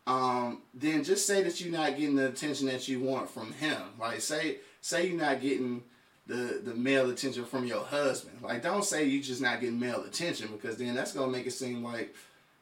um, 0.06 0.62
then 0.74 1.04
just 1.04 1.26
say 1.26 1.42
that 1.42 1.60
you're 1.60 1.72
not 1.72 1.96
getting 1.96 2.16
the 2.16 2.26
attention 2.28 2.66
that 2.66 2.88
you 2.88 3.00
want 3.00 3.30
from 3.30 3.52
him. 3.52 3.80
Like 4.00 4.20
say 4.20 4.58
say 4.80 5.06
you're 5.06 5.20
not 5.20 5.40
getting 5.40 5.82
the 6.26 6.60
the 6.64 6.74
male 6.74 7.08
attention 7.10 7.44
from 7.44 7.66
your 7.66 7.84
husband. 7.84 8.38
Like 8.42 8.62
don't 8.62 8.84
say 8.84 9.04
you're 9.04 9.22
just 9.22 9.40
not 9.40 9.60
getting 9.60 9.78
male 9.78 10.02
attention 10.02 10.48
because 10.52 10.76
then 10.76 10.94
that's 10.94 11.12
gonna 11.12 11.30
make 11.30 11.46
it 11.46 11.52
seem 11.52 11.84
like 11.84 12.14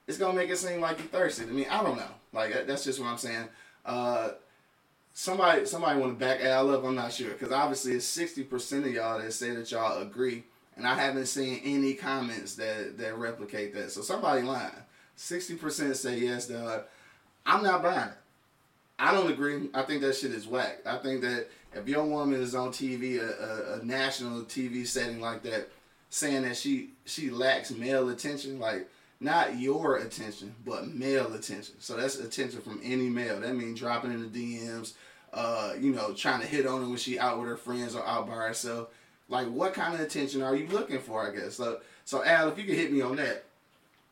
it's 0.06 0.18
gonna 0.18 0.34
make 0.34 0.50
it 0.50 0.58
seem 0.58 0.80
like 0.80 0.98
you're 0.98 1.08
thirsty. 1.08 1.44
I 1.44 1.46
mean, 1.46 1.66
I 1.70 1.82
don't 1.82 1.96
know. 1.96 2.12
Like 2.32 2.66
that's 2.66 2.84
just 2.84 3.00
what 3.00 3.08
I'm 3.08 3.18
saying. 3.18 3.48
Uh, 3.86 4.30
somebody 5.14 5.64
somebody 5.64 5.98
want 5.98 6.18
to 6.18 6.24
back 6.24 6.42
Al 6.42 6.74
up. 6.74 6.84
I'm 6.84 6.94
not 6.94 7.12
sure 7.12 7.30
because 7.30 7.52
obviously 7.52 7.92
it's 7.92 8.04
sixty 8.04 8.44
percent 8.44 8.84
of 8.84 8.92
y'all 8.92 9.18
that 9.18 9.32
say 9.32 9.52
that 9.52 9.70
y'all 9.70 10.02
agree 10.02 10.44
and 10.76 10.86
I 10.86 10.94
haven't 10.94 11.26
seen 11.26 11.60
any 11.64 11.94
comments 11.94 12.54
that 12.56 12.98
that 12.98 13.18
replicate 13.18 13.74
that. 13.74 13.90
So 13.92 14.02
somebody 14.02 14.42
lying. 14.42 14.70
Sixty 15.16 15.54
percent 15.54 15.96
say 15.96 16.18
yes. 16.18 16.50
I'm 17.46 17.62
not 17.62 17.82
buying 17.82 18.08
it. 18.08 18.14
I 18.98 19.12
don't 19.12 19.30
agree. 19.30 19.70
I 19.72 19.82
think 19.82 20.02
that 20.02 20.14
shit 20.14 20.32
is 20.32 20.46
whack. 20.46 20.80
I 20.84 20.98
think 20.98 21.22
that 21.22 21.48
if 21.74 21.88
your 21.88 22.04
woman 22.04 22.40
is 22.40 22.54
on 22.54 22.68
TV, 22.70 23.18
a, 23.18 23.76
a, 23.76 23.80
a 23.80 23.84
national 23.84 24.42
TV 24.42 24.86
setting 24.86 25.20
like 25.20 25.42
that, 25.44 25.68
saying 26.10 26.42
that 26.42 26.56
she 26.56 26.90
she 27.06 27.30
lacks 27.30 27.70
male 27.70 28.08
attention, 28.10 28.58
like 28.58 28.88
not 29.20 29.58
your 29.58 29.96
attention, 29.96 30.54
but 30.64 30.88
male 30.88 31.32
attention. 31.34 31.74
So 31.78 31.96
that's 31.96 32.18
attention 32.18 32.60
from 32.60 32.80
any 32.82 33.08
male. 33.08 33.40
That 33.40 33.54
means 33.54 33.78
dropping 33.78 34.12
in 34.12 34.30
the 34.30 34.58
DMs, 34.58 34.94
uh, 35.32 35.74
you 35.78 35.92
know, 35.94 36.12
trying 36.12 36.40
to 36.40 36.46
hit 36.46 36.66
on 36.66 36.82
her 36.82 36.88
when 36.88 36.98
she 36.98 37.18
out 37.18 37.38
with 37.38 37.48
her 37.48 37.56
friends 37.56 37.94
or 37.94 38.06
out 38.06 38.26
by 38.26 38.34
herself. 38.34 38.88
Like, 39.30 39.46
what 39.46 39.72
kind 39.72 39.94
of 39.94 40.00
attention 40.00 40.42
are 40.42 40.54
you 40.54 40.66
looking 40.66 40.98
for? 40.98 41.26
I 41.26 41.34
guess. 41.34 41.54
So, 41.54 41.80
so 42.04 42.22
Al, 42.24 42.48
if 42.48 42.58
you 42.58 42.64
can 42.64 42.74
hit 42.74 42.92
me 42.92 43.00
on 43.00 43.16
that, 43.16 43.44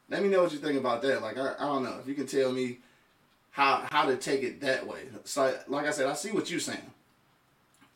let 0.09 0.22
me 0.22 0.28
know 0.28 0.42
what 0.42 0.52
you 0.52 0.59
think 0.59 0.78
about 0.78 1.02
that. 1.02 1.20
Like, 1.20 1.37
I, 1.37 1.54
I 1.59 1.66
don't 1.66 1.85
know 1.85 1.98
if 2.00 2.09
you 2.09 2.14
can 2.14 2.26
tell 2.26 2.52
me 2.52 2.78
how 3.50 3.85
how 3.90 4.07
to 4.07 4.16
take 4.16 4.42
it 4.42 4.61
that 4.62 4.87
way. 4.87 5.00
So, 5.24 5.54
like 5.66 5.87
I 5.87 5.90
said, 5.90 6.07
I 6.07 6.14
see 6.14 6.31
what 6.31 6.50
you're 6.50 6.61
saying. 6.61 6.92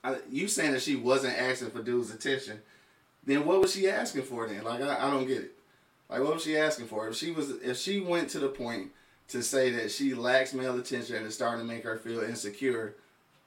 I, 0.05 0.17
you 0.31 0.49
saying 0.49 0.73
that 0.73 0.83
she 0.83 0.97
wasn't 0.97 1.39
asking 1.39 1.71
for 1.71 1.81
dude's 1.81 2.13
attention, 2.13 2.61
then 3.25 3.47
what 3.47 3.61
was 3.61 3.73
she 3.73 3.89
asking 3.89 4.23
for 4.23 4.49
then? 4.49 4.65
Like, 4.65 4.83
I, 4.83 5.07
I 5.07 5.11
don't 5.11 5.29
get 5.29 5.39
it. 5.39 5.53
Like, 6.11 6.21
what 6.21 6.35
was 6.35 6.43
she 6.43 6.57
asking 6.57 6.89
for? 6.89 7.09
If 7.09 7.15
she 7.15 7.31
was, 7.31 7.51
if 7.51 7.79
she 7.79 8.01
went 8.01 8.31
to 8.31 8.41
the 8.41 8.49
point 8.49 8.91
to 9.29 9.43
say 9.43 9.71
that 9.71 9.93
she 9.93 10.13
lacks 10.13 10.53
male 10.53 10.77
attention 10.77 11.17
and 11.17 11.27
it's 11.27 11.37
starting 11.37 11.65
to 11.65 11.73
make 11.73 11.85
her 11.85 11.97
feel 11.99 12.21
insecure, 12.21 12.97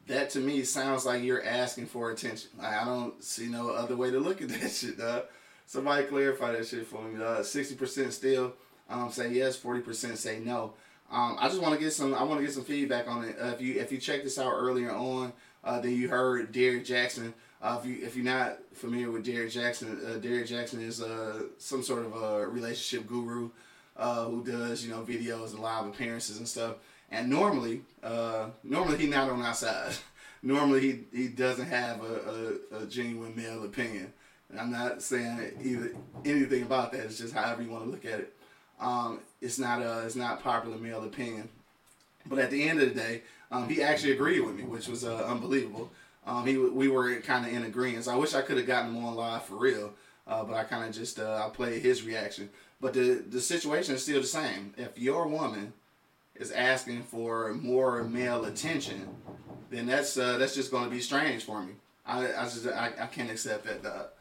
that 0.07 0.29
to 0.31 0.39
me 0.39 0.63
sounds 0.63 1.05
like 1.05 1.23
you're 1.23 1.43
asking 1.43 1.87
for 1.87 2.11
attention. 2.11 2.49
Like, 2.57 2.73
I 2.73 2.85
don't 2.85 3.23
see 3.23 3.47
no 3.47 3.69
other 3.69 3.95
way 3.95 4.11
to 4.11 4.19
look 4.19 4.41
at 4.41 4.49
that 4.61 4.71
shit, 4.71 4.97
dog. 4.97 5.23
Somebody 5.65 6.05
clarify 6.05 6.51
that 6.51 6.67
shit 6.67 6.85
for 6.85 7.01
me, 7.01 7.19
dog. 7.19 7.43
Sixty 7.45 7.75
percent 7.75 8.13
still 8.13 8.53
um, 8.89 9.11
say 9.11 9.31
yes, 9.31 9.55
forty 9.55 9.81
percent 9.81 10.17
say 10.17 10.39
no. 10.39 10.73
Um, 11.11 11.37
I 11.39 11.47
just 11.47 11.61
want 11.61 11.73
to 11.73 11.79
get 11.79 11.93
some. 11.93 12.13
I 12.13 12.23
want 12.23 12.39
to 12.39 12.45
get 12.45 12.53
some 12.53 12.63
feedback 12.63 13.07
on 13.07 13.23
it. 13.25 13.37
Uh, 13.39 13.47
if 13.47 13.61
you 13.61 13.79
if 13.79 13.91
you 13.91 13.97
checked 13.97 14.23
this 14.23 14.39
out 14.39 14.51
earlier 14.51 14.91
on, 14.91 15.33
uh, 15.63 15.79
then 15.79 15.95
you 15.95 16.07
heard 16.07 16.51
Derrick 16.51 16.85
Jaxn. 16.85 17.33
Uh, 17.61 17.79
if 17.79 17.89
you 17.89 18.05
if 18.05 18.15
you're 18.15 18.25
not 18.25 18.59
familiar 18.73 19.11
with 19.11 19.25
Derrick 19.25 19.51
Jaxn, 19.51 20.03
uh, 20.05 20.17
Derrick 20.17 20.47
Jaxn 20.47 20.81
is 20.81 21.01
uh, 21.01 21.43
some 21.57 21.83
sort 21.83 22.05
of 22.05 22.15
a 22.15 22.47
relationship 22.47 23.07
guru 23.07 23.49
uh, 23.97 24.25
who 24.25 24.43
does 24.43 24.85
you 24.85 24.91
know 24.91 25.01
videos 25.01 25.51
and 25.51 25.59
live 25.59 25.87
appearances 25.87 26.37
and 26.37 26.47
stuff. 26.47 26.75
And 27.11 27.29
normally, 27.29 27.81
uh, 28.03 28.47
normally 28.63 28.97
he's 28.97 29.09
not 29.09 29.29
on 29.29 29.41
our 29.41 29.53
side. 29.53 29.93
normally 30.43 30.81
he, 30.81 31.17
he 31.17 31.27
doesn't 31.27 31.67
have 31.67 32.03
a, 32.03 32.59
a, 32.73 32.83
a, 32.83 32.85
genuine 32.87 33.35
male 33.35 33.63
opinion. 33.63 34.11
And 34.49 34.59
I'm 34.59 34.71
not 34.71 35.01
saying 35.01 35.51
either 35.63 35.91
anything 36.23 36.63
about 36.63 36.91
that. 36.91 37.01
It's 37.01 37.17
just 37.17 37.33
however 37.33 37.61
you 37.61 37.69
want 37.69 37.85
to 37.85 37.89
look 37.89 38.05
at 38.05 38.19
it. 38.19 38.33
Um, 38.79 39.19
it's 39.41 39.57
not 39.57 39.81
a 39.81 40.05
it's 40.05 40.15
not 40.15 40.43
popular 40.43 40.77
male 40.77 41.03
opinion. 41.03 41.49
But 42.25 42.39
at 42.39 42.51
the 42.51 42.67
end 42.67 42.81
of 42.81 42.89
the 42.89 42.95
day, 42.95 43.21
um, 43.51 43.69
he 43.69 43.81
actually 43.81 44.13
agreed 44.13 44.41
with 44.41 44.55
me, 44.55 44.63
which 44.63 44.87
was 44.87 45.03
uh, 45.03 45.25
unbelievable. 45.27 45.91
Um, 46.25 46.45
he 46.45 46.57
we 46.57 46.89
were 46.89 47.15
kind 47.17 47.45
of 47.45 47.53
in 47.53 47.63
agreement. 47.63 48.07
I 48.07 48.15
wish 48.15 48.33
I 48.33 48.41
could 48.41 48.57
have 48.57 48.67
gotten 48.67 48.95
him 48.95 49.05
on 49.05 49.15
live 49.15 49.43
for 49.43 49.55
real, 49.55 49.93
uh, 50.27 50.43
but 50.43 50.55
I 50.55 50.63
kind 50.63 50.89
of 50.89 50.95
just 50.95 51.19
uh, 51.19 51.45
I 51.45 51.49
played 51.49 51.81
his 51.81 52.03
reaction. 52.03 52.49
But 52.81 52.93
the 52.93 53.23
the 53.27 53.41
situation 53.41 53.95
is 53.95 54.03
still 54.03 54.21
the 54.21 54.27
same. 54.27 54.73
If 54.77 54.97
you're 54.97 55.23
a 55.23 55.29
woman 55.29 55.73
is 56.35 56.51
asking 56.51 57.03
for 57.03 57.53
more 57.53 58.03
male 58.03 58.45
attention, 58.45 59.07
then 59.69 59.85
that's 59.85 60.17
uh, 60.17 60.37
that's 60.37 60.55
just 60.55 60.71
going 60.71 60.83
to 60.85 60.89
be 60.89 61.01
strange 61.01 61.43
for 61.43 61.61
me. 61.61 61.73
I 62.05 62.27
I 62.33 62.43
just 62.43 62.67
I, 62.67 62.91
I 62.99 63.07
can't 63.07 63.31
accept 63.31 63.65
that. 63.65 64.13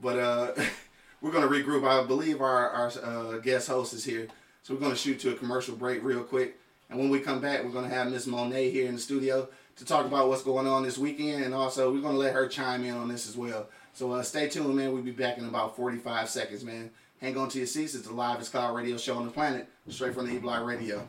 But 0.00 0.18
uh, 0.18 0.52
we're 1.20 1.32
going 1.32 1.48
to 1.48 1.54
regroup. 1.54 1.86
I 1.86 2.06
believe 2.06 2.40
our 2.40 2.70
our 2.70 2.92
uh, 3.02 3.38
guest 3.38 3.68
host 3.68 3.92
is 3.92 4.04
here, 4.04 4.28
so 4.62 4.74
we're 4.74 4.80
going 4.80 4.92
to 4.92 4.98
shoot 4.98 5.20
to 5.20 5.30
a 5.30 5.34
commercial 5.34 5.76
break 5.76 6.02
real 6.02 6.22
quick. 6.22 6.58
And 6.90 6.98
when 6.98 7.10
we 7.10 7.20
come 7.20 7.40
back, 7.40 7.64
we're 7.64 7.70
going 7.70 7.88
to 7.88 7.94
have 7.94 8.10
Miss 8.10 8.26
Monet 8.26 8.70
here 8.70 8.88
in 8.88 8.94
the 8.94 9.00
studio 9.00 9.48
to 9.76 9.84
talk 9.84 10.06
about 10.06 10.28
what's 10.28 10.42
going 10.42 10.66
on 10.66 10.82
this 10.82 10.98
weekend, 10.98 11.44
and 11.44 11.54
also 11.54 11.92
we're 11.92 12.00
going 12.00 12.14
to 12.14 12.18
let 12.18 12.34
her 12.34 12.48
chime 12.48 12.84
in 12.84 12.94
on 12.94 13.08
this 13.08 13.28
as 13.28 13.36
well. 13.36 13.68
So 13.92 14.12
uh, 14.12 14.22
stay 14.22 14.48
tuned, 14.48 14.74
man. 14.74 14.92
We'll 14.92 15.02
be 15.02 15.10
back 15.10 15.38
in 15.38 15.44
about 15.44 15.76
45 15.76 16.28
seconds, 16.28 16.64
man. 16.64 16.90
Hang 17.20 17.36
on 17.36 17.48
to 17.50 17.58
your 17.58 17.66
seats. 17.66 17.94
It's 17.94 18.06
the 18.06 18.14
livest 18.14 18.52
cloud 18.52 18.74
radio 18.74 18.96
show 18.96 19.16
on 19.16 19.24
the 19.24 19.30
planet, 19.30 19.68
straight 19.88 20.14
from 20.14 20.26
the 20.26 20.36
E 20.36 20.38
Block 20.38 20.64
Radio. 20.64 21.06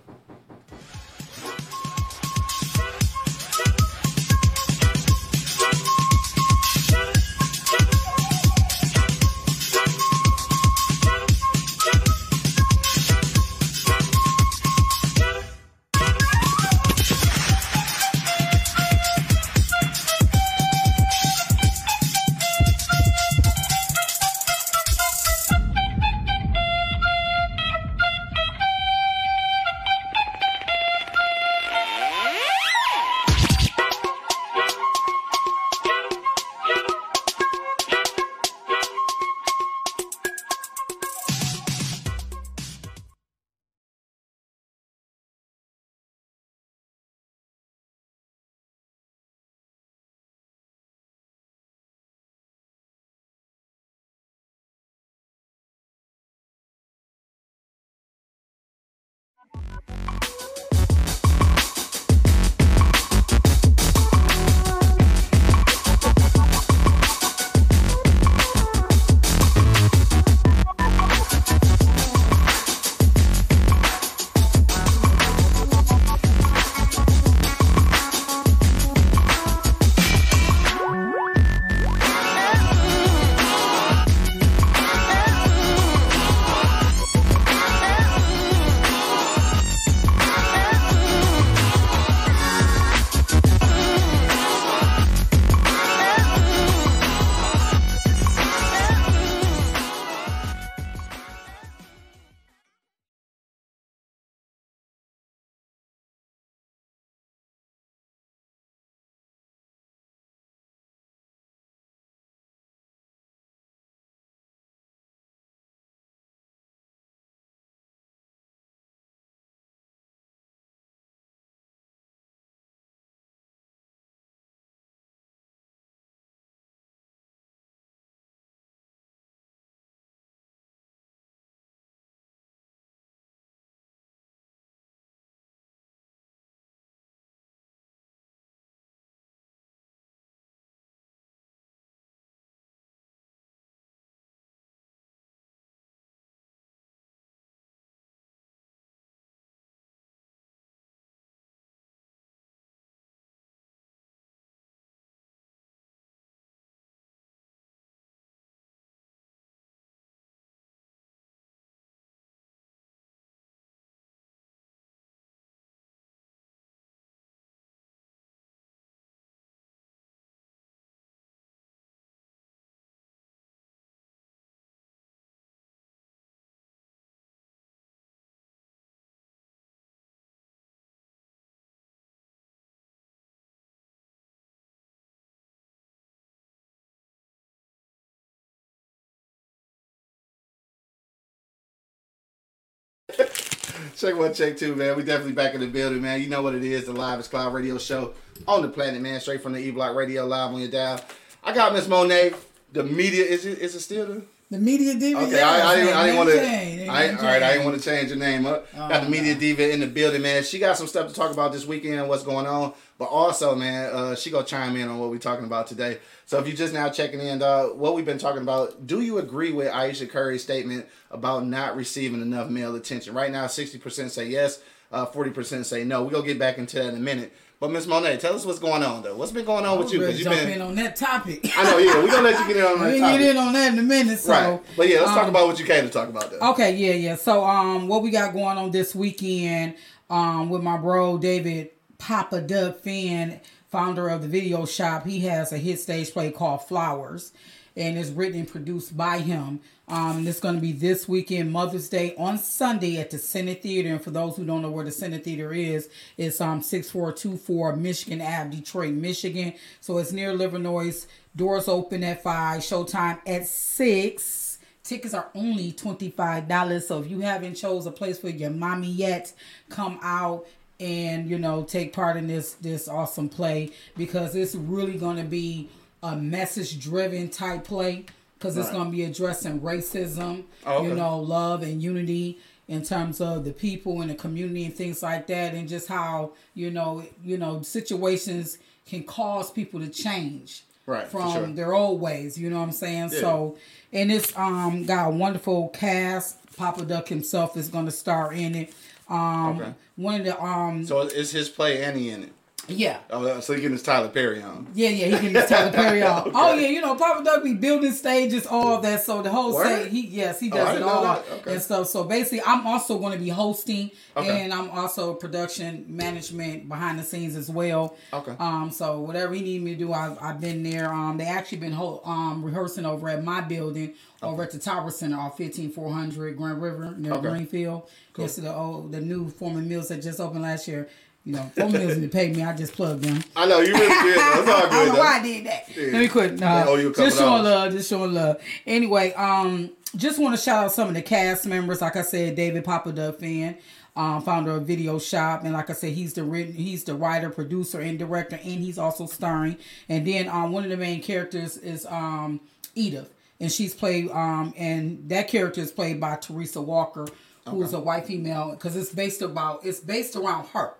Check 193.95 194.15
one, 194.15 194.33
check 194.33 194.57
two, 194.57 194.75
man. 194.75 194.95
We 194.97 195.03
definitely 195.03 195.33
back 195.33 195.53
in 195.53 195.61
the 195.61 195.67
building, 195.67 196.01
man. 196.01 196.21
You 196.21 196.29
know 196.29 196.41
what 196.41 196.55
it 196.55 196.63
is, 196.63 196.85
the 196.85 196.93
Live 196.93 197.19
is 197.19 197.27
Cloud 197.27 197.53
Radio 197.53 197.77
Show 197.77 198.13
on 198.47 198.61
the 198.61 198.69
planet, 198.69 199.01
man. 199.01 199.19
Straight 199.19 199.41
from 199.41 199.53
the 199.53 199.59
E 199.59 199.71
Block 199.71 199.95
Radio 199.95 200.25
Live 200.25 200.53
on 200.53 200.59
your 200.59 200.69
dial. 200.69 201.01
I 201.43 201.53
got 201.53 201.73
Miss 201.73 201.87
Monet. 201.87 202.33
The 202.71 202.83
media 202.83 203.25
is 203.25 203.45
it 203.45 203.59
is 203.59 203.75
it 203.75 203.79
still 203.79 204.05
the 204.05 204.21
The 204.52 204.58
media 204.58 204.95
diva. 204.95 205.20
Okay, 205.22 205.36
yeah, 205.38 205.47
I, 205.47 205.68
I 205.72 205.76
didn't, 205.76 205.93
I 205.93 206.04
didn't 206.06 206.18
want 206.18 206.30
to. 206.32 206.36
change, 206.38 206.89
I, 206.89 207.10
all 207.10 207.16
right, 207.24 207.43
I 207.43 207.52
didn't 207.54 207.66
want 207.66 207.78
to 207.80 207.88
change 207.88 208.10
your 208.10 208.18
name 208.18 208.47
up. 208.47 208.66
got 208.74 209.02
the 209.02 209.06
Oh, 209.06 209.10
media 209.10 209.36
diva 209.36 209.72
in 209.72 209.80
the 209.80 209.86
building, 209.86 210.24
man. 210.24 210.41
She 210.43 210.58
got 210.58 210.76
some 210.76 210.88
stuff 210.88 211.08
to 211.08 211.14
talk 211.14 211.32
about 211.32 211.52
this 211.52 211.68
weekend, 211.68 212.10
what's 212.10 212.24
going 212.24 212.47
on, 212.47 212.74
but 212.97 213.06
also, 213.06 213.54
man, 213.54 213.93
uh, 213.93 214.16
she 214.16 214.32
gonna 214.32 214.47
chime 214.47 214.76
in 214.76 214.88
on 214.88 214.97
what 214.97 215.12
we're 215.12 215.20
talking 215.20 215.45
about 215.45 215.68
today. 215.68 216.00
So 216.26 216.39
if 216.39 216.47
you're 216.47 216.56
just 216.58 216.74
now 216.74 216.89
checking 216.89 217.20
in, 217.20 217.43
uh, 217.43 217.66
what 217.66 217.93
we've 217.93 218.06
been 218.06 218.18
talking 218.18 218.41
about, 218.41 218.88
do 218.88 219.02
you 219.02 219.20
agree 219.20 219.52
with 219.52 219.68
Ayesha 219.72 220.08
Curry's 220.08 220.41
statement 220.41 220.88
about 221.12 221.45
not 221.45 221.76
receiving 221.76 222.20
enough 222.24 222.50
male 222.50 222.74
attention? 222.76 223.14
Right 223.14 223.32
now, 223.32 223.45
60% 223.45 224.10
say 224.10 224.26
yes, 224.30 224.62
uh, 224.91 225.06
40% 225.06 225.64
say 225.64 225.84
no. 225.84 226.04
We're 226.04 226.10
gonna 226.10 226.26
get 226.26 226.39
back 226.39 226.58
into 226.58 226.78
that 226.78 226.89
in 226.89 226.95
a 226.95 227.00
minute. 227.00 227.32
But 227.60 227.72
Miss 227.72 227.86
Monet, 227.88 228.18
tell 228.18 228.36
us 228.36 228.45
what's 228.45 228.60
going 228.60 228.84
on 228.84 229.03
though. 229.03 229.18
What's 229.18 229.34
been 229.34 229.43
going 229.43 229.66
on 229.66 229.78
with 229.80 229.91
you? 229.91 229.99
Because 229.99 230.18
you've 230.18 230.30
been. 230.30 230.62
on 230.62 230.76
that 230.76 230.95
topic. 230.95 231.41
I 231.57 231.64
know, 231.64 231.78
yeah. 231.78 232.01
We're 232.01 232.07
gonna 232.07 232.22
let 232.22 232.39
you 232.39 232.47
get 232.47 232.55
in 232.55 232.64
on 232.64 232.80
that 232.84 232.93
we 232.93 232.99
topic. 233.01 233.20
get 233.20 233.30
in 233.32 233.38
on 233.38 233.53
that 233.53 233.74
in 233.74 233.80
a 233.80 233.84
minute. 233.84 234.20
So, 234.20 234.32
right. 234.32 234.62
But 234.78 234.88
yeah, 234.88 234.99
let's 234.99 235.12
talk 235.12 235.24
um, 235.26 235.30
about 235.30 235.47
what 235.47 235.60
you 235.60 235.66
came 235.66 235.84
to 235.84 235.89
talk 235.89 236.07
about 236.07 236.32
though. 236.32 236.51
Okay, 236.51 236.74
yeah, 236.78 236.93
yeah. 236.93 237.16
So, 237.16 237.43
um, 237.43 237.89
what 237.89 238.01
we 238.01 238.12
got 238.12 238.32
going 238.32 238.57
on 238.57 238.72
this 238.72 238.95
weekend, 238.95 239.76
um, 240.10 240.49
with 240.49 240.64
my 240.64 240.78
bro 240.78 241.18
David 241.18 241.72
Papa 241.97 242.39
Dub 242.39 242.80
Finn, 242.80 243.41
founder 243.68 244.07
of 244.07 244.22
the 244.22 244.30
video 244.30 244.66
shop. 244.66 245.05
He 245.05 245.20
has 245.22 245.51
a 245.51 245.57
hit 245.57 245.82
stage 245.82 246.14
play 246.14 246.32
called 246.32 246.66
Flowers, 246.66 247.34
and 247.80 247.97
it's 247.97 248.09
written 248.09 248.41
and 248.41 248.47
produced 248.47 248.95
by 248.95 249.19
him. 249.19 249.61
Um, 249.88 250.27
it's 250.27 250.41
going 250.41 250.55
to 250.55 250.61
be 250.61 250.73
this 250.73 251.07
weekend, 251.07 251.51
Mother's 251.51 251.89
Day, 251.89 252.13
on 252.17 252.38
Sunday 252.38 252.97
at 252.97 253.09
the 253.09 253.17
Senate 253.17 253.63
Theater. 253.63 253.89
And 253.89 254.03
for 254.03 254.11
those 254.11 254.36
who 254.36 254.45
don't 254.45 254.61
know 254.61 254.69
where 254.69 254.86
the 254.86 254.91
Senate 254.91 255.23
Theater 255.23 255.53
is, 255.53 255.89
it's 256.17 256.41
um 256.41 256.61
six 256.61 256.91
four 256.91 257.11
two 257.11 257.38
four 257.38 257.75
Michigan 257.75 258.21
Ave, 258.21 258.51
Detroit, 258.51 258.93
Michigan. 258.93 259.53
So 259.82 259.97
it's 259.97 260.11
near 260.11 260.34
Livernois. 260.34 261.07
Doors 261.36 261.67
open 261.67 262.03
at 262.03 262.21
five. 262.21 262.61
Showtime 262.61 263.19
at 263.25 263.47
six. 263.47 264.59
Tickets 264.84 265.13
are 265.13 265.30
only 265.36 265.71
$25. 265.71 266.82
So 266.82 266.99
if 266.99 267.09
you 267.09 267.19
haven't 267.19 267.55
chose 267.55 267.86
a 267.86 267.91
place 267.91 268.19
for 268.19 268.30
your 268.30 268.49
mommy 268.49 268.89
yet, 268.89 269.32
come 269.69 269.99
out 270.01 270.45
and 270.80 271.30
you 271.30 271.38
know 271.38 271.63
take 271.63 271.91
part 271.91 272.15
in 272.15 272.25
this 272.27 272.53
this 272.53 272.88
awesome 272.88 273.27
play 273.27 273.69
because 273.97 274.34
it's 274.34 274.55
really 274.55 274.97
going 274.97 275.17
to 275.17 275.25
be 275.25 275.67
a 276.04 276.16
message 276.16 276.80
driven 276.82 277.30
type 277.30 277.64
play 277.66 278.06
because 278.38 278.56
it's 278.58 278.68
Right. 278.68 278.74
going 278.76 278.86
to 278.91 278.91
be 278.97 279.04
addressing 279.04 279.60
racism, 279.62 280.43
Oh, 280.66 280.84
you 280.84 280.93
know, 280.95 281.20
love 281.20 281.62
and 281.64 281.82
unity 281.82 282.38
in 282.68 282.84
terms 282.84 283.20
of 283.20 283.43
the 283.45 283.52
people 283.52 284.02
and 284.02 284.10
the 284.10 284.16
community 284.16 284.64
and 284.66 284.74
things 284.76 285.02
like 285.04 285.28
that 285.28 285.54
and 285.54 285.68
just 285.68 285.88
how, 285.88 286.32
you 286.54 286.70
know, 286.72 287.04
you 287.24 287.38
know, 287.38 287.62
situations 287.62 288.58
can 288.86 289.04
cause 289.04 289.52
people 289.52 289.80
to 289.80 289.89
change 289.89 290.64
Right, 290.86 291.08
from 291.08 291.32
sure. 291.34 291.47
their 291.47 291.74
old 291.74 292.00
ways, 292.02 292.38
you 292.38 292.50
know 292.50 292.58
what 292.58 292.64
I'm 292.64 292.72
saying? 292.72 293.10
Yeah. 293.14 293.20
So 293.20 293.58
and 293.93 294.12
it's 294.12 294.36
um 294.38 294.86
got 294.86 295.08
a 295.08 295.12
wonderful 295.12 295.68
cast. 295.70 296.38
Papa 296.58 296.84
Duck 296.86 297.08
himself 297.08 297.56
is 297.58 297.68
gonna 297.70 297.91
star 297.91 298.32
in 298.34 298.56
it. 298.56 298.74
Um 299.10 299.60
Okay. 299.60 299.74
one 299.97 300.22
of 300.22 300.26
the 300.26 300.41
um 300.43 300.86
So 300.86 301.02
it's 301.02 301.32
his 301.32 301.50
play 301.50 301.84
and 301.84 301.97
he 301.97 302.10
in 302.10 302.24
it. 302.24 302.34
Yeah. 302.70 302.99
Oh, 303.09 303.39
so 303.39 303.53
you 303.53 303.59
getting 303.59 303.74
his 303.74 303.84
Tyler 303.84 304.09
Perry 304.09 304.41
on? 304.41 304.67
Yeah, 304.74 304.89
yeah, 304.89 305.17
he 305.17 305.26
can 305.26 305.34
just 305.34 305.49
Tyler 305.49 305.72
Perry 305.72 306.01
off. 306.03 306.28
Okay. 306.28 306.38
Oh 306.38 306.53
yeah, 306.55 306.67
you 306.67 306.82
know, 306.82 306.95
Papa 306.95 307.24
Doug 307.24 307.43
be 307.43 307.53
building 307.53 307.91
stages, 307.91 308.45
all 308.45 308.76
of 308.76 308.82
that. 308.84 309.01
So 309.03 309.22
the 309.22 309.30
whole 309.30 309.53
set, 309.53 309.88
he 309.88 310.07
yes, 310.07 310.39
he 310.39 310.51
Oh, 310.51 310.55
does 310.55 310.78
it 310.78 310.84
all. 310.84 311.24
Okay. 311.39 311.53
and 311.53 311.61
stuff. 311.61 311.88
So 311.88 312.03
basically, 312.03 312.41
I'm 312.45 312.65
also 312.67 312.99
going 312.99 313.13
to 313.13 313.20
be 313.20 313.30
hosting, 313.30 313.91
Okay. 314.15 314.41
and 314.41 314.53
I'm 314.53 314.70
also 314.72 315.13
production 315.13 315.86
management 315.88 316.67
behind 316.70 316.99
the 316.99 317.03
scenes 317.03 317.36
as 317.36 317.49
well. 317.49 317.95
Okay. 318.13 318.36
Um, 318.39 318.70
so 318.72 318.99
whatever 318.99 319.34
he 319.34 319.41
need 319.41 319.61
me 319.63 319.72
to 319.74 319.78
do, 319.78 319.93
I've, 319.93 320.17
I've 320.22 320.39
been 320.41 320.63
there. 320.63 320.93
Um, 320.93 321.17
they 321.17 321.26
actually 321.26 321.59
been 321.59 321.72
ho- 321.74 322.01
um 322.05 322.43
rehearsing 322.43 322.86
over 322.86 323.09
at 323.09 323.24
my 323.24 323.41
building 323.41 323.93
over 324.22 324.43
at 324.43 324.51
the 324.51 324.59
Tower 324.59 324.91
Center 324.91 325.17
off 325.17 325.38
15400 325.38 326.36
Grand 326.38 326.61
River 326.61 326.93
near 326.97 327.13
Okay. 327.13 327.30
Greenfield. 327.30 327.89
Yes, 328.17 328.36
to 328.36 328.41
the 328.41 328.53
old 328.53 328.91
the 328.91 328.99
new 328.99 329.30
Forman 329.30 329.70
Mills 329.70 329.88
that 329.88 330.01
just 330.01 330.20
opened 330.20 330.41
last 330.41 330.67
year. 330.67 330.89
You 331.30 331.36
know, 331.36 331.51
Forman 331.55 331.73
Mills 331.73 331.93
didn't 331.93 332.09
pay 332.09 332.32
me. 332.32 332.41
I 332.43 332.55
just 332.55 332.73
plugged 332.73 333.03
them. 333.03 333.23
I 333.36 333.45
know 333.45 333.59
you 333.59 333.71
really 333.71 333.88
did. 333.88 334.17
That's 334.17 334.49
all 334.49 334.55
I 334.57 334.61
don't 334.61 334.71
know 334.88 334.93
though. 334.93 334.99
why 334.99 335.19
I 335.19 335.21
did 335.21 335.45
that. 335.45 335.63
Yeah. 335.77 335.84
Let 335.93 335.99
me 336.01 336.07
quit. 336.07 336.38
They 336.38 336.45
owe 336.47 336.75
you 336.75 336.80
a 336.80 336.84
No, 336.86 336.89
couple 336.89 337.05
just 337.05 337.17
showing 337.19 337.43
dollars. 337.43 337.43
love. 337.45 337.71
Just 337.73 337.89
showing 337.89 338.13
love. 338.15 338.41
Anyway, 338.65 339.13
um, 339.13 339.69
just 339.95 340.17
want 340.19 340.36
to 340.36 340.41
shout 340.41 340.63
out 340.65 340.71
some 340.71 340.88
of 340.88 340.95
the 340.95 341.03
cast 341.03 341.45
members. 341.45 341.82
Like 341.82 341.95
I 341.95 342.01
said, 342.01 342.36
David 342.36 342.63
Papa 342.65 342.91
Duff 342.93 343.17
fan, 343.17 343.57
um, 343.95 344.23
founder 344.23 344.51
of 344.55 344.65
Video 344.65 344.97
Shop, 344.97 345.43
and 345.43 345.53
like 345.53 345.69
I 345.69 345.73
said, 345.73 345.93
he's 345.93 346.13
the 346.13 346.23
written, 346.23 346.55
he's 346.55 346.84
the 346.84 346.95
writer, 346.95 347.30
producer, 347.30 347.80
and 347.80 347.99
director, 347.99 348.38
and 348.38 348.63
he's 348.63 348.80
also 348.80 349.05
starring. 349.05 349.57
And 349.88 350.07
then 350.07 350.30
um, 350.30 350.51
one 350.51 350.63
of 350.63 350.71
the 350.71 350.77
main 350.77 351.03
characters 351.03 351.57
is 351.57 351.86
um 351.86 352.39
Edith, 352.73 353.13
and 353.39 353.51
she's 353.51 353.75
played 353.75 354.09
um, 354.09 354.51
and 354.57 355.07
that 355.09 355.27
character 355.27 355.61
is 355.61 355.71
played 355.71 355.99
by 356.01 356.15
Teresa 356.15 356.59
Walker, 356.59 357.07
who 357.47 357.61
is 357.61 357.73
a 357.73 357.80
white 357.80 358.05
female, 358.07 358.51
because 358.51 358.75
it's 358.75 358.91
based 358.91 359.21
about 359.21 359.63
it's 359.65 359.80
based 359.80 360.15
around 360.15 360.47
her 360.49 360.71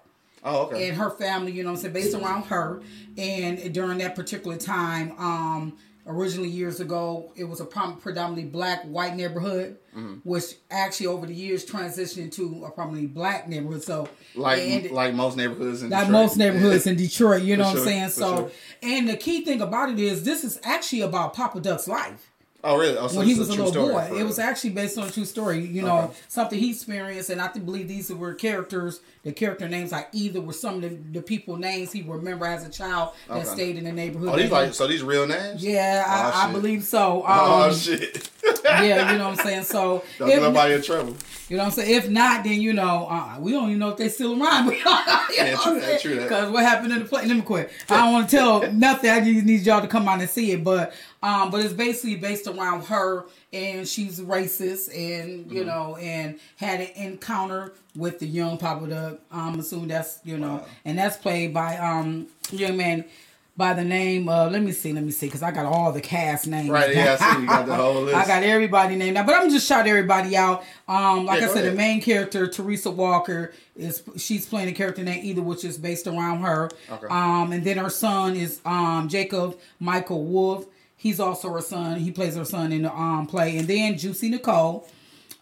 Oh, 0.44 0.64
okay. 0.68 0.90
and 0.90 0.98
her 0.98 1.10
family, 1.10 1.52
you 1.52 1.64
know 1.64 1.70
what 1.72 1.78
I'm 1.78 1.82
saying, 1.82 1.94
based 1.94 2.16
around 2.16 2.44
her. 2.46 2.82
And 3.18 3.74
during 3.74 3.98
that 4.00 4.16
particular 4.16 4.58
time, 4.58 5.12
um, 5.20 5.78
originally 6.08 6.50
years 6.50 6.80
ago, 6.80 7.32
it 7.36 7.44
was 7.44 7.60
a 7.60 7.66
predominantly 7.66 8.46
black 8.46 8.84
white 8.84 9.16
neighborhood, 9.16 9.78
Mm-hmm. 9.90 10.18
which 10.24 10.44
actually 10.70 11.08
over 11.08 11.26
the 11.26 11.34
years 11.34 11.66
transitioned 11.66 12.32
to 12.34 12.64
a 12.64 12.70
predominantly 12.70 13.08
black 13.08 13.50
neighborhood. 13.50 13.84
So 13.84 14.08
like 14.36 14.60
and- 14.62 14.92
like 14.92 15.16
most 15.16 15.36
neighborhoods 15.36 15.82
in 15.82 15.90
like 15.90 16.02
Detroit. 16.06 16.12
most 16.24 16.38
neighborhoods 16.38 16.86
in 16.86 16.96
Detroit, 16.96 17.42
you 17.42 17.58
know 17.58 17.64
For 17.66 17.70
what 17.72 17.80
I'm 17.80 17.86
saying? 17.86 18.06
for 18.10 18.14
So, 18.14 18.36
sure. 18.38 18.52
and 18.84 19.10
the 19.10 19.18
key 19.18 19.44
thing 19.44 19.62
about 19.62 19.90
it 19.90 20.00
is 20.00 20.24
this 20.24 20.44
is 20.44 20.60
actually 20.64 21.02
about 21.02 21.34
Papa 21.34 21.60
Duck's 21.60 21.88
life 21.88 22.29
Oh, 22.62 22.78
really? 22.78 22.98
Oh, 22.98 23.08
so 23.08 23.20
when 23.20 23.28
he 23.28 23.36
was 23.40 23.48
a 23.48 23.54
little 23.54 23.72
boy. 23.72 24.06
for 24.10 24.16
It 24.20 24.24
was 24.26 24.38
actually 24.38 24.72
based 24.72 24.98
on 24.98 25.08
a 25.08 25.12
true 25.12 25.24
story. 25.24 25.66
You 25.66 25.82
know, 25.82 25.98
Okay. 26.00 26.14
something 26.28 26.60
he 26.60 26.72
experienced, 26.72 27.30
and 27.30 27.42
I 27.42 27.48
think 27.48 27.66
believe 27.66 27.88
these 27.88 28.12
were 28.12 28.34
characters. 28.34 29.00
The 29.24 29.32
character 29.32 29.70
names 29.70 29.92
like 29.94 30.10
either 30.12 30.42
were 30.42 30.52
some 30.54 30.76
of 30.76 30.82
the, 30.82 30.90
the 30.90 31.22
people 31.22 31.56
names 31.56 31.92
he 31.94 32.02
remember 32.02 32.46
as 32.46 32.66
a 32.66 32.70
child 32.70 33.14
that 33.30 33.36
Okay. 33.38 33.46
stayed 33.46 33.78
in 33.78 33.86
the 33.86 33.92
neighborhood. 33.94 34.30
Oh, 34.34 34.36
these 34.38 34.52
like 34.52 34.74
so 34.74 34.88
these 34.88 35.04
real 35.04 35.26
names? 35.26 35.64
yeah, 35.64 36.04
Oh, 36.06 36.38
I, 36.38 36.50
I 36.50 36.52
believe 36.52 36.84
so. 36.84 37.22
Um, 37.26 37.40
Oh 37.40 37.72
shit! 37.74 38.30
Yeah, 38.64 39.12
you 39.12 39.18
know 39.18 39.30
what 39.30 39.40
I'm 39.40 39.46
saying. 39.46 39.64
So 39.64 40.04
Don't 40.18 40.30
if 40.30 40.42
nobody 40.42 40.76
in 40.76 40.82
trouble. 40.82 41.16
you 41.50 41.58
know 41.58 41.64
what 41.64 41.68
I'm 41.68 41.72
saying? 41.72 41.96
If 41.96 42.10
not, 42.10 42.44
then 42.44 42.62
you 42.62 42.74
know, 42.74 43.08
uh, 43.10 43.38
we 43.40 43.52
don't 43.52 43.68
even 43.70 43.80
know 43.80 43.90
if 43.90 43.98
they 43.98 44.10
still 44.10 44.42
around. 44.42 44.66
We 44.70 44.84
don't 44.84 45.08
know, 45.08 45.20
you 45.30 45.36
Yeah, 45.36 45.52
know 45.54 45.62
true 45.62 45.74
what 45.74 45.82
that, 45.82 46.02
true 46.02 46.16
that. 46.16 46.24
Because 46.24 46.52
what 46.52 46.64
happened 46.64 46.94
in 46.94 47.00
the 47.00 47.06
play? 47.06 47.26
Let 47.26 47.36
me 47.36 47.42
quit. 47.42 47.72
I 47.90 47.98
don't 47.98 48.14
want 48.14 48.30
to 48.30 48.36
tell 48.36 48.72
nothing. 48.72 49.10
I 49.10 49.20
just 49.22 49.46
need 49.46 49.62
y'all 49.62 49.82
to 49.82 49.88
come 49.88 50.08
out 50.08 50.20
and 50.20 50.30
see 50.30 50.52
it. 50.52 50.64
But 50.64 50.94
um, 51.22 51.52
but 51.52 51.64
it's 51.64 51.74
basically 51.74 52.16
based 52.16 52.48
around 52.48 52.86
her, 52.86 53.26
and 53.52 53.88
she's 53.88 54.20
racist, 54.22 54.90
and 54.96 55.46
Mm-hmm. 55.46 55.54
you 55.56 55.66
know, 55.66 55.96
and 55.98 56.40
had 56.58 56.82
an 56.82 56.90
encounter 56.96 57.74
with 57.96 58.20
the 58.20 58.26
young 58.28 58.58
Papa 58.58 58.88
Doug. 58.88 59.20
I'm 59.32 59.60
assuming 59.60 59.90
that's 59.90 60.20
you 60.24 60.38
know, 60.38 60.48
Wow. 60.56 60.66
and 60.86 60.98
that's 60.98 61.18
played 61.18 61.54
by 61.54 61.78
um 61.78 62.28
young 62.52 62.78
man. 62.78 63.06
By 63.60 63.74
the 63.74 63.84
name 63.84 64.30
of, 64.30 64.54
let 64.54 64.62
me 64.64 64.72
see, 64.72 64.94
let 64.94 65.04
me 65.04 65.12
see, 65.12 65.28
because 65.28 65.44
I 65.44 65.52
got 65.52 65.66
all 65.66 65.92
the 65.92 66.00
cast 66.00 66.48
names. 66.48 66.70
Right, 66.70 66.96
yeah, 66.96 67.18
I 67.20 67.34
see 67.36 67.42
you 67.42 67.48
got 67.48 67.66
the 67.66 67.76
whole 67.84 68.04
list. 68.04 68.16
I 68.16 68.26
got 68.26 68.42
everybody 68.42 68.96
named 68.96 69.18
out, 69.18 69.26
but 69.26 69.36
I'm 69.36 69.50
just 69.50 69.68
shout 69.68 69.86
everybody 69.86 70.38
out. 70.38 70.64
Um, 70.88 71.26
like 71.26 71.42
Yeah, 71.42 71.48
I 71.48 71.50
said, 71.50 71.58
ahead. 71.66 71.74
the 71.74 71.78
main 71.78 72.02
character 72.02 72.48
Teresa 72.48 72.90
Walker 72.90 73.52
is 73.76 74.02
she's 74.16 74.46
playing 74.48 74.70
a 74.70 74.72
character 74.72 75.04
named 75.04 75.26
Either, 75.26 75.42
which 75.42 75.66
is 75.66 75.78
based 75.78 76.08
around 76.08 76.40
her. 76.40 76.70
Okay. 76.90 77.08
Um, 77.10 77.52
and 77.52 77.64
then 77.66 77.78
her 77.80 77.90
son 77.90 78.38
is 78.38 78.62
um 78.66 79.10
Jacob 79.10 79.60
Michael 79.80 80.24
Wolf. 80.24 80.66
He's 80.96 81.20
also 81.20 81.52
her 81.52 81.62
son. 81.62 82.00
He 82.00 82.12
plays 82.12 82.36
her 82.38 82.46
son 82.46 82.72
in 82.72 82.84
the 82.84 82.94
um 82.94 83.28
play. 83.28 83.58
And 83.58 83.68
then 83.68 83.98
Juicy 83.98 84.30
Nicole. 84.30 84.88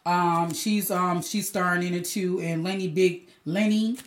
Um, 0.07 0.53
she's 0.53 0.89
um 0.89 1.21
she's 1.21 1.47
starring 1.47 1.83
in 1.85 1.93
it 1.93 2.05
too. 2.05 2.39
And 2.41 2.63
Lenny 2.63 2.87
Big 2.87 3.27
Lenny 3.45 3.97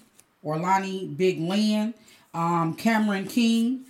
or 0.42 0.58
Lonnie 0.58 1.06
Big 1.06 1.38
Lynn. 1.40 1.94
Um, 2.34 2.74
Cameron 2.74 3.26
King. 3.28 3.84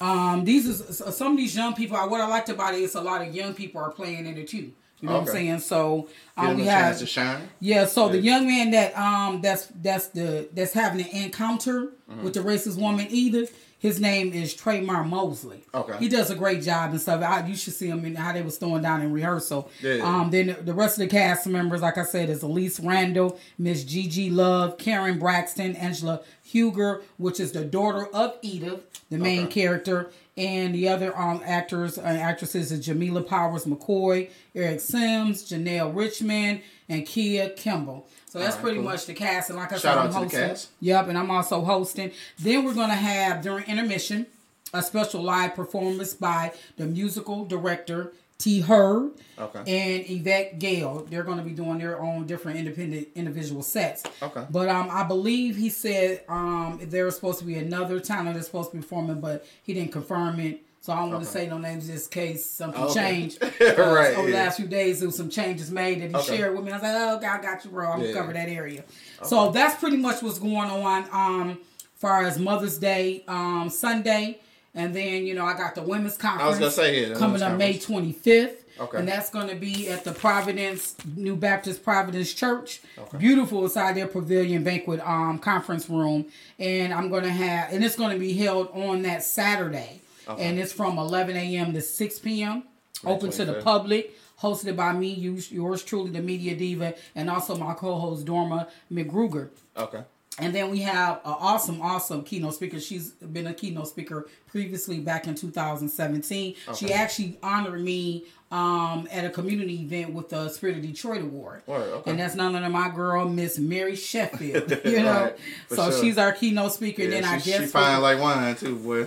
Um, 0.00 0.44
these 0.44 0.66
is 0.66 1.02
some 1.16 1.32
of 1.32 1.38
these 1.38 1.54
young 1.56 1.74
people. 1.74 1.96
What 1.96 2.20
I 2.20 2.26
liked 2.28 2.48
about 2.48 2.74
it 2.74 2.80
is 2.80 2.94
a 2.94 3.00
lot 3.00 3.26
of 3.26 3.34
young 3.34 3.54
people 3.54 3.80
are 3.80 3.90
playing 3.90 4.26
in 4.26 4.36
it 4.36 4.48
too. 4.48 4.72
You 5.00 5.08
know 5.08 5.14
what 5.14 5.20
I'm 5.22 5.26
saying? 5.34 5.58
So 5.60 6.08
um, 6.36 6.56
we 6.56 6.64
have 6.66 6.96
to 7.00 7.06
shine. 7.06 7.48
yeah. 7.58 7.86
So 7.86 8.08
the 8.08 8.18
young 8.18 8.46
man 8.46 8.70
that 8.70 8.96
um 8.96 9.40
that's 9.42 9.66
that's 9.82 10.08
the 10.08 10.48
that's 10.52 10.72
having 10.72 11.04
an 11.04 11.24
encounter 11.24 11.92
Mm-hmm. 12.10 12.24
with 12.24 12.34
the 12.34 12.40
racist 12.40 12.78
woman 12.78 13.06
Edith. 13.08 13.56
His 13.82 14.00
name 14.00 14.32
is 14.32 14.54
Traymar 14.54 15.04
Mosley. 15.06 15.64
Okay. 15.74 15.98
He 15.98 16.08
does 16.08 16.30
a 16.30 16.36
great 16.36 16.62
job 16.62 16.92
and 16.92 17.00
stuff. 17.00 17.20
I, 17.20 17.44
you 17.46 17.56
should 17.56 17.72
see 17.72 17.88
him 17.88 18.04
in 18.04 18.14
how 18.14 18.32
they 18.32 18.40
was 18.40 18.56
throwing 18.56 18.80
down 18.82 19.02
in 19.02 19.12
rehearsal. 19.12 19.68
Yeah. 19.82 19.94
Um. 20.06 20.30
Then 20.30 20.46
the- 20.46 20.62
the 20.62 20.72
rest 20.74 20.98
of 20.98 21.00
the 21.00 21.08
cast 21.08 21.48
members, 21.48 21.82
like 21.82 21.98
I 21.98 22.04
said, 22.04 22.30
is 22.30 22.42
Elise 22.44 22.78
Randall, 22.78 23.38
Miss 23.58 23.82
Gigi 23.82 24.30
Love, 24.30 24.78
Karen 24.78 25.18
Braxton, 25.18 25.74
Angela 25.74 26.20
Huger, 26.44 27.02
which 27.16 27.40
is 27.40 27.50
the 27.50 27.64
daughter 27.64 28.06
of 28.14 28.36
Edith, 28.42 28.82
the 29.10 29.18
main 29.18 29.46
Okay. 29.46 29.62
character, 29.62 30.10
And 30.36 30.74
the 30.74 30.88
other 30.88 31.14
um 31.18 31.42
actors 31.44 31.98
and 31.98 32.16
actresses 32.16 32.72
is 32.72 32.86
Jamila 32.86 33.20
Powers 33.22 33.64
McCoy, 33.66 34.30
Eric 34.54 34.80
Sims, 34.80 35.42
Janelle 35.50 35.94
Richmond, 35.94 36.62
and 36.88 37.04
Kia 37.04 37.50
Kimball. 37.50 38.06
So 38.32 38.38
that's 38.38 38.52
Alright, 38.52 38.62
pretty 38.62 38.76
cool. 38.78 38.84
much 38.86 39.04
the 39.04 39.12
cast. 39.12 39.50
And 39.50 39.58
like 39.58 39.72
I 39.72 39.74
Shout 39.76 39.82
said, 39.82 39.98
I'm 39.98 40.10
hosting. 40.30 40.70
Yep, 40.80 41.08
and 41.08 41.18
I'm 41.18 41.30
also 41.30 41.60
hosting. 41.60 42.12
Then 42.38 42.64
we're 42.64 42.72
gonna 42.72 42.94
have 42.94 43.42
during 43.42 43.66
intermission 43.66 44.24
a 44.72 44.82
special 44.82 45.22
live 45.22 45.54
performance 45.54 46.14
by 46.14 46.52
the 46.78 46.86
musical 46.86 47.44
director 47.44 48.14
T. 48.38 48.60
Hurd 48.60 49.10
Okay. 49.38 49.58
and 49.58 50.04
Yvette 50.08 50.58
Gale. 50.58 51.06
They're 51.10 51.24
going 51.24 51.36
to 51.36 51.44
be 51.44 51.50
doing 51.50 51.78
their 51.78 52.00
own 52.00 52.26
different 52.26 52.58
independent 52.58 53.08
individual 53.14 53.62
sets. 53.62 54.02
Okay. 54.22 54.46
But 54.50 54.70
um, 54.70 54.88
I 54.90 55.02
believe 55.04 55.56
he 55.56 55.68
said 55.68 56.22
um 56.26 56.80
there 56.82 57.04
was 57.04 57.14
supposed 57.16 57.38
to 57.40 57.44
be 57.44 57.56
another 57.56 58.00
talent 58.00 58.32
that's 58.34 58.46
supposed 58.46 58.70
to 58.70 58.76
be 58.78 58.82
performing, 58.82 59.20
but 59.20 59.44
he 59.62 59.74
didn't 59.74 59.92
confirm 59.92 60.40
it. 60.40 60.62
So 60.82 60.92
I 60.92 60.96
don't 60.96 61.12
want 61.12 61.24
to 61.24 61.30
say 61.30 61.46
no 61.46 61.58
names 61.58 61.86
just 61.86 62.12
in 62.14 62.22
case 62.26 62.44
something 62.44 62.82
Okay. 62.82 62.92
changed. 63.20 63.40
Right, 63.42 63.50
Because 63.60 64.16
Over 64.16 64.30
the 64.30 64.34
last 64.36 64.56
few 64.56 64.66
days, 64.66 64.98
there 64.98 65.08
was 65.08 65.16
some 65.16 65.30
changes 65.30 65.70
made 65.70 66.02
that 66.02 66.10
he 66.10 66.16
Okay. 66.16 66.36
shared 66.38 66.56
with 66.56 66.64
me. 66.64 66.72
I 66.72 66.74
was 66.74 66.82
like, 66.82 66.92
oh, 66.96 67.18
God, 67.20 67.38
I 67.38 67.42
got 67.42 67.64
you, 67.64 67.70
bro. 67.70 67.86
I'm 67.88 67.98
going 68.00 68.08
Yeah. 68.08 68.14
to 68.14 68.20
cover 68.20 68.32
that 68.32 68.48
area. 68.48 68.82
So 69.22 69.52
that's 69.52 69.76
pretty 69.78 69.96
much 69.96 70.22
what's 70.22 70.40
going 70.40 70.56
on 70.70 71.06
um 71.12 71.58
far 71.94 72.24
as 72.24 72.36
Mother's 72.38 72.78
Day 72.78 73.22
um 73.28 73.70
Sunday. 73.70 74.40
And 74.74 74.92
then, 74.96 75.24
you 75.24 75.34
know, 75.34 75.44
I 75.44 75.56
got 75.56 75.74
the 75.76 75.82
women's 75.82 76.16
conference 76.16 76.42
I 76.44 76.48
was 76.48 76.58
gonna 76.58 76.70
say, 76.72 77.08
yeah, 77.10 77.14
coming 77.16 77.42
up 77.42 77.56
May 77.56 77.74
25th. 77.78 78.56
Okay. 78.80 78.98
And 78.98 79.06
that's 79.06 79.30
going 79.30 79.48
to 79.48 79.54
be 79.54 79.88
at 79.88 80.02
the 80.02 80.12
Providence 80.12 80.96
New 81.14 81.36
Baptist 81.36 81.84
Providence 81.84 82.32
Church. 82.32 82.80
Beautiful 83.18 83.62
inside 83.64 83.94
their 83.96 84.08
pavilion 84.08 84.64
banquet 84.64 84.98
um 85.06 85.38
conference 85.38 85.88
room. 85.88 86.26
And 86.58 86.92
I'm 86.92 87.08
going 87.08 87.22
to 87.22 87.30
have 87.30 87.72
and 87.72 87.84
it's 87.84 87.94
going 87.96 88.12
to 88.14 88.18
be 88.18 88.32
held 88.32 88.68
on 88.72 89.02
that 89.02 89.22
Saturday. 89.22 90.00
And 90.28 90.58
it's 90.58 90.72
from 90.72 90.98
11 90.98 91.36
a.m. 91.36 91.72
to 91.74 91.80
6 91.82 92.18
p.m. 92.20 92.64
Open 93.04 93.30
to 93.32 93.44
the 93.44 93.54
public. 93.62 94.18
Hosted 94.40 94.74
by 94.74 94.92
me, 94.92 95.08
you, 95.08 95.34
yours 95.50 95.84
truly, 95.84 96.10
the 96.10 96.20
media 96.20 96.56
diva, 96.56 96.94
and 97.14 97.30
also 97.30 97.56
my 97.56 97.74
co-host 97.74 98.26
Dorma 98.26 98.68
McGruger. 98.92 99.50
Okay. 99.76 100.02
And 100.38 100.52
then 100.54 100.70
we 100.70 100.80
have 100.80 101.16
an 101.18 101.34
awesome, 101.38 101.80
awesome 101.80 102.24
keynote 102.24 102.54
speaker. 102.54 102.80
She's 102.80 103.10
been 103.10 103.46
a 103.46 103.54
keynote 103.54 103.86
speaker 103.88 104.26
previously 104.48 104.98
back 104.98 105.28
in 105.28 105.34
2017. 105.36 106.56
She 106.74 106.92
actually 106.92 107.38
honored 107.42 107.80
me 107.80 108.24
um, 108.50 109.06
at 109.12 109.24
a 109.24 109.30
community 109.30 109.82
event 109.82 110.12
with 110.12 110.30
the 110.30 110.48
Spirit 110.48 110.76
of 110.76 110.82
Detroit 110.82 111.22
Award. 111.22 111.62
Word, 111.66 111.82
okay. 111.98 112.10
And 112.10 112.18
that's 112.20 112.34
none 112.34 112.54
other 112.54 112.62
than 112.62 112.72
my 112.72 112.88
girl, 112.88 113.28
Miss 113.28 113.58
Mary 113.58 113.94
Sheffield. 113.96 114.70
You 114.84 115.02
know, 115.02 115.24
Right, 115.24 115.36
so 115.68 115.90
sure. 115.90 116.00
she's 116.02 116.18
our 116.18 116.32
keynote 116.32 116.72
speaker. 116.72 117.02
and 117.02 117.12
Yeah, 117.12 117.20
then 117.20 117.28
I 117.30 117.38
she, 117.38 117.50
guess 117.50 117.60
she 117.60 117.66
fine 117.66 118.00
like 118.02 118.18
wine 118.18 118.56
too, 118.56 118.76
boy. 118.76 119.06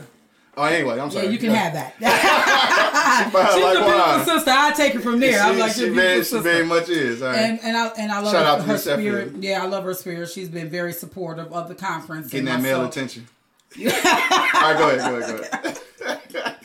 Oh, 0.58 0.64
anyway, 0.64 0.99
I'm 0.99 1.12
sorry. 1.12 1.26
yeah, 1.26 1.32
you 1.32 1.38
can 1.38 1.51
have 1.51 1.74
that. 1.74 1.95
She 3.16 3.24
she's 3.24 3.32
a 3.32 3.72
beautiful 3.84 4.26
sister. 4.26 4.51
I 4.51 4.74
take 4.76 4.95
it 4.95 4.99
from 5.01 5.20
there. 5.20 5.39
I'm 5.41 5.53
She- 5.56 5.60
like, 5.62 5.72
she, 5.72 5.89
very, 5.89 6.24
she 6.24 6.39
very 6.39 6.66
much 6.66 6.89
is. 6.89 7.22
All 7.22 7.30
right. 7.30 7.38
And 7.39 7.60
and 7.64 7.78
I 7.78 7.88
and 7.97 8.12
I 8.12 8.20
love 8.20 8.32
Shout 8.34 8.45
out 8.45 8.60
her, 8.62 8.74
her 8.74 8.78
spirit. 8.78 9.26
Sheffield. 9.28 9.43
Yeah, 9.43 9.64
I 9.64 9.68
love 9.68 9.84
her 9.86 9.93
spirit. 9.93 10.30
She's 10.30 10.49
been 10.49 10.70
very 10.70 10.91
supportive 10.91 11.53
of 11.53 11.70
the 11.70 11.76
conference. 11.76 12.30
Getting 12.30 12.45
that 12.45 12.62
male 12.62 12.84
attention. 12.84 13.28
all 13.80 13.84
right, 13.86 14.76
go 14.78 14.89
ahead, 14.89 14.99
go 14.99 15.16
ahead, 15.18 15.47
go 16.32 16.39
ahead. 16.39 16.56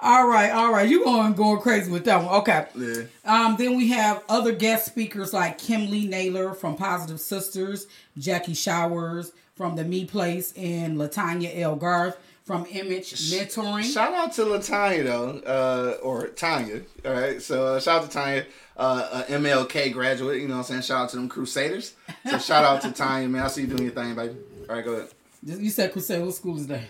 All 0.00 0.26
right, 0.26 0.50
all 0.50 0.72
right. 0.72 0.88
You 0.88 1.04
going 1.04 1.32
going 1.34 1.60
crazy 1.60 1.90
with 1.90 2.04
that 2.06 2.24
one? 2.24 2.34
Okay. 2.40 2.66
Yeah. 2.76 3.02
Um, 3.24 3.56
then 3.56 3.76
we 3.76 3.88
have 3.90 4.22
other 4.28 4.52
guest 4.52 4.86
speakers 4.86 5.32
like 5.32 5.58
Kim 5.58 5.90
Lee 5.90 6.06
Naylor 6.08 6.54
from 6.54 6.74
Positive 6.76 7.20
Sisters, 7.20 7.86
Jackie 8.18 8.54
Showers 8.54 9.30
from 9.54 9.76
the 9.76 9.84
Me 9.84 10.04
Place, 10.04 10.52
and 10.56 10.96
Latanya 10.98 11.56
L. 11.60 11.76
Garth 11.76 12.18
from 12.44 12.66
Image 12.70 13.12
Mentoring. 13.30 13.82
Shout 13.84 14.12
out 14.14 14.32
to 14.34 14.42
Latanya 14.42 15.04
though, 15.04 15.28
uh, 15.46 16.02
or 16.02 16.28
Tanya. 16.28 16.82
All 17.04 17.12
right, 17.12 17.40
so 17.40 17.74
uh, 17.74 17.80
shout 17.80 18.02
out 18.02 18.10
to 18.10 18.12
Tanya, 18.12 18.46
uh, 18.76 19.24
a 19.28 19.32
MLK 19.32 19.92
graduate. 19.92 20.40
You 20.40 20.48
know 20.48 20.54
what 20.54 20.60
I'm 20.60 20.64
saying? 20.64 20.82
Shout 20.82 21.04
out 21.04 21.08
to 21.10 21.16
them 21.16 21.28
Crusaders. 21.28 21.94
So 22.28 22.38
shout 22.38 22.64
out 22.64 22.82
to 22.82 22.92
Tanya, 22.92 23.28
man. 23.28 23.44
I 23.44 23.48
see 23.48 23.62
you 23.62 23.68
doing 23.68 23.84
your 23.84 23.92
thing, 23.92 24.14
baby. 24.14 24.36
All 24.68 24.76
right, 24.76 24.84
go 24.84 24.92
ahead. 24.94 25.08
You 25.44 25.70
said 25.70 25.92
Crusade. 25.92 26.22
What 26.24 26.34
school 26.34 26.56
is 26.56 26.66
that? 26.68 26.82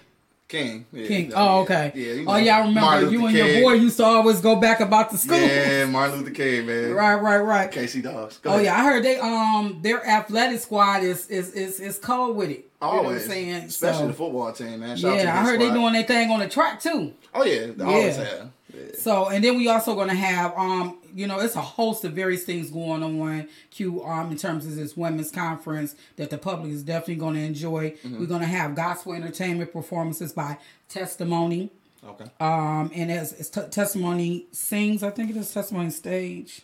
King. 0.52 0.86
Yeah, 0.92 1.06
King. 1.08 1.32
Oh, 1.34 1.44
yeah. 1.44 1.62
okay. 1.62 1.92
Yeah. 1.94 2.12
you 2.12 2.20
oh, 2.28 2.32
know, 2.32 2.36
yeah. 2.36 2.56
I 2.56 2.58
remember 2.60 2.80
Martin 2.80 3.10
you 3.10 3.22
Luther 3.22 3.38
and 3.38 3.48
your 3.48 3.62
boy 3.62 3.72
used 3.72 3.96
to 3.96 4.04
always 4.04 4.40
go 4.40 4.56
back 4.56 4.80
about 4.80 5.10
the 5.10 5.16
school. 5.16 5.38
Yeah, 5.38 5.86
Martin 5.86 6.18
Luther 6.18 6.30
King, 6.30 6.66
man. 6.66 6.92
Right, 6.92 7.14
right, 7.14 7.38
right. 7.38 7.72
KC 7.72 8.02
Dogs. 8.02 8.36
Go 8.38 8.50
Oh 8.50 8.52
ahead. 8.54 8.66
yeah, 8.66 8.76
I 8.78 8.84
heard 8.84 9.02
they 9.02 9.18
um 9.18 9.78
their 9.80 10.06
athletic 10.06 10.60
squad 10.60 11.02
is 11.02 11.26
is 11.28 11.52
is, 11.54 11.80
is 11.80 11.98
cold 11.98 12.36
with 12.36 12.50
it. 12.50 12.68
You 12.82 12.88
know 12.88 13.02
what 13.02 13.14
I'm 13.14 13.20
saying? 13.20 13.54
especially 13.64 14.00
So- 14.00 14.06
the 14.08 14.12
football 14.12 14.52
team, 14.52 14.80
man. 14.80 14.96
Shout 14.96 15.12
out 15.12 15.16
to 15.16 15.22
yeah, 15.22 15.40
I 15.40 15.42
heard 15.42 15.60
they 15.60 15.70
doing 15.70 15.94
their 15.94 16.02
thing 16.04 16.30
on 16.30 16.40
the 16.40 16.48
track 16.48 16.80
too. 16.80 17.14
Oh 17.34 17.44
yeah, 17.44 17.68
they 17.74 17.84
always 17.84 18.16
have. 18.16 18.50
Yeah. 18.74 18.80
So 18.98 19.28
and 19.28 19.42
then 19.42 19.56
we 19.56 19.68
also 19.68 19.94
gonna 19.94 20.14
have 20.14 20.52
um 20.56 20.98
you 21.14 21.26
know 21.26 21.38
it's 21.40 21.56
a 21.56 21.60
host 21.60 22.04
of 22.04 22.12
various 22.12 22.44
things 22.44 22.70
going 22.70 23.02
on 23.02 23.48
Q 23.70 24.04
um 24.04 24.30
in 24.30 24.36
terms 24.38 24.66
of 24.66 24.76
this 24.76 24.96
women's 24.96 25.30
conference 25.30 25.94
that 26.16 26.30
the 26.30 26.38
public 26.38 26.72
is 26.72 26.82
definitely 26.82 27.16
gonna 27.16 27.40
enjoy. 27.40 27.90
Mm-hmm. 27.90 28.20
We're 28.20 28.26
gonna 28.26 28.46
have 28.46 28.74
gospel 28.74 29.12
entertainment 29.12 29.72
performances 29.72 30.32
by 30.32 30.58
Testimony. 30.88 31.70
Okay. 32.06 32.24
Um 32.40 32.90
and 32.94 33.10
as 33.10 33.32
it's 33.32 33.48
t- 33.48 33.62
Testimony 33.70 34.46
sings, 34.52 35.02
I 35.02 35.10
think 35.10 35.30
it 35.30 35.36
is 35.36 35.52
Testimony 35.52 35.90
stage. 35.90 36.62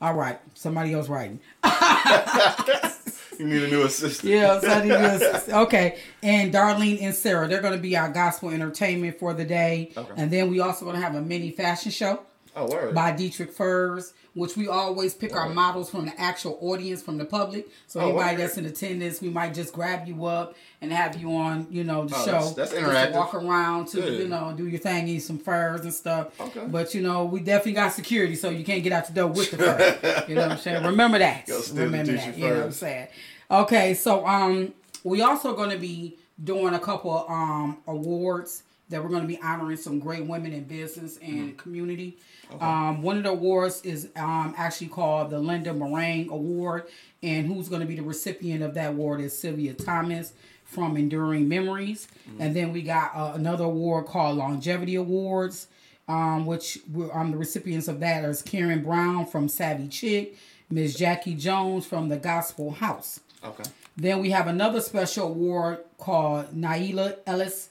All 0.00 0.14
right, 0.14 0.38
somebody 0.54 0.92
else 0.92 1.08
writing. 1.08 1.40
You 3.38 3.46
need 3.46 3.62
a 3.64 3.68
new 3.68 3.82
assistant. 3.82 4.32
Yeah, 4.32 4.60
so 4.60 4.68
I 4.68 4.82
need 4.82 4.90
this. 4.90 5.48
okay. 5.48 5.98
And 6.22 6.52
Darlene 6.52 7.02
and 7.02 7.14
Sarah, 7.14 7.46
they're 7.48 7.60
going 7.60 7.74
to 7.76 7.80
be 7.80 7.96
our 7.96 8.08
gospel 8.08 8.50
entertainment 8.50 9.18
for 9.18 9.34
the 9.34 9.44
day. 9.44 9.92
Okay. 9.96 10.12
And 10.16 10.30
then 10.30 10.50
we 10.50 10.60
also 10.60 10.84
going 10.84 10.96
to 10.96 11.02
have 11.02 11.14
a 11.14 11.20
mini 11.20 11.50
fashion 11.50 11.90
show 11.90 12.20
Oh 12.56 12.66
word. 12.70 12.94
by 12.94 13.12
Dietrich 13.12 13.52
Furs, 13.52 14.14
which 14.34 14.56
we 14.56 14.66
always 14.66 15.12
pick 15.14 15.36
our 15.36 15.48
models 15.50 15.90
from 15.90 16.06
the 16.06 16.18
actual 16.20 16.56
audience, 16.62 17.02
from 17.02 17.18
the 17.18 17.24
public. 17.26 17.68
So 17.86 18.00
Oh, 18.00 18.08
anybody 18.08 18.36
word. 18.36 18.40
that's 18.40 18.56
in 18.58 18.64
attendance, 18.66 19.20
we 19.20 19.28
might 19.28 19.52
just 19.54 19.72
grab 19.74 20.08
you 20.08 20.24
up 20.24 20.54
and 20.80 20.90
have 20.92 21.16
you 21.20 21.30
on, 21.34 21.66
you 21.70 21.84
know, 21.84 22.06
the 22.06 22.16
Oh, 22.16 22.24
show. 22.24 22.30
that's- 22.32 22.54
that's 22.54 22.70
to 22.72 22.78
interactive. 22.78 23.12
walk 23.12 23.34
around 23.34 23.88
to, 23.88 23.98
Good. 24.00 24.20
you 24.20 24.28
know, 24.28 24.54
do 24.56 24.66
your 24.66 24.80
thing, 24.80 25.06
eat 25.08 25.20
some 25.20 25.38
furs 25.38 25.82
and 25.82 25.92
stuff. 25.92 26.28
Okay. 26.40 26.64
But 26.66 26.94
you 26.94 27.02
know, 27.02 27.24
we 27.24 27.40
definitely 27.40 27.72
got 27.72 27.92
security, 27.92 28.36
so 28.36 28.48
you 28.50 28.64
can't 28.64 28.82
get 28.82 28.92
out 28.92 29.06
the 29.06 29.12
door 29.12 29.28
with 29.28 29.50
the 29.50 29.58
fur. 29.58 30.24
you 30.28 30.34
know 30.34 30.42
what 30.42 30.52
I'm 30.52 30.58
saying? 30.58 30.82
Remember 30.84 31.18
that. 31.18 31.46
Go 31.48 31.60
steal 31.60 31.76
the 31.76 31.82
Remember 31.82 32.12
that. 32.12 32.36
You 32.38 32.48
know 32.48 32.54
what 32.56 32.62
I'm 32.64 32.72
saying? 32.72 33.08
Okay, 33.50 33.94
so 33.94 34.26
um, 34.26 34.72
we 35.04 35.20
also 35.22 35.54
going 35.54 35.70
to 35.70 35.78
be 35.78 36.16
doing 36.42 36.74
a 36.74 36.78
couple 36.78 37.10
of, 37.12 37.30
um 37.30 37.78
awards 37.86 38.62
that 38.88 39.02
we're 39.02 39.08
going 39.10 39.22
to 39.22 39.28
be 39.28 39.40
honoring 39.42 39.76
some 39.76 39.98
great 39.98 40.24
women 40.26 40.52
in 40.52 40.64
business 40.64 41.16
and 41.18 41.34
Mm-hmm. 41.50 41.56
community. 41.56 42.18
Um, 42.60 43.02
one 43.02 43.16
of 43.16 43.24
the 43.24 43.30
awards 43.30 43.82
is 43.82 44.08
um 44.16 44.54
actually 44.56 44.86
called 44.88 45.30
the 45.30 45.38
Linda 45.40 45.72
Moraine 45.74 46.28
Award, 46.30 46.84
and 47.22 47.46
who's 47.46 47.68
going 47.68 47.80
to 47.80 47.86
be 47.86 47.96
the 47.96 48.02
recipient 48.02 48.62
of 48.62 48.74
that 48.74 48.90
award 48.90 49.20
is 49.20 49.36
Sylvia 49.36 49.74
Thomas 49.74 50.32
from 50.64 50.96
Enduring 50.96 51.48
Memories, 51.48 52.06
Mm-hmm. 52.28 52.42
and 52.42 52.54
then 52.56 52.72
we 52.72 52.82
got 52.82 53.12
uh, 53.16 53.32
another 53.34 53.64
award 53.64 54.06
called 54.06 54.36
Longevity 54.36 54.94
Awards. 54.96 55.66
Um, 56.08 56.46
which 56.46 56.78
we're, 56.92 57.12
um, 57.12 57.32
the 57.32 57.36
recipients 57.36 57.88
of 57.88 57.98
that 57.98 58.24
is 58.24 58.40
Karen 58.40 58.84
Brown 58.84 59.26
from 59.26 59.48
Savvy 59.48 59.88
Chick, 59.88 60.36
Miss 60.70 60.94
Jackie 60.94 61.34
Jones 61.34 61.84
from 61.84 62.08
the 62.08 62.16
Gospel 62.16 62.70
House. 62.70 63.18
Okay. 63.42 63.64
Then 63.96 64.20
we 64.20 64.30
have 64.30 64.46
another 64.46 64.80
special 64.80 65.26
award 65.26 65.78
called 65.98 66.54
Naila 66.54 67.16
Ellis 67.26 67.70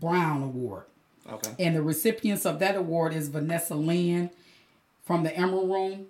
Brown 0.00 0.42
Award. 0.42 0.84
Okay. 1.30 1.50
And 1.58 1.74
the 1.74 1.82
recipients 1.82 2.46
of 2.46 2.58
that 2.60 2.76
award 2.76 3.12
is 3.14 3.28
Vanessa 3.28 3.74
Lynn 3.74 4.30
from 5.04 5.24
the 5.24 5.36
Emerald 5.36 5.68
Room. 5.70 6.06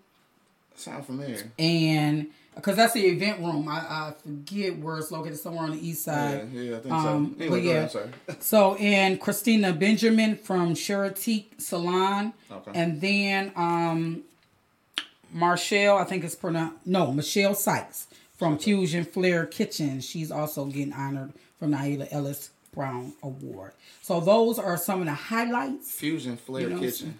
Sound 0.74 1.06
familiar. 1.06 1.50
And 1.58 2.26
because 2.54 2.76
that's 2.76 2.92
the 2.92 3.06
event 3.06 3.40
room, 3.40 3.66
I, 3.68 3.78
I 3.78 4.12
forget 4.22 4.78
where 4.78 4.98
it's 4.98 5.10
located, 5.10 5.38
somewhere 5.38 5.64
on 5.64 5.70
the 5.70 5.86
east 5.86 6.04
side. 6.04 6.48
yeah, 6.52 6.60
yeah 6.60 6.76
I 6.76 6.80
think 6.80 6.94
Um, 6.94 7.34
so. 7.38 7.44
Anyway, 7.44 7.60
but 7.60 7.64
go 7.64 7.70
ahead, 8.02 8.12
yeah. 8.28 8.34
So, 8.40 8.74
and 8.76 9.20
Christina 9.20 9.72
Benjamin 9.72 10.36
from 10.36 10.74
Cheratique 10.74 11.54
Salon. 11.58 12.34
Okay. 12.50 12.70
And 12.74 13.00
then 13.00 13.52
um, 13.56 14.22
Marshall, 15.32 15.96
I 15.96 16.04
think 16.04 16.24
it's 16.24 16.34
pronounced, 16.34 16.76
no, 16.86 17.12
Michelle 17.12 17.54
Sykes 17.54 18.06
from 18.36 18.58
Fusion 18.58 19.04
Flair 19.04 19.46
Kitchen. 19.46 20.00
She's 20.00 20.30
also 20.30 20.66
getting 20.66 20.92
honored 20.92 21.32
from 21.58 21.74
Aida 21.74 22.12
Ellis 22.12 22.50
Brown 22.76 23.12
Award. 23.22 23.72
So, 24.02 24.20
those 24.20 24.60
are 24.60 24.76
some 24.76 25.00
of 25.00 25.06
the 25.06 25.14
highlights. 25.14 25.90
Fusion 25.90 26.36
Flair 26.36 26.68
You 26.68 26.74
know 26.74 26.80
Kitchen. 26.80 27.18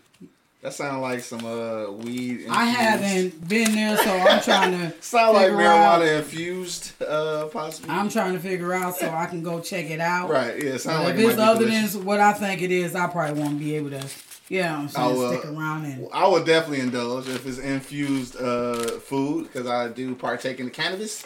That 0.63 0.73
sounds 0.75 1.01
like 1.03 1.21
some 1.21 1.45
uh 1.45 1.91
weed. 1.93 2.47
I 2.51 2.65
haven't 2.65 3.49
been 3.49 3.73
there, 3.73 3.97
so 3.97 4.11
I'm 4.11 4.43
trying 4.43 4.73
to. 4.73 4.95
Sound 5.03 5.35
like 5.35 5.47
figure 5.49 5.63
out- 5.63 6.01
marijuana 6.03 6.19
infused, 6.19 7.03
uh, 7.03 7.47
possibly. 7.53 7.91
I'm 7.91 8.09
trying 8.09 8.33
to 8.35 8.41
figure 8.41 8.73
out 8.73 8.97
so 8.97 9.09
I 9.11 9.27
can 9.27 9.43
go 9.43 9.61
check 9.61 9.91
it 9.91 10.01
out. 10.01 10.29
right. 10.29 10.57
Yeah. 10.63 10.71
it 10.71 10.79
Sound 10.81 11.05
like 11.05 11.15
if 11.15 11.21
it 11.21 11.25
it's 11.31 11.39
other 11.39 11.67
delicious. 11.67 11.93
than 11.95 12.05
what 12.05 12.21
I 12.21 12.33
think 12.33 12.63
it 12.63 12.71
is, 12.73 12.95
I 12.97 13.07
probably 13.07 13.41
won't 13.41 13.59
be 13.61 13.77
able 13.77 13.91
to, 13.91 14.05
Yeah, 14.49 14.77
I'm 14.77 14.89
saying, 14.89 15.15
will- 15.17 15.33
stick 15.39 15.45
around 15.47 15.85
and. 15.85 16.09
I 16.13 16.27
would 16.27 16.45
definitely 16.47 16.81
indulge 16.81 17.29
if 17.29 17.47
it's 17.47 17.59
infused 17.59 18.37
uh, 18.37 18.99
food 18.99 19.45
because 19.45 19.69
I 19.69 19.89
do 19.89 20.15
partake 20.17 20.59
in 20.59 20.65
the 20.67 20.73
cannabis, 20.73 21.25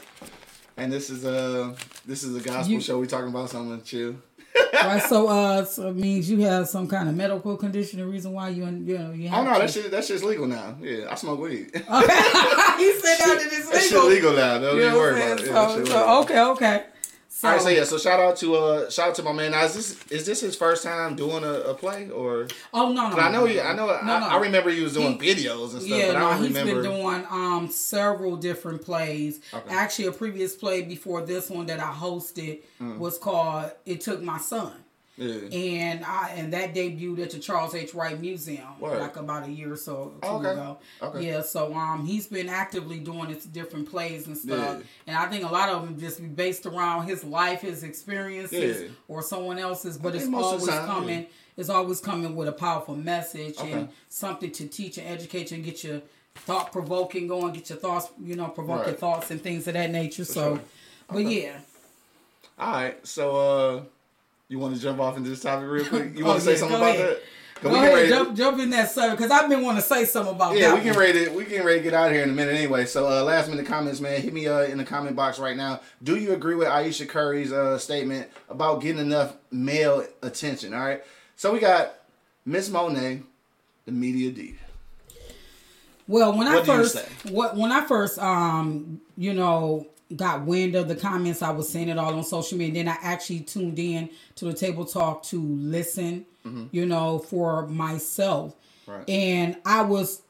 and 0.80 0.92
this 0.92 1.10
is 1.10 1.24
a 1.24 1.74
this 2.06 2.22
is 2.22 2.34
a 2.36 2.40
gospel 2.40 2.72
You- 2.74 2.80
show. 2.80 2.98
We 2.98 3.06
talking 3.06 3.28
about 3.28 3.50
something 3.50 3.82
chill. 3.84 4.16
right. 4.72 5.00
So, 5.02 5.28
uh, 5.28 5.64
so 5.64 5.90
it 5.90 5.96
means 5.96 6.28
you 6.28 6.40
have 6.40 6.68
some 6.68 6.88
kind 6.88 7.08
of 7.08 7.14
medical 7.14 7.56
condition. 7.56 8.00
The 8.00 8.06
reason 8.06 8.32
why 8.32 8.48
you, 8.48 8.64
you 8.64 8.98
know, 8.98 9.12
you 9.12 9.30
Oh 9.32 9.44
no, 9.44 9.58
that 9.58 9.70
shit 9.70 9.90
that 9.92 10.04
shit's 10.04 10.24
legal 10.24 10.46
now. 10.48 10.76
Yeah, 10.80 11.06
I 11.08 11.14
smoke 11.14 11.38
weed. 11.40 11.70
Okay. 11.74 11.84
he 11.86 12.92
said 12.98 13.18
that 13.18 13.42
it 13.46 13.52
is 13.52 13.70
that 13.70 13.80
shit 13.82 13.92
legal. 13.92 14.08
legal 14.08 14.32
now. 14.32 14.58
Don't 14.58 14.76
You 14.76 14.82
know 14.88 14.96
worry 14.96 15.22
about 15.22 15.40
it. 15.40 15.46
Yeah, 15.46 15.68
So, 15.68 15.84
so, 15.84 16.20
okay, 16.22 16.40
okay. 16.40 16.84
So, 17.40 17.48
All 17.48 17.54
right, 17.54 17.62
so 17.62 17.68
yeah, 17.70 17.84
so 17.84 17.96
shout 17.96 18.20
out 18.20 18.36
to 18.38 18.54
uh 18.54 18.90
shout 18.90 19.08
out 19.08 19.14
to 19.14 19.22
my 19.22 19.32
man. 19.32 19.52
Now 19.52 19.64
is 19.64 19.72
this 19.74 20.04
is 20.10 20.26
this 20.26 20.42
his 20.42 20.56
first 20.56 20.84
time 20.84 21.16
doing 21.16 21.42
a, 21.42 21.52
a 21.70 21.74
play 21.74 22.10
or? 22.10 22.48
oh 22.74 22.92
no, 22.92 23.08
no, 23.08 23.16
I 23.16 23.32
know 23.32 23.40
no, 23.40 23.46
he, 23.46 23.58
I 23.58 23.72
know 23.74 23.86
no, 23.86 23.94
I, 23.94 24.20
no. 24.20 24.26
I 24.26 24.40
remember 24.40 24.68
he 24.68 24.82
was 24.82 24.92
doing 24.92 25.18
He- 25.18 25.34
videos 25.34 25.72
and 25.72 25.80
stuff, 25.80 25.84
Yeah, 25.98 26.08
but 26.08 26.16
I 26.16 26.20
no, 26.20 26.28
don't 26.32 26.38
he's 26.44 26.48
remember. 26.58 26.82
been 26.82 26.90
doing 27.00 27.26
um 27.30 27.70
several 27.70 28.36
different 28.36 28.82
plays. 28.82 29.40
Okay. 29.54 29.74
Actually, 29.74 30.08
a 30.08 30.12
previous 30.12 30.54
play 30.54 30.82
before 30.82 31.22
this 31.22 31.48
one 31.48 31.64
that 31.66 31.80
I 31.80 31.90
hosted 31.92 32.60
Mm. 32.78 32.98
was 32.98 33.16
called 33.16 33.70
"It 33.86 34.02
Took 34.02 34.20
My 34.22 34.36
Son." 34.36 34.72
Yeah. 35.20 35.58
and 35.58 36.04
I 36.04 36.30
and 36.36 36.52
that 36.52 36.74
debuted 36.74 37.22
at 37.24 37.30
the 37.30 37.38
Charles 37.38 37.74
H. 37.74 37.94
Wright 37.94 38.18
Museum 38.20 38.66
Word. 38.80 39.00
like 39.00 39.16
about 39.16 39.46
a 39.46 39.50
year 39.50 39.72
or 39.72 39.76
so 39.76 40.14
two 40.22 40.28
okay. 40.28 40.50
ago. 40.52 40.78
Okay. 41.02 41.26
Yeah, 41.28 41.42
so 41.42 41.74
um 41.74 42.06
he's 42.06 42.26
been 42.26 42.48
actively 42.48 42.98
doing 42.98 43.26
his 43.26 43.44
different 43.44 43.90
plays 43.90 44.26
and 44.26 44.36
stuff, 44.36 44.78
Yeah. 44.78 44.82
and 45.06 45.16
I 45.16 45.26
think 45.26 45.44
a 45.44 45.52
lot 45.52 45.68
of 45.68 45.84
them 45.84 45.98
just 46.00 46.20
be 46.20 46.26
based 46.26 46.66
around 46.66 47.06
his 47.06 47.22
life, 47.22 47.60
his 47.60 47.82
experiences, 47.82 48.82
Yeah. 48.82 48.88
or 49.08 49.22
someone 49.22 49.58
else's. 49.58 49.98
But 49.98 50.14
it's 50.14 50.26
most 50.26 50.54
of 50.54 50.60
the 50.66 50.72
always 50.72 50.86
time, 50.86 50.86
coming. 50.88 51.26
It's 51.56 51.68
always 51.68 52.00
coming 52.00 52.34
with 52.34 52.48
a 52.48 52.52
powerful 52.52 52.96
message 52.96 53.58
Okay. 53.58 53.72
and 53.72 53.88
something 54.08 54.50
to 54.52 54.66
teach 54.66 54.96
and 54.98 55.06
educate 55.06 55.50
you 55.50 55.56
and 55.56 55.64
get 55.64 55.84
your 55.84 56.00
thought 56.34 56.72
provoking 56.72 57.26
going, 57.28 57.52
get 57.52 57.68
your 57.68 57.78
thoughts, 57.78 58.08
you 58.22 58.34
know, 58.36 58.48
provoking 58.48 58.92
Right. 58.92 58.98
thoughts 58.98 59.30
and 59.30 59.42
things 59.42 59.66
of 59.68 59.74
that 59.74 59.90
nature. 59.90 60.24
so, 60.24 60.54
sure. 60.56 60.60
but 61.10 61.24
yeah. 61.24 61.58
All 62.58 62.72
right, 62.72 63.06
so 63.06 63.36
uh, 63.36 63.82
you 64.50 64.58
want 64.58 64.74
to 64.74 64.80
jump 64.80 65.00
off 65.00 65.16
into 65.16 65.30
this 65.30 65.40
topic 65.40 65.68
real 65.70 65.86
quick? 65.86 66.14
You 66.18 66.24
Oh, 66.26 66.28
want 66.28 66.40
to 66.40 66.44
say 66.44 66.52
yeah, 66.52 66.58
something 66.58 66.76
about 66.76 66.94
ahead. 66.94 67.08
that? 67.16 67.22
'Cause 67.54 67.72
Go 67.74 67.80
we 67.82 67.86
ahead, 67.88 68.08
jump, 68.08 68.36
jump 68.38 68.58
in 68.60 68.70
that 68.70 68.90
subject 68.90 69.18
because 69.18 69.30
I've 69.30 69.50
been 69.50 69.60
wanting 69.62 69.82
to 69.82 69.86
say 69.86 70.06
something 70.06 70.34
about 70.34 70.56
Yeah, 70.56 70.60
that. 70.60 70.66
Yeah, 70.68 70.74
we 70.76 70.80
can 70.80 70.90
one. 70.94 70.98
ready 70.98 71.24
to 71.26 71.30
we 71.30 71.44
can 71.44 71.62
ready 71.66 71.78
to 71.80 71.84
get 71.84 71.92
out 71.94 72.06
of 72.08 72.14
here 72.14 72.22
in 72.22 72.30
a 72.30 72.32
minute 72.32 72.54
anyway. 72.54 72.86
So 72.86 73.06
uh, 73.06 73.22
last 73.22 73.50
minute 73.50 73.66
comments, 73.66 74.00
man, 74.00 74.18
hit 74.22 74.32
me 74.32 74.46
uh, 74.48 74.60
in 74.62 74.78
the 74.78 74.84
comment 74.84 75.14
box 75.14 75.38
right 75.38 75.54
now. 75.56 75.80
Do 76.02 76.16
you 76.16 76.32
agree 76.32 76.54
with 76.54 76.68
Ayesha 76.68 77.04
Curry's 77.04 77.52
uh, 77.52 77.76
statement 77.78 78.28
about 78.48 78.80
getting 78.80 79.00
enough 79.02 79.34
male 79.50 80.06
attention? 80.22 80.72
All 80.72 80.80
right. 80.80 81.02
So 81.36 81.52
we 81.52 81.58
got 81.58 81.96
Miss 82.46 82.70
Monet, 82.70 83.22
the 83.84 83.92
media 83.92 84.30
diva. 84.30 84.56
Well, 86.08 86.36
when 86.36 86.48
I 86.48 86.54
What 86.56 86.64
do 86.64 86.72
you 86.72 86.78
first 86.78 86.96
what 87.30 87.56
when 87.56 87.72
I 87.72 87.84
first 87.86 88.18
um 88.18 89.02
you 89.18 89.34
know 89.34 89.86
got 90.16 90.42
wind 90.44 90.74
of 90.74 90.88
the 90.88 90.96
comments, 90.96 91.40
I 91.42 91.50
was 91.50 91.68
seeing 91.68 91.88
it 91.88 91.98
all 91.98 92.14
on 92.14 92.24
social 92.24 92.58
media. 92.58 92.84
Then 92.84 92.88
I 92.88 92.96
actually 93.02 93.40
tuned 93.40 93.78
in 93.78 94.10
to 94.36 94.44
the 94.46 94.52
table 94.54 94.84
talk 94.84 95.22
to 95.24 95.40
listen, 95.40 96.26
you 96.72 96.86
know, 96.86 97.18
for 97.18 97.66
myself, 97.66 98.54
Mm-hmm. 98.86 98.92
Right. 98.92 99.08
and 99.10 99.56
I 99.64 99.82
was 99.82 100.22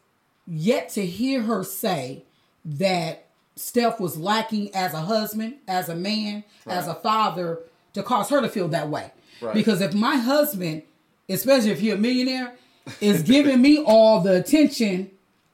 yet 0.46 0.90
to 0.90 1.06
hear 1.06 1.40
her 1.42 1.64
say 1.64 2.24
that 2.64 3.26
Steph 3.56 4.00
was 4.00 4.18
lacking 4.18 4.74
as 4.74 4.92
a 4.92 5.00
husband, 5.00 5.54
as 5.68 5.88
a 5.88 5.94
man, 5.96 6.44
as 6.66 6.86
a 6.88 6.94
father 6.94 7.60
to 7.94 8.02
cause 8.02 8.28
her 8.28 8.40
to 8.42 8.48
feel 8.48 8.68
that 8.68 8.88
way. 8.90 9.12
Right. 9.40 9.54
Because 9.54 9.80
if 9.80 9.94
my 9.94 10.16
husband, 10.16 10.82
especially 11.28 11.70
if 11.70 11.80
you're 11.80 11.96
a 11.96 11.98
millionaire, 11.98 12.54
is 13.00 13.22
giving 13.22 13.62
me 13.62 13.82
all 13.82 14.20
the 14.20 14.36
attention, 14.36 15.10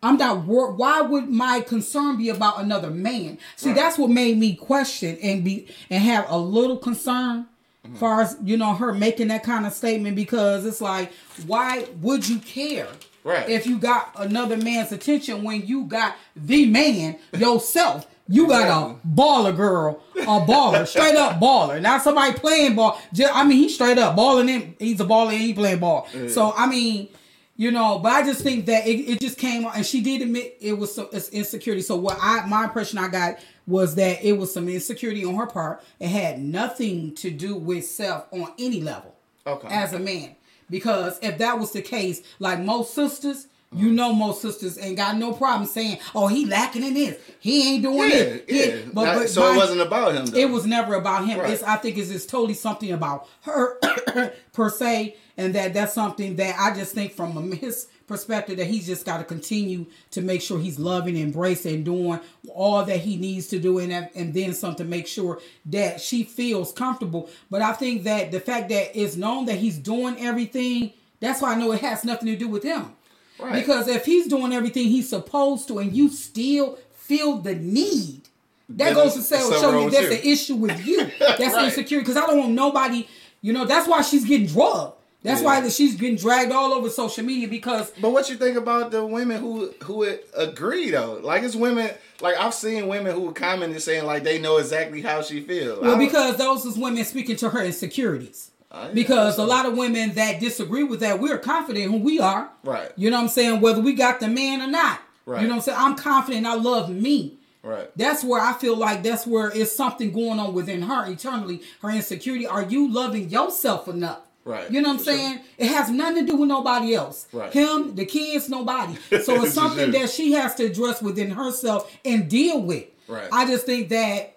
I'm 0.07 0.17
not 0.17 0.45
wor- 0.45 0.73
why 0.73 1.01
would 1.01 1.29
my 1.29 1.61
concern 1.61 2.17
be 2.17 2.29
about 2.31 2.61
another 2.61 2.91
man? 2.91 3.39
See, 3.57 3.73
that's 3.73 3.99
what 3.99 4.11
made 4.11 4.39
me 4.39 4.55
question 4.55 5.19
and 5.23 5.43
be 5.45 5.67
and 5.91 6.03
have 6.03 6.27
a 6.29 6.39
little 6.39 6.77
concern 6.77 7.47
as 7.93 7.99
far 8.01 8.21
as 8.21 8.37
you 8.43 8.57
know 8.57 8.75
her 8.75 8.93
making 8.93 9.29
that 9.29 9.43
kind 9.45 9.65
of 9.67 9.73
statement 9.73 10.17
because 10.17 10.67
it's 10.67 10.81
like 10.81 11.13
why 11.47 11.87
would 12.03 12.29
you 12.29 12.39
care 12.41 12.89
Right. 13.25 13.49
if 13.49 13.67
you 13.67 13.79
got 13.79 14.13
another 14.17 14.57
man's 14.57 14.93
attention 14.93 15.43
when 15.43 15.67
you 15.67 15.85
got 15.85 16.15
the 16.37 16.67
man 16.67 17.19
yourself? 17.37 18.07
You 18.29 18.49
got 18.49 18.67
a 18.67 19.07
baller 19.09 19.55
girl 19.57 20.03
a 20.17 20.41
baller 20.41 20.85
straight 20.87 21.15
up 21.15 21.39
baller. 21.41 21.81
Not 21.81 22.03
somebody 22.03 22.33
playing 22.33 22.75
ball. 22.75 23.01
Ju- 23.13 23.29
i 23.33 23.45
mean 23.45 23.59
he's 23.59 23.75
straight 23.77 23.99
up 23.99 24.17
balling 24.17 24.49
in 24.49 24.75
he's 24.81 25.01
a 25.01 25.05
baller 25.05 25.31
and 25.33 25.41
he 25.41 25.53
playing 25.55 25.79
ball. 25.79 26.09
So 26.29 26.53
i 26.57 26.67
mean 26.67 27.09
you 27.57 27.71
know 27.71 27.99
but 27.99 28.13
i 28.13 28.23
just 28.23 28.43
think 28.43 28.67
that 28.67 28.87
it, 28.87 29.01
it 29.09 29.21
just 29.21 29.39
came 29.39 29.65
on 29.65 29.73
and 29.77 29.87
she 29.87 30.01
did 30.01 30.23
admit 30.23 30.57
it 30.61 30.77
was 30.79 30.95
some 30.95 31.09
it's 31.13 31.29
insecurity. 31.31 31.83
So 31.83 31.97
what 31.97 32.19
i 32.21 32.45
my 32.47 32.65
impression 32.65 32.99
i 32.99 33.09
got 33.09 33.39
was 33.67 33.95
that 33.97 34.23
it 34.25 34.33
was 34.39 34.53
some 34.53 34.69
insecurity 34.69 35.25
on 35.25 35.35
her 35.35 35.47
part. 35.47 35.83
It 35.99 36.09
had 36.09 36.39
nothing 36.41 37.15
to 37.17 37.31
do 37.31 37.57
with 37.57 37.85
Steph 37.87 38.27
on 38.33 38.53
any 38.59 38.81
level 38.81 39.15
Okay. 39.47 39.69
as 39.69 39.93
a 39.93 39.99
man. 39.99 40.37
Because 40.71 41.19
if 41.23 41.39
that 41.39 41.59
was 41.59 41.73
the 41.73 41.83
case 41.83 42.23
like 42.39 42.61
most 42.61 42.95
sisters 42.95 43.47
you 43.73 43.91
know 43.91 44.13
most 44.13 44.41
sisters 44.43 44.79
ain't 44.79 44.97
got 44.97 45.17
no 45.17 45.33
problem 45.33 45.67
saying 45.69 45.99
oh 46.15 46.29
he 46.29 46.47
lacking 46.47 46.85
in 46.85 46.95
this 46.95 47.19
he 47.41 47.75
ain't 47.75 47.83
doing 47.83 48.11
Yeah, 48.11 48.17
this 48.17 48.43
He- 48.49 48.67
yeah. 48.69 48.77
Not- 48.93 49.29
so 49.29 49.53
it 49.53 49.57
wasn't 49.57 49.81
about 49.81 50.15
him. 50.15 50.27
Though. 50.27 50.39
it 50.39 50.51
was 50.51 50.67
never 50.67 50.95
about 50.95 51.27
him. 51.27 51.39
Right. 51.41 51.51
It's 51.51 51.63
I 51.63 51.77
think 51.77 51.99
it's 51.99 52.11
just 52.11 52.29
totally 52.31 52.55
something 52.55 52.91
about 52.93 53.29
her 53.43 53.79
per 54.53 54.71
se, 54.71 55.17
and 55.37 55.55
that 55.55 55.75
that's 55.75 55.93
something 55.93 56.37
that 56.37 56.57
I 56.59 56.75
just 56.75 56.95
think 56.95 57.13
from 57.13 57.53
his 57.53 57.89
perspective 58.07 58.57
that 58.59 58.67
he's 58.69 58.87
just 58.87 59.05
got 59.05 59.19
to 59.19 59.25
continue 59.25 59.87
to 60.13 60.23
make 60.23 60.41
sure 60.41 60.59
he's 60.61 60.79
loving, 60.79 61.17
embracing, 61.17 61.75
and 61.75 61.85
doing 61.85 62.21
all 62.55 62.85
that 62.85 62.99
he 62.99 63.17
needs 63.17 63.49
to 63.49 63.59
do, 63.59 63.79
and 63.79 63.93
and 64.15 64.33
then 64.33 64.55
some 64.55 64.75
to 64.77 64.85
make 64.85 65.07
sure 65.07 65.41
that 65.67 66.01
she 66.01 66.23
feels 66.25 66.73
comfortable. 66.73 67.29
But 67.51 67.63
I 67.63 67.73
think 67.73 68.05
that 68.05 68.31
the 68.33 68.41
fact 68.41 68.69
that 68.71 68.97
it's 68.99 69.17
known 69.17 69.47
that 69.47 69.57
he's 69.57 69.77
doing 69.79 70.17
everything, 70.19 70.93
that's 71.21 71.41
why 71.43 71.53
I 71.53 71.59
know 71.59 71.73
it 71.73 71.81
has 71.81 72.05
nothing 72.05 72.27
to 72.29 72.37
do 72.37 72.49
with 72.49 72.63
him. 72.63 72.93
Right. 73.39 73.55
Because 73.55 73.89
if 73.89 74.05
he's 74.05 74.27
doing 74.27 74.53
everything 74.53 74.89
he's 74.89 75.09
supposed 75.09 75.69
to, 75.69 75.79
and 75.79 75.95
you 75.95 76.09
still 76.09 76.79
feel 76.95 77.39
the 77.39 77.55
need, 77.55 78.23
that 78.71 78.79
Then 78.87 78.95
goes 78.95 79.15
to 79.15 79.23
show 79.23 79.81
you 79.81 79.91
that's 79.91 80.09
the 80.09 80.27
issue 80.29 80.57
with 80.57 80.85
you. 80.87 81.07
That's 81.19 81.41
Right. 81.55 81.67
insecurity. 81.67 82.05
Because 82.05 82.17
I 82.17 82.27
don't 82.27 82.39
want 82.39 82.53
nobody, 82.53 83.07
you 83.43 83.53
know, 83.53 83.65
that's 83.65 83.87
why 83.87 84.03
she's 84.03 84.25
getting 84.25 84.47
drugged. 84.49 84.95
That's 85.23 85.41
Yeah. 85.41 85.47
why 85.47 85.61
that 85.61 85.73
she's 85.73 85.95
getting 85.97 86.17
dragged 86.17 86.53
all 86.53 86.73
over 86.73 86.89
social 86.89 87.25
media 87.25 87.49
because 87.49 87.91
But 88.01 88.11
what 88.11 88.29
you 88.29 88.37
think 88.37 88.57
about 88.57 88.91
the 88.93 89.05
women 89.05 89.41
who 89.41 89.73
who 89.83 90.05
agree 90.37 90.91
though? 90.91 91.21
Like 91.23 91.43
it's 91.43 91.55
women. 91.57 91.91
Like 92.21 92.37
I've 92.39 92.55
seen 92.55 92.87
women 92.89 93.15
who 93.15 93.33
commented 93.33 93.81
saying 93.83 94.05
like 94.07 94.23
they 94.25 94.39
know 94.39 94.57
exactly 94.59 95.03
how 95.03 95.23
she 95.23 95.41
feels. 95.41 95.81
well, 95.83 95.97
because 95.99 96.37
those 96.37 96.65
is 96.65 96.77
women 96.79 97.05
speaking 97.05 97.37
to 97.37 97.51
her 97.51 97.61
insecurities. 97.65 98.51
Because 98.93 99.39
a 99.39 99.45
lot 99.45 99.67
of 99.67 99.77
women 99.77 100.15
that 100.15 100.41
disagree 100.41 100.85
with 100.85 101.01
that, 101.01 101.21
we're 101.21 101.39
confident 101.39 101.91
who 101.91 101.99
we 101.99 102.19
are. 102.21 102.51
Right. 102.65 102.91
You 102.97 103.11
know 103.11 103.17
what 103.19 103.25
I'm 103.25 103.29
saying? 103.29 103.61
Whether 103.61 103.81
we 103.81 103.95
got 103.95 104.21
the 104.21 104.29
man 104.29 104.61
or 104.63 104.67
not. 104.67 105.01
Right. 105.25 105.43
You 105.43 105.49
know 105.49 105.55
what 105.55 105.61
I'm 105.61 105.65
saying? 105.65 105.79
I'm 105.81 105.97
confident 105.97 106.47
I 106.47 106.55
love 106.55 106.89
me. 106.91 107.39
right. 107.63 107.91
That's 107.97 108.23
where 108.23 108.41
I 108.41 108.53
feel 108.53 108.77
like 108.77 109.03
that's 109.03 109.27
where 109.27 109.51
it's 109.53 109.75
something 109.75 110.13
going 110.13 110.39
on 110.39 110.55
within 110.55 110.83
her 110.83 111.05
internally, 111.07 111.63
her 111.83 111.91
insecurity. 111.91 112.47
Are 112.47 112.63
you 112.63 112.93
loving 112.93 113.29
yourself 113.31 113.89
enough? 113.89 114.21
Right. 114.45 114.71
You 114.71 114.81
know 114.81 114.91
what 114.91 114.95
I'm 114.95 114.99
For 114.99 115.05
sure. 115.07 115.15
saying? 115.15 115.41
It 115.59 115.67
has 115.69 115.91
nothing 115.91 116.25
to 116.27 116.31
do 116.33 116.37
with 116.39 116.49
nobody 116.49 116.95
else. 116.95 117.27
Right. 117.33 117.53
Him, 117.53 117.97
the 117.97 118.07
kids, 118.07 118.49
nobody. 118.49 118.97
So 119.25 119.43
it's 119.43 119.55
something 119.55 119.91
that 119.91 120.11
she 120.11 120.33
has 120.33 120.55
to 120.57 120.67
address 120.67 121.03
within 121.03 121.31
herself 121.33 121.93
and 122.05 122.29
deal 122.31 122.63
with. 122.63 122.85
Right. 123.09 123.29
I 123.33 123.47
just 123.47 123.67
think 123.67 123.89
that 123.89 124.37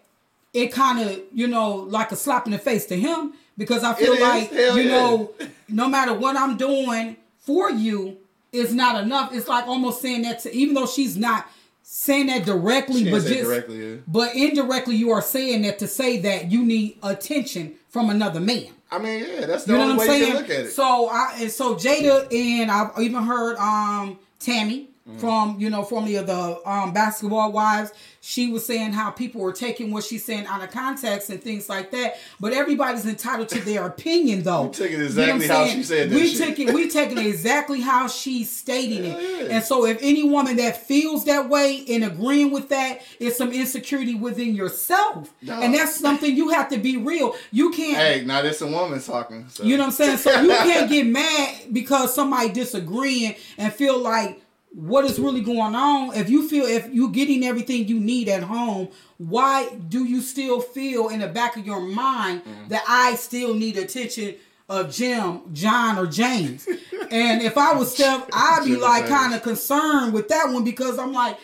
it 0.52 0.72
kind 0.72 1.08
of, 1.08 1.22
you 1.32 1.46
know, 1.48 1.76
like 1.76 2.12
a 2.12 2.16
slap 2.16 2.48
in 2.48 2.52
the 2.54 2.58
face 2.58 2.88
to 2.88 2.96
him 3.00 3.34
because 3.60 3.84
I 3.84 3.94
feel 3.94 4.14
It 4.14 4.22
like, 4.22 4.52
you 4.52 4.86
know, 4.86 5.32
no 5.68 5.88
matter 5.88 6.14
what 6.16 6.36
I'm 6.36 6.58
doing 6.58 7.18
for 7.38 7.70
you 7.70 8.18
is 8.52 8.74
not 8.74 9.04
enough. 9.04 9.32
It's 9.34 9.48
like 9.48 9.68
almost 9.68 10.02
saying 10.02 10.24
that 10.24 10.40
to, 10.40 10.52
even 10.56 10.74
though 10.74 10.88
she's 10.88 11.16
not 11.16 11.46
saying 11.84 12.28
that 12.28 12.46
directly, 12.46 13.04
She 13.04 13.12
but 13.12 13.22
just 13.24 13.44
directly, 13.44 13.90
yeah. 13.92 13.96
but 14.08 14.36
indirectly 14.36 14.96
you 14.96 15.12
are 15.12 15.22
saying 15.22 15.62
that 15.64 15.78
to 15.80 15.88
say 15.88 16.20
that 16.22 16.52
you 16.52 16.64
need 16.66 16.98
attention 17.04 17.76
from 17.90 18.10
another 18.10 18.40
man. 18.40 18.68
I 18.92 18.98
mean, 18.98 19.20
yeah, 19.28 19.46
that's 19.46 19.66
the 19.66 19.74
You 19.74 19.78
know 19.78 19.84
only 19.84 19.98
what 19.98 20.04
I'm 20.04 20.10
way 20.10 20.18
you 20.20 20.24
saying? 20.26 20.34
can 20.34 20.42
look 20.42 20.50
at 20.52 20.66
it. 20.66 20.72
So 20.72 21.10
I 21.10 21.36
and 21.42 21.52
so 21.52 21.76
Jada 21.76 22.34
and 22.34 22.72
I've 22.72 22.98
even 23.00 23.24
heard 23.24 23.58
um 23.58 24.18
Tammy 24.40 24.88
Mm. 25.10 25.20
from 25.20 25.60
you 25.60 25.72
know 25.72 25.82
formerly 25.82 26.18
of 26.18 26.28
the 26.28 26.70
um 26.70 26.94
basketball 26.94 27.52
wives. 27.52 27.92
She 28.22 28.52
was 28.52 28.66
saying 28.66 28.92
how 28.94 29.12
people 29.12 29.42
were 29.42 29.54
taking 29.54 29.92
what 29.92 30.04
she's 30.04 30.26
saying 30.26 30.46
out 30.46 30.62
of 30.62 30.72
context 30.72 31.30
and 31.30 31.42
things 31.42 31.70
like 31.70 31.92
that. 31.92 32.18
But 32.40 32.52
everybody's 32.54 33.06
entitled 33.06 33.48
to 33.50 33.60
their 33.62 33.86
opinion, 33.88 34.44
though. 34.44 34.64
We 34.64 34.70
took 34.72 34.88
it 34.88 34.92
You 34.92 34.98
know 34.98 35.06
exactly 35.06 35.48
how 35.48 35.68
she 35.68 35.84
said 35.84 36.10
that 36.10 36.16
We 36.16 36.28
shit. 36.28 36.48
took 36.50 36.60
it. 36.60 36.74
We 36.74 36.90
taking 36.90 37.18
it 37.18 37.26
exactly 37.28 37.80
how 37.82 38.08
she's 38.08 38.50
stating 38.50 39.06
it. 39.06 39.20
Yeah. 39.48 39.56
And 39.56 39.64
so, 39.64 39.86
if 39.86 40.00
any 40.02 40.24
woman 40.30 40.58
that 40.58 40.76
feels 40.86 41.26
that 41.26 41.48
way 41.50 41.84
and 41.90 42.04
agreeing 42.04 42.52
with 42.52 42.70
that, 42.70 43.02
it's 43.20 43.38
some 43.38 43.52
insecurity 43.54 44.16
within 44.16 44.54
yourself, 44.54 45.34
No. 45.42 45.62
and 45.62 45.74
that's 45.74 45.96
something 45.98 46.36
you 46.36 46.50
have 46.50 46.70
to 46.70 46.78
be 46.78 46.98
real. 46.98 47.36
You 47.52 47.72
can't. 47.72 47.98
hey, 47.98 48.24
now 48.26 48.42
there's 48.42 48.62
a 48.62 48.68
woman 48.68 49.02
talking. 49.02 49.48
So. 49.50 49.64
You 49.64 49.78
know 49.78 49.84
what 49.84 49.88
I'm 49.88 49.92
saying? 49.94 50.18
So 50.18 50.42
you 50.42 50.50
can't 50.50 50.90
get 50.90 51.08
mad 51.08 51.56
because 51.72 52.14
somebody 52.14 52.50
disagreeing 52.50 53.36
and 53.58 53.72
feel 53.74 53.98
like 53.98 54.42
what 54.72 55.06
is 55.06 55.20
really 55.20 55.42
going 55.42 55.76
on. 55.76 56.14
If 56.16 56.30
you 56.30 56.48
feel 56.48 56.66
if 56.66 56.90
you're 56.94 57.10
getting 57.10 57.44
everything 57.44 57.88
you 57.88 58.00
need 58.00 58.30
at 58.30 58.44
home, 58.44 58.90
why 59.18 59.70
do 59.90 60.06
you 60.06 60.22
still 60.22 60.62
feel 60.62 61.10
in 61.10 61.20
the 61.22 61.28
back 61.28 61.58
of 61.58 61.66
your 61.66 61.82
mind 61.82 62.44
Mm-hmm. 62.44 62.68
that 62.70 62.84
I 62.88 63.16
still 63.16 63.54
need 63.56 63.78
attention 63.78 64.36
of 64.70 64.92
Jim, 64.94 65.42
John, 65.54 65.98
or 65.98 66.06
James? 66.06 66.68
and 67.12 67.42
if 67.42 67.58
I 67.58 67.74
was 67.74 67.92
Steph, 67.96 68.28
I'd 68.32 68.62
be 68.66 68.76
like 68.76 69.08
kind 69.08 69.34
of 69.34 69.42
concerned 69.42 70.14
with 70.14 70.28
that 70.30 70.52
one 70.54 70.64
because 70.64 71.00
I'm 71.00 71.14
like, 71.14 71.38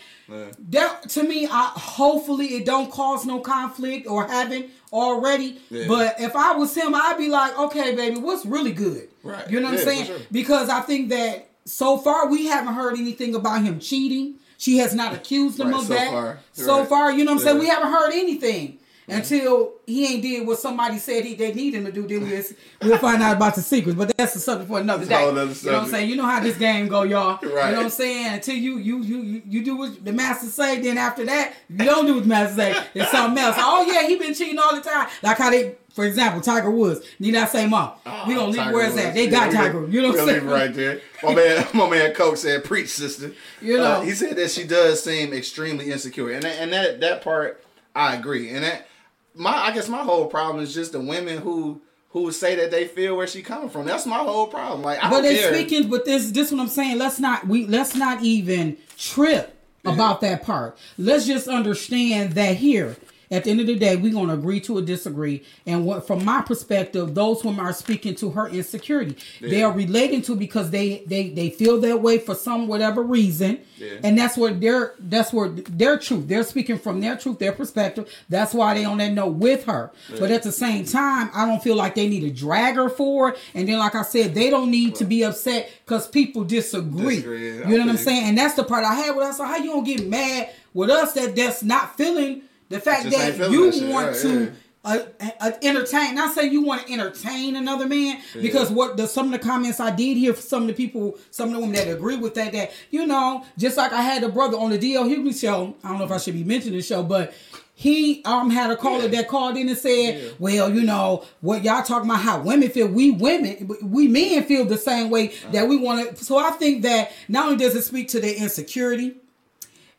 that 0.70 1.10
to 1.10 1.24
me, 1.24 1.48
I 1.48 1.72
hopefully 1.76 2.48
it 2.56 2.66
don't 2.66 2.92
cause 2.92 3.26
no 3.26 3.40
conflict 3.40 4.08
or 4.08 4.26
haven't 4.28 4.68
already. 4.92 5.60
Yeah. 5.70 5.88
But 5.88 6.20
if 6.20 6.36
I 6.36 6.54
was 6.56 6.74
him, 6.76 6.96
I'd 6.96 7.18
be 7.18 7.30
like, 7.30 7.58
okay, 7.60 7.96
baby, 7.96 8.18
what's 8.18 8.46
really 8.46 8.72
good? 8.72 9.10
Right. 9.24 9.50
You 9.50 9.60
know 9.60 9.68
what 9.72 9.74
Yeah, 9.76 9.80
I'm 9.80 9.86
saying? 9.86 10.06
sure. 10.06 10.18
Because 10.32 10.70
I 10.70 10.82
think 10.82 11.10
that 11.10 11.50
so 11.66 11.98
far 11.98 12.28
we 12.30 12.46
haven't 12.46 12.74
heard 12.74 12.98
anything 12.98 13.36
about 13.36 13.64
him 13.64 13.80
cheating. 13.80 14.36
She 14.58 14.78
has 14.78 14.94
not 14.96 15.14
accused 15.14 15.60
him 15.60 15.68
Right, 15.68 15.76
of 15.82 15.88
so 15.88 15.94
that. 15.94 16.08
far. 16.12 16.40
So 16.54 16.80
Right. 16.80 16.88
far, 16.88 17.12
you 17.12 17.26
know 17.26 17.34
what 17.34 17.42
I'm 17.42 17.46
saying? 17.48 17.60
We 17.60 17.68
haven't 17.68 17.92
heard 17.92 18.12
anything. 18.14 18.80
Until 19.08 19.74
he 19.86 20.04
ain't 20.08 20.24
did 20.24 20.48
what 20.48 20.58
somebody 20.58 20.98
said 20.98 21.26
he 21.26 21.36
they 21.36 21.54
need 21.54 21.76
him 21.76 21.86
to 21.86 21.92
do, 21.92 22.08
then 22.08 22.28
we'll, 22.28 22.44
we'll 22.82 22.98
find 22.98 23.22
out 23.22 23.36
about 23.36 23.54
the 23.54 23.62
secrets. 23.62 23.96
But 23.96 24.18
that's 24.18 24.34
the 24.34 24.40
subject 24.40 24.68
for 24.68 24.80
another 24.80 25.06
day. 25.06 25.14
a 25.14 25.18
whole 25.20 25.32
nother 25.32 25.54
You 25.54 25.72
know 25.72 25.78
what 25.78 25.84
I'm 25.84 25.90
saying? 25.92 26.10
You 26.10 26.16
know 26.16 26.26
how 26.26 26.40
this 26.40 26.58
game 26.58 26.88
go, 26.88 27.04
y'all. 27.04 27.38
You 27.44 27.50
know 27.50 27.56
what 27.56 27.76
I'm 27.76 27.90
saying? 27.92 28.34
Until 28.34 28.56
you 28.56 28.78
you 28.80 29.04
you 29.04 29.18
you, 29.22 29.42
you 29.48 29.64
do 29.64 29.76
what 29.78 30.04
the 30.04 30.12
master 30.12 30.48
say, 30.48 30.82
then 30.82 30.98
after 30.98 31.24
that, 31.26 31.54
you 31.70 31.86
don't 31.86 32.08
do 32.08 32.16
what 32.16 32.24
the 32.24 32.30
master 32.30 32.56
say, 32.56 32.84
it's 32.96 33.12
something 33.12 33.44
else. 33.44 33.56
Oh 33.60 33.86
yeah, 33.88 34.08
he 34.08 34.16
been 34.18 34.34
cheating 34.34 34.58
all 34.58 34.74
the 34.76 34.82
time. 34.82 35.08
Like 35.22 35.38
how 35.38 35.52
they, 35.52 35.76
for 35.96 36.06
example, 36.06 36.42
Tiger 36.42 36.70
Woods. 36.70 37.06
Need 37.20 37.36
I 37.36 37.46
say 37.46 37.66
more? 37.68 37.96
we 38.28 38.36
gonna 38.36 38.48
leave 38.52 38.74
where 38.74 38.86
it's 38.88 38.98
at. 38.98 39.14
They 39.14 39.28
got 39.28 39.50
we 39.50 39.56
Tiger. 39.56 39.88
You 39.88 40.02
know 40.02 40.10
what 40.10 40.20
I'm 40.20 40.28
saying? 40.28 40.46
right 40.46 40.74
there. 40.74 41.00
My 41.24 41.34
man, 41.34 41.68
my 41.74 41.90
man, 41.90 42.14
Coke 42.14 42.38
said, 42.38 42.64
"Preach, 42.66 42.90
sister." 42.90 43.32
You 43.62 43.78
know. 43.78 43.84
Uh, 43.84 44.02
he 44.02 44.12
said 44.12 44.36
that 44.36 44.52
she 44.52 44.66
does 44.66 45.02
seem 45.04 45.32
extremely 45.34 45.92
insecure, 45.92 46.32
and 46.32 46.44
that, 46.44 46.60
and 46.60 46.74
that 46.74 47.00
that 47.00 47.22
part 47.24 47.64
I 47.96 48.16
agree. 48.16 48.50
And 48.50 48.64
that 48.66 48.88
my 49.34 49.52
I 49.56 49.72
guess 49.74 49.88
my 49.88 50.04
whole 50.04 50.28
problem 50.28 50.62
is 50.64 50.74
just 50.74 50.92
the 50.92 51.00
women 51.00 51.38
who 51.42 51.82
who 52.10 52.32
say 52.32 52.56
that 52.56 52.72
they 52.72 52.88
feel 52.88 53.16
where 53.18 53.28
she 53.28 53.42
coming 53.42 53.70
from. 53.70 53.86
That's 53.86 54.06
my 54.06 54.18
whole 54.18 54.48
problem. 54.48 54.82
Like 54.82 55.00
I 55.04 55.10
But 55.10 55.16
don't 55.18 55.24
they 55.24 55.38
care. 55.38 55.54
speaking, 55.54 55.90
but 55.90 56.04
this 56.06 56.30
this 56.32 56.52
what 56.52 56.60
I'm 56.62 56.68
saying. 56.68 56.98
Let's 56.98 57.20
not 57.20 57.48
we 57.48 57.66
let's 57.68 57.96
not 57.96 58.22
even 58.22 58.78
trip 58.98 59.54
about 59.86 60.20
that 60.22 60.44
part. 60.44 60.78
Let's 60.98 61.26
just 61.26 61.48
understand 61.48 62.34
that 62.34 62.56
here. 62.58 62.98
At 63.32 63.44
the 63.44 63.52
end 63.52 63.60
of 63.60 63.68
the 63.68 63.76
day, 63.76 63.96
we're 63.96 64.14
gonna 64.14 64.34
agree 64.34 64.60
to 64.62 64.78
or 64.78 64.82
disagree. 64.82 65.44
And 65.66 65.86
what 65.86 66.06
from 66.06 66.24
my 66.24 66.42
perspective, 66.42 67.16
those 67.16 67.44
women 67.44 67.66
are 67.66 67.74
speaking 67.74 68.16
to 68.16 68.32
her 68.32 68.48
insecurity. 68.48 69.18
They 69.42 69.64
are 69.64 69.72
relating 69.72 70.22
to 70.24 70.36
because 70.36 70.70
they 70.70 71.04
they 71.08 71.30
they 71.30 71.50
feel 71.50 71.80
that 71.82 72.02
way 72.02 72.18
for 72.18 72.36
some 72.36 72.68
whatever 72.68 73.02
reason. 73.02 73.60
Yeah. 73.78 74.00
And 74.04 74.18
that's 74.18 74.38
what 74.38 74.62
their 74.62 74.94
that's 75.00 75.34
where 75.34 75.50
their 75.50 75.98
truth. 75.98 76.28
They're 76.28 76.44
speaking 76.44 76.78
from 76.78 77.02
their 77.02 77.18
truth, 77.18 77.40
their 77.40 77.52
perspective. 77.52 78.10
That's 78.30 78.54
why 78.54 78.74
they 78.74 78.86
on 78.86 78.98
that 79.00 79.14
note 79.14 79.34
with 79.36 79.66
her. 79.66 79.92
But 80.20 80.32
at 80.32 80.44
the 80.44 80.52
same 80.52 80.86
time, 80.86 81.30
I 81.34 81.46
don't 81.46 81.62
feel 81.62 81.76
like 81.76 81.96
they 81.96 82.08
need 82.08 82.22
to 82.22 82.32
drag 82.32 82.76
her 82.76 82.90
for 82.90 83.30
it. 83.30 83.38
And 83.54 83.68
then, 83.68 83.80
like 83.80 83.96
I 83.96 84.04
said, 84.04 84.34
they 84.34 84.50
don't 84.50 84.72
need 84.72 84.96
to 84.96 85.06
be 85.06 85.24
upset 85.24 85.70
because 85.86 86.08
people 86.08 86.44
disagree. 86.44 87.18
Disagree, 87.18 87.58
you 87.58 87.78
know 87.78 87.86
what 87.86 87.90
I'm 87.90 87.98
saying? 87.98 88.30
And 88.30 88.38
that's 88.38 88.56
the 88.56 88.64
part 88.64 88.84
I 88.84 88.96
had 88.96 89.16
with 89.16 89.26
us. 89.26 89.38
So 89.38 89.46
how 89.46 89.58
you 89.58 89.72
gonna 89.74 89.86
get 89.86 90.08
mad 90.08 90.50
with 90.74 90.90
us 90.90 91.14
that 91.14 91.36
that's 91.36 91.64
not 91.64 91.98
feeling 91.98 92.44
the 92.70 92.80
fact 92.80 93.10
that 93.12 93.52
you 93.52 93.72
that 93.72 93.90
want 93.90 94.08
right, 94.08 94.16
to. 94.22 94.54
Uh, 94.88 95.00
uh, 95.42 95.52
entertain. 95.64 96.14
Not 96.14 96.36
saying 96.36 96.52
you 96.52 96.62
want 96.62 96.86
to 96.86 96.94
entertain 96.94 97.56
another 97.56 97.88
man 97.88 98.22
because 98.40 98.70
what 98.70 98.98
the 98.98 99.08
some 99.08 99.26
of 99.26 99.32
the 99.32 99.40
comments 99.40 99.80
I 99.80 99.90
did 99.90 100.16
hear 100.16 100.32
from 100.32 100.44
some 100.44 100.62
of 100.62 100.68
the 100.68 100.76
people, 100.76 101.18
some 101.32 101.48
of 101.50 101.56
the 101.56 101.60
women 101.60 101.74
that 101.74 101.88
agree 101.88 102.18
with 102.18 102.36
that, 102.36 102.52
that 102.52 102.72
you 102.92 103.08
know, 103.08 103.44
just 103.58 103.78
like 103.78 103.94
I 103.94 104.04
had 104.04 104.24
a 104.24 104.30
brother 104.30 104.58
on 104.58 104.70
the 104.70 104.78
DL 104.78 105.10
Hughley 105.10 105.34
show. 105.34 105.76
I 105.84 105.90
don't 105.90 105.98
know 105.98 106.06
if 106.06 106.12
I 106.12 106.20
should 106.20 106.36
be 106.36 106.44
mentioning 106.44 106.78
the 106.78 106.84
show, 106.84 107.02
but 107.02 107.34
he 107.78 108.24
um 108.24 108.50
had 108.50 108.72
a 108.72 108.78
caller 108.78 109.08
that 109.08 109.28
called 109.28 109.58
in 109.58 109.68
and 109.68 109.78
said, 109.78 110.36
"Well, 110.40 110.74
you 110.74 110.82
know 110.82 111.26
what 111.42 111.64
y'all 111.64 111.84
talking 111.84 112.10
about 112.10 112.22
how 112.22 112.42
women 112.42 112.70
feel. 112.70 112.88
We 112.88 113.12
women, 113.12 113.70
we 113.84 114.08
men 114.08 114.46
feel 114.46 114.64
the 114.66 114.78
same 114.78 115.10
way 115.10 115.34
that 115.52 115.68
we 115.68 115.78
want 115.78 116.16
to." 116.16 116.24
So 116.24 116.38
I 116.38 116.52
think 116.52 116.84
that 116.84 117.12
not 117.28 117.48
only 117.48 117.58
does 117.58 117.76
it 117.76 117.82
speak 117.82 118.08
to 118.10 118.22
their 118.22 118.34
insecurity, 118.34 119.18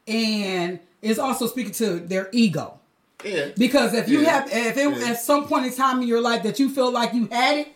and 0.08 0.80
it's 1.08 1.18
also 1.18 1.46
speaking 1.46 1.72
to 1.72 2.00
their 2.00 2.28
ego. 2.32 2.78
Yeah. 3.24 3.46
Because 3.56 3.94
if 3.94 4.08
you 4.08 4.20
Yeah. 4.20 4.30
have, 4.42 4.48
if 4.52 4.76
it 4.76 4.98
Yeah. 4.98 5.06
at 5.10 5.20
some 5.22 5.46
point 5.46 5.66
in 5.66 5.72
time 5.74 6.02
in 6.02 6.08
your 6.08 6.20
life 6.20 6.42
that 6.42 6.58
you 6.58 6.68
feel 6.68 6.90
like 6.90 7.14
you 7.14 7.28
had 7.30 7.58
it, 7.58 7.68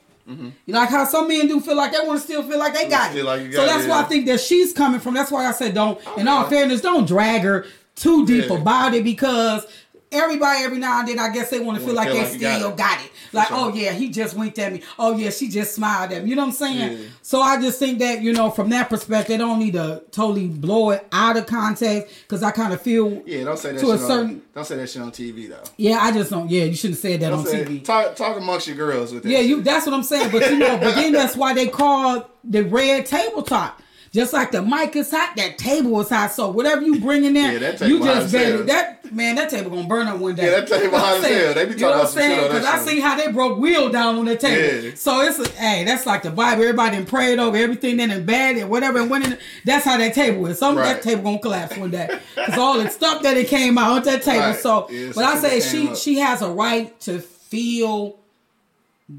you 0.66 0.74
like 0.74 0.91
how 0.91 1.05
some 1.05 1.26
men 1.26 1.49
do 1.49 1.59
feel 1.61 1.74
like 1.76 1.91
they 1.93 1.99
want 2.07 2.20
to 2.20 2.24
still 2.24 2.43
feel 2.45 2.59
like 2.59 2.72
they 2.74 2.87
got 2.89 3.16
it. 3.16 3.24
like 3.24 3.43
you 3.43 3.53
so 3.53 3.66
that's 3.66 3.85
it, 3.85 3.89
why 3.89 4.01
I 4.01 4.05
think 4.05 4.26
that 4.26 4.39
she's 4.41 4.72
coming 4.72 5.01
from. 5.01 5.14
That's 5.14 5.31
why 5.31 5.47
I 5.47 5.51
said 5.53 5.74
don't. 5.74 5.99
Oh, 6.07 6.14
in 6.20 6.28
all 6.28 6.45
fairness, 6.45 6.81
don't 6.81 7.07
drag 7.09 7.41
her 7.43 7.66
too 7.97 8.24
deep 8.26 8.49
about 8.51 8.95
it 8.95 9.03
because. 9.03 9.66
Everybody, 10.12 10.64
every 10.64 10.78
now 10.78 10.98
and 10.98 11.08
then, 11.08 11.20
I 11.20 11.28
guess 11.32 11.50
they 11.50 11.61
want 11.61 11.78
to 11.78 11.84
feel 11.84 11.94
like 11.94 12.08
feel 12.08 12.16
they 12.16 12.22
like 12.24 12.32
you 12.34 12.40
got 12.40 12.56
still 12.58 12.70
it. 12.70 12.76
got 12.76 13.04
it. 13.04 13.11
Like, 13.32 13.46
sure. 13.46 13.56
oh 13.58 13.72
yeah, 13.72 13.92
he 13.92 14.08
just 14.08 14.36
winked 14.36 14.58
at 14.58 14.72
me. 14.72 14.82
Oh 14.98 15.16
yeah, 15.16 15.30
she 15.30 15.46
just 15.48 15.72
smiled 15.72 16.11
at 16.11 16.24
me. 16.24 16.30
You 16.30 16.34
know 16.36 16.42
what 16.42 16.48
I'm 16.48 16.52
saying? 16.54 16.98
Yeah. 16.98 17.04
So 17.22 17.40
I 17.40 17.61
just 17.62 17.78
think 17.78 18.00
that 18.00 18.20
you 18.20 18.32
know, 18.32 18.50
from 18.50 18.70
that 18.70 18.88
perspective, 18.90 19.28
they 19.28 19.36
don't 19.38 19.61
need 19.61 19.74
to 19.74 20.02
totally 20.11 20.48
blow 20.48 20.90
it 20.90 21.06
out 21.12 21.36
of 21.36 21.46
context 21.46 22.12
because 22.22 22.42
I 22.42 22.50
kind 22.50 22.72
of 22.72 22.80
feel 22.82 23.22
Yeah, 23.24 23.44
don't 23.44 23.56
say 23.56 23.70
that. 23.72 23.78
To 23.80 23.86
shit 23.86 23.94
a 23.94 23.98
certain- 23.98 24.30
on, 24.30 24.42
don't 24.52 24.64
say 24.64 24.76
that 24.78 24.90
shit 24.90 25.00
on 25.02 25.12
TV 25.12 25.48
though. 25.48 25.62
yeah, 25.76 25.98
I 26.00 26.11
just 26.11 26.30
don't. 26.30 26.50
Yeah, 26.50 26.64
you 26.64 26.74
shouldn't 26.74 26.96
have 26.96 27.02
said 27.02 27.20
that 27.20 27.30
Don't 27.30 27.38
on 27.40 27.46
say, 27.46 27.64
TV. 27.64 27.84
Talk 27.84 28.16
talk 28.16 28.36
amongst 28.36 28.66
your 28.66 28.76
girls 28.76 29.12
with 29.14 29.22
that. 29.22 29.28
Yeah, 29.28 29.38
shit. 29.38 29.46
you. 29.48 29.62
That's 29.62 29.86
what 29.86 29.94
I'm 29.94 30.02
saying. 30.02 30.32
But 30.32 30.50
you 30.50 30.58
know, 30.58 30.76
but 30.78 30.96
then 30.96 31.12
that's 31.12 31.36
why 31.36 31.54
they 31.54 31.68
call 31.68 32.28
the 32.42 32.62
red 32.64 33.06
table 33.06 33.42
talk. 33.44 33.80
Just 34.12 34.32
like 34.32 34.50
the 34.50 34.61
mic 34.61 34.96
is 34.96 35.11
hot, 35.12 35.34
that 35.36 35.56
table 35.56 36.00
is 36.00 36.08
hot. 36.08 36.32
So 36.32 36.50
whatever 36.50 36.82
you 36.82 36.98
bring 37.00 37.24
in 37.24 37.34
there, 37.34 37.52
Yeah, 37.52 37.58
that 37.76 37.88
you 37.88 38.00
just 38.00 38.32
better. 38.32 38.64
That 38.64 39.12
man, 39.14 39.36
that 39.36 39.50
table 39.50 39.70
gonna 39.70 39.86
burn 39.86 40.08
up 40.08 40.18
one 40.18 40.34
day. 40.34 40.46
Yeah, 40.46 40.61
that 40.61 40.66
table 40.68 40.84
You 40.84 40.90
know 40.90 40.98
what 40.98 41.04
hot 41.04 41.16
as 41.18 41.24
hell. 41.24 41.54
They 41.54 41.64
be 41.66 41.70
You 41.74 41.76
know 41.78 41.88
talking 41.92 42.00
about 42.00 42.08
some 42.11 42.22
shit? 42.22 42.42
Because 42.50 42.64
I 42.66 42.78
see 42.80 42.98
how 43.00 43.16
they 43.16 43.30
broke 43.30 43.58
Will 43.61 43.88
down 43.88 44.16
on 44.18 44.24
the 44.24 44.36
table. 44.36 44.84
Yeah. 44.88 44.90
So 44.96 45.20
it's 45.20 45.38
a, 45.38 45.48
hey, 45.50 45.84
that's 45.84 46.06
like 46.06 46.24
the 46.24 46.30
Bible. 46.32 46.62
Everybody 46.62 46.96
done 46.96 47.06
prayed 47.06 47.38
over 47.38 47.56
everything 47.56 47.98
that 47.98 48.11
is 48.11 48.20
bad 48.22 48.56
and 48.56 48.68
whatever, 48.68 48.98
and 48.98 49.08
when 49.11 49.22
it, 49.22 49.38
that's 49.64 49.84
how 49.84 49.96
that 49.96 50.12
table 50.14 50.44
is. 50.46 50.58
Some 50.58 50.76
Right. 50.76 50.94
that 50.94 51.02
table 51.02 51.22
gonna 51.22 51.38
collapse 51.38 51.76
one 51.76 51.92
day 51.92 52.08
because 52.34 52.58
all 52.58 52.78
the 52.82 52.90
stuff 52.90 53.22
that 53.22 53.36
it 53.36 53.46
came 53.46 53.78
out 53.78 53.92
on 53.92 54.02
that 54.02 54.22
table. 54.22 54.40
Right. 54.46 54.56
So, 54.58 54.88
Yeah, 54.90 55.12
but 55.14 55.24
I 55.24 55.36
say 55.38 55.61
she 55.61 55.88
up. 55.88 55.96
she 55.96 56.18
has 56.18 56.42
a 56.42 56.50
right 56.50 56.98
to 57.02 57.20
feel 57.20 58.16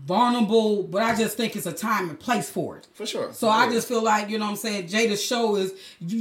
vulnerable, 0.06 0.84
but 0.84 1.02
I 1.02 1.16
just 1.16 1.36
think 1.38 1.56
it's 1.56 1.66
a 1.66 1.74
time 1.74 2.10
and 2.10 2.20
place 2.20 2.50
for 2.50 2.78
it. 2.78 2.88
for 2.94 3.06
sure. 3.06 3.34
So 3.34 3.50
I 3.50 3.70
just 3.72 3.88
feel 3.88 4.02
like 4.04 4.30
you 4.30 4.40
know 4.40 4.46
what 4.46 4.52
I'm 4.52 4.58
saying. 4.58 4.88
Jada's 4.88 5.22
show 5.24 5.56
is 5.58 5.74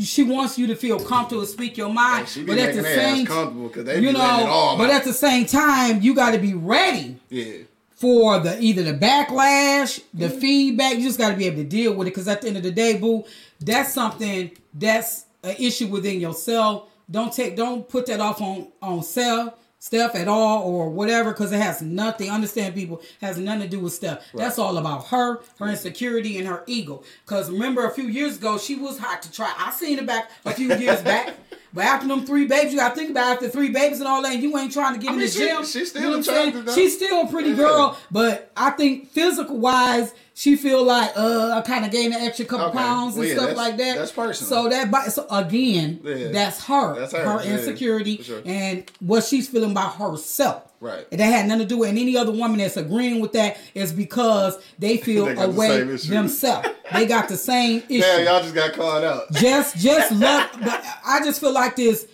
she 0.04 0.22
wants 0.22 0.58
you 0.58 0.66
to 0.68 0.74
feel 0.76 0.98
comfortable 0.98 1.42
to 1.42 1.46
speak 1.46 1.76
your 1.76 1.92
mind, 1.92 2.28
be 2.34 2.44
but 2.44 2.58
at 2.58 2.74
the 2.74 2.82
same 2.82 3.26
comfortable 3.26 3.68
'cause 3.68 3.84
they 3.84 3.96
you 3.96 4.00
be 4.00 4.12
letting 4.12 4.40
it 4.40 4.44
know, 4.46 4.50
all 4.50 4.76
but 4.76 4.90
out. 4.90 4.96
at 4.96 5.04
the 5.04 5.12
same 5.12 5.46
time 5.46 6.02
you 6.02 6.14
got 6.14 6.32
to 6.32 6.38
be 6.38 6.54
ready 6.54 7.16
yeah. 7.28 7.58
for 7.94 8.38
the 8.40 8.60
either 8.60 8.82
the 8.82 8.94
backlash, 8.94 10.02
the 10.14 10.26
Mm-hmm. 10.28 10.38
feedback. 10.40 10.96
You 10.96 11.02
just 11.04 11.18
got 11.18 11.30
to 11.30 11.36
be 11.36 11.46
able 11.46 11.58
to 11.58 11.64
deal 11.64 11.92
with 11.94 12.08
it 12.08 12.10
because 12.10 12.28
at 12.28 12.40
the 12.42 12.48
end 12.48 12.56
of 12.56 12.62
the 12.62 12.70
day, 12.72 12.98
boo, 12.98 13.24
that's 13.60 13.92
something 13.94 14.50
that's 14.74 15.24
an 15.42 15.56
issue 15.58 15.86
within 15.86 16.20
yourself. 16.20 16.88
Don't 17.10 17.32
take, 17.32 17.56
don't 17.56 17.88
put 17.88 18.06
that 18.06 18.20
off 18.20 18.40
on 18.40 18.68
on 18.82 19.02
self 19.02 19.54
Steph 19.82 20.14
at 20.14 20.28
all 20.28 20.62
or 20.62 20.90
whatever 20.90 21.32
because 21.32 21.50
it 21.52 21.56
has 21.60 21.80
nothing. 21.80 22.30
Understand, 22.30 22.74
people 22.74 23.00
has 23.22 23.38
nothing 23.38 23.62
to 23.62 23.68
do 23.68 23.80
with 23.80 23.94
stuff. 23.94 24.22
That's 24.34 24.58
all 24.58 24.76
about 24.76 25.06
her, 25.08 25.40
her 25.58 25.68
insecurity, 25.68 26.36
and 26.38 26.46
her 26.46 26.62
ego. 26.66 27.02
Because 27.24 27.50
remember, 27.50 27.86
a 27.86 27.90
few 27.90 28.04
years 28.04 28.36
ago, 28.36 28.58
she 28.58 28.76
was 28.76 28.98
hot 28.98 29.22
to 29.22 29.32
try. 29.32 29.50
I 29.58 29.70
seen 29.70 29.98
it 29.98 30.04
back 30.06 30.30
a 30.44 30.52
few 30.52 30.72
years 30.74 31.00
back. 31.02 31.34
But 31.72 31.84
after 31.84 32.08
them 32.08 32.26
three 32.26 32.46
babies, 32.48 32.72
you 32.72 32.80
gotta 32.80 32.96
think 32.96 33.10
about 33.10 33.34
after 33.34 33.48
three 33.48 33.68
babies 33.70 34.00
and 34.00 34.08
all 34.08 34.22
that, 34.22 34.32
and 34.32 34.42
you 34.42 34.58
ain't 34.58 34.72
trying 34.72 34.94
to 34.94 34.98
get 34.98 35.10
I 35.10 35.12
in 35.12 35.18
mean, 35.20 35.26
the 35.28 35.32
she- 35.32 35.38
gym. 35.38 35.64
she's 35.64 35.90
still 35.90 36.02
you 36.02 36.08
know 36.10 36.16
what 36.18 36.28
I'm 36.28 36.64
saying? 36.64 36.74
She's 36.74 36.96
still 36.96 37.20
a 37.20 37.30
pretty 37.30 37.50
Yeah. 37.50 37.54
girl, 37.58 37.98
but 38.10 38.50
I 38.56 38.70
think 38.70 39.12
physical 39.12 39.56
wise, 39.56 40.12
she 40.40 40.56
feel 40.56 40.82
like 40.82 41.10
uh 41.16 41.52
I 41.54 41.60
kind 41.60 41.84
of 41.84 41.90
gained 41.90 42.14
an 42.14 42.22
extra 42.22 42.46
couple 42.46 42.66
Okay. 42.68 42.78
pounds 42.78 43.14
and 43.14 43.26
Well, 43.26 43.28
yeah, 43.28 43.34
stuff 43.42 43.56
like 43.58 43.76
that. 43.76 43.98
that's 43.98 44.10
personal. 44.12 44.48
So 44.64 44.68
that 44.70 45.12
so 45.12 45.26
again, 45.30 46.00
Yeah. 46.02 46.28
that's 46.32 46.64
her, 46.64 46.98
That's 46.98 47.12
her, 47.12 47.18
her, 47.38 47.44
yeah, 47.44 47.58
insecurity 47.58 48.22
sure. 48.22 48.40
and 48.46 48.90
what 49.00 49.24
she's 49.24 49.48
feeling 49.50 49.72
about 49.72 49.96
herself. 49.96 50.62
Right. 50.80 51.06
And 51.12 51.20
that 51.20 51.26
had 51.26 51.46
nothing 51.46 51.64
to 51.64 51.66
do 51.68 51.76
with 51.80 51.90
and 51.90 51.98
any 51.98 52.16
other 52.16 52.32
woman 52.32 52.56
that's 52.56 52.78
agreeing 52.78 53.20
with 53.20 53.32
that 53.32 53.58
is 53.74 53.92
because 53.92 54.58
they 54.78 54.96
feel 55.06 55.26
They 55.26 55.34
got 55.34 55.48
a 55.50 55.52
the 55.52 55.58
way 55.58 55.68
same 55.68 55.90
issue. 55.90 56.08
themselves. 56.10 56.68
They 56.90 57.04
got 57.04 57.28
the 57.28 57.36
same 57.36 57.82
issue 57.90 58.00
Damn, 58.00 58.24
y'all 58.24 58.40
just 58.42 58.54
got 58.54 58.72
called 58.72 59.04
out. 59.04 59.30
just 59.32 59.76
just 59.76 60.10
love 60.12 60.48
but 60.62 60.82
i 61.04 61.22
just 61.22 61.38
feel 61.40 61.52
like 61.52 61.76
this 61.76 62.06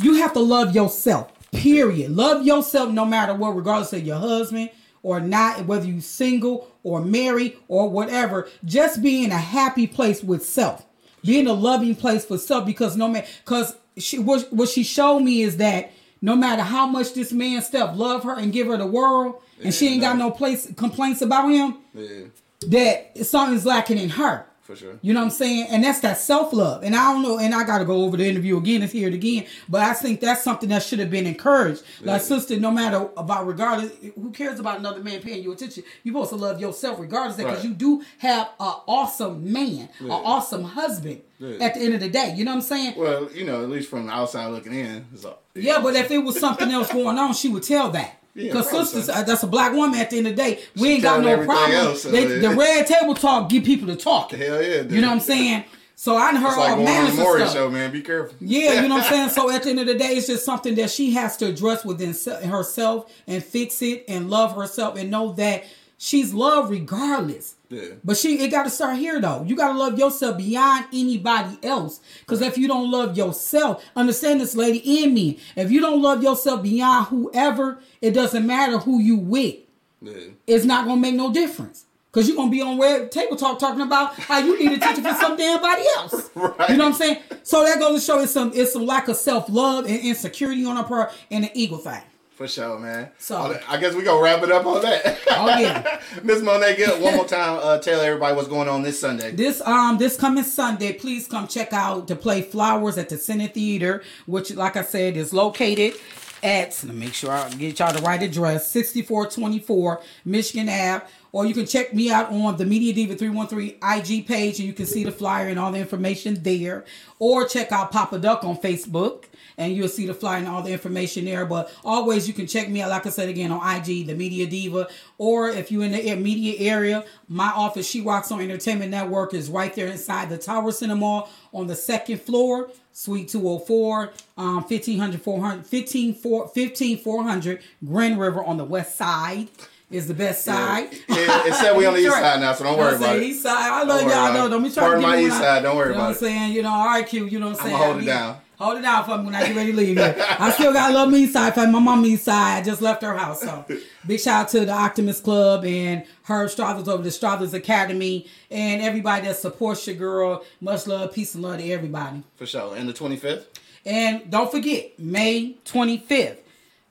you 0.00 0.14
have 0.14 0.32
to 0.32 0.40
love 0.40 0.74
yourself 0.74 1.30
period 1.52 2.10
love 2.10 2.44
yourself 2.46 2.90
no 2.90 3.04
matter 3.04 3.34
what 3.34 3.50
regardless 3.54 3.92
of 3.92 4.02
your 4.06 4.18
husband 4.18 4.70
or 5.06 5.20
not 5.20 5.66
whether 5.66 5.86
you 5.86 6.00
single 6.00 6.68
or 6.82 7.00
married 7.00 7.56
or 7.68 7.88
whatever 7.88 8.48
just 8.64 9.00
be 9.00 9.24
in 9.24 9.30
a 9.30 9.38
happy 9.38 9.86
place 9.86 10.20
with 10.24 10.44
self 10.44 10.84
be 11.24 11.38
in 11.38 11.46
a 11.46 11.52
loving 11.52 11.94
place 11.94 12.24
for 12.24 12.36
self 12.38 12.66
because 12.66 12.96
no 12.96 13.06
matter 13.06 13.26
because 13.44 13.76
she 13.96 14.18
what, 14.18 14.52
what 14.52 14.68
she 14.68 14.82
showed 14.82 15.20
me 15.20 15.42
is 15.42 15.58
that 15.58 15.92
no 16.20 16.34
matter 16.34 16.62
how 16.62 16.86
much 16.86 17.14
this 17.14 17.32
man 17.32 17.62
stuff 17.62 17.96
love 17.96 18.24
her 18.24 18.34
and 18.36 18.52
give 18.52 18.66
her 18.66 18.76
the 18.76 18.86
world 18.86 19.36
and 19.62 19.72
she 19.72 19.86
ain't 19.88 20.00
got 20.00 20.16
no 20.18 20.30
place 20.30 20.72
complaints 20.76 21.22
about 21.22 21.48
him 21.48 21.76
Yeah. 21.94 22.24
that 22.68 23.24
something's 23.26 23.64
lacking 23.66 23.98
in 23.98 24.10
her. 24.10 24.45
For 24.66 24.74
sure. 24.74 24.98
You 25.00 25.14
know 25.14 25.20
what 25.20 25.26
I'm 25.26 25.30
saying? 25.30 25.68
And 25.70 25.84
that's 25.84 26.00
that 26.00 26.18
self 26.18 26.52
love. 26.52 26.82
And 26.82 26.96
I 26.96 27.12
don't 27.12 27.22
know, 27.22 27.38
and 27.38 27.54
I 27.54 27.62
got 27.62 27.78
to 27.78 27.84
go 27.84 28.02
over 28.02 28.16
the 28.16 28.26
interview 28.28 28.56
again 28.56 28.82
and 28.82 28.90
hear 28.90 29.06
it 29.06 29.14
again. 29.14 29.46
But 29.68 29.82
I 29.82 29.92
think 29.92 30.20
that's 30.20 30.42
something 30.42 30.68
that 30.70 30.82
should 30.82 30.98
have 30.98 31.08
been 31.10 31.24
encouraged. 31.26 31.84
Like, 32.02 32.20
sister, 32.20 32.58
no 32.58 32.72
matter 32.72 33.08
about 33.16 33.46
regardless, 33.46 33.92
who 34.16 34.32
cares 34.32 34.58
about 34.58 34.80
another 34.80 35.04
man 35.04 35.20
paying 35.20 35.44
you 35.44 35.52
attention? 35.52 35.84
You're 36.02 36.14
supposed 36.14 36.30
to 36.30 36.36
love 36.36 36.60
yourself 36.60 36.98
regardless, 36.98 37.36
because 37.36 37.58
Right. 37.58 37.64
you 37.64 37.74
do 37.74 38.02
have 38.18 38.48
an 38.58 38.74
awesome 38.88 39.52
man, 39.52 39.88
an 40.00 40.10
awesome 40.10 40.64
husband 40.64 41.20
Yeah. 41.38 41.58
at 41.64 41.74
the 41.74 41.80
end 41.82 41.94
of 41.94 42.00
the 42.00 42.08
day. 42.08 42.34
You 42.36 42.44
know 42.44 42.50
what 42.50 42.56
I'm 42.56 42.62
saying? 42.62 42.94
Well, 42.96 43.28
you 43.32 43.44
know, 43.44 43.62
at 43.62 43.70
least 43.70 43.88
from 43.88 44.06
the 44.08 44.12
outside 44.12 44.46
looking 44.48 44.74
in. 44.74 45.04
All, 45.24 45.38
Yeah, 45.54 45.80
but 45.80 45.94
if 45.94 46.10
it 46.10 46.18
was 46.18 46.40
something 46.40 46.70
else 46.72 46.92
going 46.92 47.18
on, 47.18 47.34
she 47.34 47.48
would 47.48 47.62
tell 47.62 47.90
that. 47.90 48.20
Because 48.36 48.70
sisters, 48.70 49.08
uh, 49.08 49.22
that's 49.22 49.42
a 49.42 49.46
black 49.46 49.72
woman 49.72 49.98
at 49.98 50.10
the 50.10 50.18
end 50.18 50.26
of 50.28 50.36
the 50.36 50.42
day. 50.42 50.60
We 50.76 50.88
She 50.88 50.92
ain't 50.94 51.02
got 51.02 51.22
no 51.22 51.44
problem. 51.44 51.72
else, 51.72 52.02
so 52.02 52.10
They, 52.10 52.26
the 52.26 52.50
red 52.50 52.86
table 52.86 53.14
talk 53.14 53.48
get 53.48 53.64
people 53.64 53.86
to 53.88 53.96
talk. 53.96 54.30
Hell 54.32 54.62
yeah. 54.62 54.82
dude. 54.82 54.92
You 54.92 55.00
know 55.00 55.08
what 55.08 55.14
I'm 55.14 55.20
saying? 55.20 55.64
So 55.98 56.14
I 56.16 56.30
done 56.30 56.42
heard 56.42 56.48
It's 56.48 56.56
like 56.58 56.76
all 56.76 56.84
manners 56.84 57.12
of 57.14 57.18
Maury 57.20 57.40
stuff. 57.40 57.54
show, 57.54 57.70
man. 57.70 57.90
Be 57.90 58.02
careful. 58.02 58.36
Yeah, 58.38 58.82
you 58.82 58.88
know 58.88 58.96
what 58.96 59.04
I'm 59.06 59.10
saying? 59.12 59.28
So 59.30 59.50
at 59.50 59.62
the 59.62 59.70
end 59.70 59.80
of 59.80 59.86
the 59.86 59.94
day, 59.94 60.08
it's 60.16 60.26
just 60.26 60.44
something 60.44 60.74
that 60.74 60.90
she 60.90 61.12
has 61.12 61.38
to 61.38 61.46
address 61.46 61.84
within 61.86 62.14
herself 62.48 63.10
and 63.26 63.42
fix 63.42 63.80
it 63.82 64.04
and 64.06 64.28
love 64.30 64.54
herself 64.54 64.98
and 64.98 65.10
know 65.10 65.32
that 65.32 65.64
she's 65.96 66.34
loved 66.34 66.70
regardless. 66.70 67.54
Yeah. 67.68 67.94
But 68.04 68.16
she 68.16 68.38
it 68.42 68.50
gotta 68.50 68.70
start 68.70 68.96
here 68.96 69.20
though. 69.20 69.42
You 69.44 69.56
gotta 69.56 69.78
love 69.78 69.98
yourself 69.98 70.38
beyond 70.38 70.86
anybody 70.92 71.58
else. 71.62 72.00
Cause 72.26 72.40
if 72.40 72.56
you 72.56 72.68
don't 72.68 72.90
love 72.90 73.16
yourself, 73.16 73.84
understand 73.96 74.40
this 74.40 74.54
lady 74.54 75.02
and 75.02 75.12
me. 75.14 75.38
If 75.56 75.70
you 75.70 75.80
don't 75.80 76.00
love 76.00 76.22
yourself 76.22 76.62
beyond 76.62 77.06
whoever, 77.08 77.80
it 78.00 78.12
doesn't 78.12 78.46
matter 78.46 78.78
who 78.78 79.00
you 79.00 79.16
with. 79.16 79.56
Yeah. 80.00 80.14
It's 80.46 80.64
not 80.64 80.86
gonna 80.86 81.00
make 81.00 81.14
no 81.14 81.32
difference. 81.32 81.86
Cause 82.12 82.28
you're 82.28 82.36
gonna 82.36 82.50
be 82.50 82.62
on 82.62 82.78
red 82.80 83.12
table 83.12 83.36
talk 83.36 83.58
talking 83.58 83.82
about 83.82 84.14
how 84.14 84.38
you 84.38 84.58
need 84.58 84.72
attention 84.78 85.02
from 85.02 85.16
some 85.16 85.36
damn 85.36 85.60
body 85.60 85.82
else. 85.96 86.30
Right. 86.36 86.70
You 86.70 86.76
know 86.76 86.84
what 86.84 86.92
I'm 86.92 86.98
saying? 86.98 87.18
So 87.42 87.64
that 87.64 87.78
goes 87.78 88.00
to 88.00 88.06
show 88.06 88.20
it's 88.20 88.32
some 88.32 88.52
it's 88.54 88.72
some 88.72 88.86
lack 88.86 89.08
of 89.08 89.16
self 89.16 89.48
love 89.50 89.86
and 89.86 89.98
insecurity 90.00 90.64
on 90.64 90.76
her 90.76 90.84
part 90.84 91.12
and 91.30 91.44
an 91.44 91.50
ego 91.54 91.76
thing. 91.76 92.00
For 92.36 92.46
sure, 92.46 92.78
man. 92.78 93.08
So- 93.18 93.58
I 93.66 93.78
guess 93.78 93.94
we 93.94 94.02
gonna 94.02 94.22
wrap 94.22 94.42
it 94.42 94.52
up 94.52 94.66
on 94.66 94.82
that. 94.82 95.18
Oh 95.30 95.58
yeah. 95.58 96.00
Miss 96.22 96.42
Monet, 96.42 96.76
get 96.76 97.00
one 97.00 97.16
more 97.16 97.26
time. 97.26 97.58
Uh, 97.62 97.78
tell 97.78 97.98
everybody 98.00 98.36
what's 98.36 98.48
going 98.48 98.68
on 98.68 98.82
this 98.82 99.00
Sunday. 99.00 99.30
This 99.30 99.62
um 99.62 99.96
this 99.96 100.18
coming 100.18 100.44
Sunday, 100.44 100.92
please 100.92 101.26
come 101.26 101.48
check 101.48 101.72
out 101.72 102.06
to 102.08 102.14
play 102.14 102.42
Flowers 102.42 102.98
at 102.98 103.08
the 103.08 103.16
Senate 103.16 103.54
Theater, 103.54 104.02
which 104.26 104.54
like 104.54 104.76
I 104.76 104.82
said 104.82 105.16
is 105.16 105.32
located 105.32 105.94
at 106.42 106.78
let 106.84 106.94
me 106.94 107.06
make 107.06 107.14
sure 107.14 107.30
I 107.32 107.48
get 107.48 107.78
y'all 107.78 107.94
the 107.94 108.02
right 108.02 108.22
address, 108.22 108.70
6424 108.70 110.02
Michigan 110.26 110.68
Ave. 110.68 111.06
Or 111.32 111.44
you 111.44 111.52
can 111.54 111.66
check 111.66 111.92
me 111.92 112.10
out 112.10 112.30
on 112.30 112.56
the 112.56 112.64
Media 112.64 112.94
Diva 112.94 113.14
313 113.14 113.76
IG 113.82 114.26
page 114.26 114.58
and 114.58 114.66
you 114.66 114.72
can 114.72 114.86
see 114.86 115.04
the 115.04 115.10
flyer 115.12 115.48
and 115.48 115.58
all 115.58 115.70
the 115.72 115.78
information 115.78 116.42
there. 116.42 116.84
Or 117.18 117.46
check 117.46 117.72
out 117.72 117.92
Papa 117.92 118.18
Duck 118.18 118.42
on 118.44 118.56
Facebook 118.56 119.24
and 119.58 119.74
you'll 119.74 119.88
see 119.88 120.06
the 120.06 120.14
flyer 120.14 120.38
and 120.38 120.48
all 120.48 120.62
the 120.62 120.72
information 120.72 121.24
there. 121.24 121.46
But 121.46 121.72
always 121.84 122.28
you 122.28 122.34
can 122.34 122.46
check 122.46 122.68
me 122.68 122.82
out, 122.82 122.90
like 122.90 123.06
I 123.06 123.10
said 123.10 123.28
again, 123.28 123.50
on 123.50 123.76
IG, 123.76 124.06
the 124.06 124.14
Media 124.14 124.46
Diva. 124.46 124.88
Or 125.18 125.48
if 125.48 125.70
you're 125.70 125.84
in 125.84 125.92
the 125.92 126.16
media 126.16 126.70
area, 126.70 127.04
my 127.28 127.50
office, 127.50 127.88
She 127.88 128.00
Rocks 128.00 128.30
on 128.30 128.40
Entertainment 128.40 128.90
Network, 128.90 129.34
is 129.34 129.48
right 129.48 129.74
there 129.74 129.88
inside 129.88 130.28
the 130.28 130.38
Tower 130.38 130.72
Cinema 130.72 131.26
on 131.52 131.66
the 131.66 131.76
second 131.76 132.20
floor, 132.20 132.70
Suite 132.92 133.28
204, 133.28 134.12
um, 134.36 134.56
1500, 134.56 135.20
400, 135.20 135.66
15, 135.66 136.14
4, 136.14 136.48
15 136.48 136.98
400 136.98 137.62
Grand 137.84 138.20
River 138.20 138.44
on 138.44 138.56
the 138.56 138.64
west 138.64 138.96
side. 138.96 139.48
Is 139.88 140.08
the 140.08 140.14
best 140.14 140.44
side. 140.44 140.88
Yeah, 141.08 141.46
it 141.46 141.54
said 141.54 141.76
we 141.76 141.86
on 141.86 141.94
the 141.94 142.00
east 142.00 142.12
side 142.12 142.40
now, 142.40 142.52
so 142.54 142.64
don't 142.64 142.76
worry 142.76 142.96
about 142.96 143.16
it. 143.16 143.22
East 143.22 143.44
side. 143.44 143.70
I 143.70 143.84
love 143.84 144.02
y'all. 144.02 144.46
it. 144.46 144.50
Don't 144.50 144.62
be 144.64 144.70
trying 144.70 144.90
to 144.90 144.96
get 144.96 145.02
my 145.02 145.20
east 145.20 145.38
side, 145.38 145.62
don't 145.62 145.76
worry 145.76 145.90
you 145.90 145.92
know 145.92 145.98
about 146.00 146.08
what 146.08 146.16
I'm 146.16 146.20
saying? 146.20 146.52
You 146.54 146.62
know, 146.62 146.70
all 146.70 146.86
right, 146.86 147.06
Q. 147.06 147.26
You 147.26 147.38
know 147.38 147.50
what 147.50 147.60
I'm 147.60 147.62
saying? 147.62 147.76
I'ma 147.76 147.84
hold 147.84 148.02
it 148.02 148.06
down. 148.06 148.36
Hold 148.58 148.78
it 148.78 148.82
down 148.82 149.04
for 149.04 149.18
me 149.18 149.26
when 149.26 149.34
I 149.34 149.46
get 149.46 149.56
ready 149.56 149.72
to 149.72 149.76
leave 149.76 149.98
here. 149.98 150.14
I 150.38 150.50
still 150.50 150.72
got 150.72 150.92
love 150.92 151.10
me 151.10 151.26
side. 151.26 151.54
For 151.54 151.66
my 151.66 151.78
mom 151.78 152.04
east 152.06 152.24
side, 152.24 152.60
I 152.60 152.62
just 152.62 152.80
left 152.80 153.02
her 153.02 153.14
house. 153.14 153.42
So 153.42 153.66
big 154.06 154.18
shout 154.18 154.46
out 154.46 154.48
to 154.50 154.64
the 154.64 154.72
Optimist 154.72 155.24
Club 155.24 155.64
and 155.64 156.04
Herb 156.22 156.48
Strathers 156.48 156.88
over 156.88 157.02
the 157.02 157.10
Strathers 157.10 157.52
Academy 157.52 158.26
and 158.50 158.80
everybody 158.80 159.26
that 159.26 159.36
supports 159.36 159.86
your 159.86 159.96
girl. 159.96 160.42
Much 160.60 160.86
love, 160.86 161.12
peace 161.12 161.34
and 161.34 161.42
love 161.42 161.58
to 161.58 161.70
everybody. 161.70 162.22
For 162.36 162.46
sure. 162.46 162.74
And 162.74 162.88
the 162.88 162.94
25th? 162.94 163.44
And 163.84 164.30
don't 164.30 164.50
forget, 164.50 164.98
May 164.98 165.56
25th, 165.66 166.38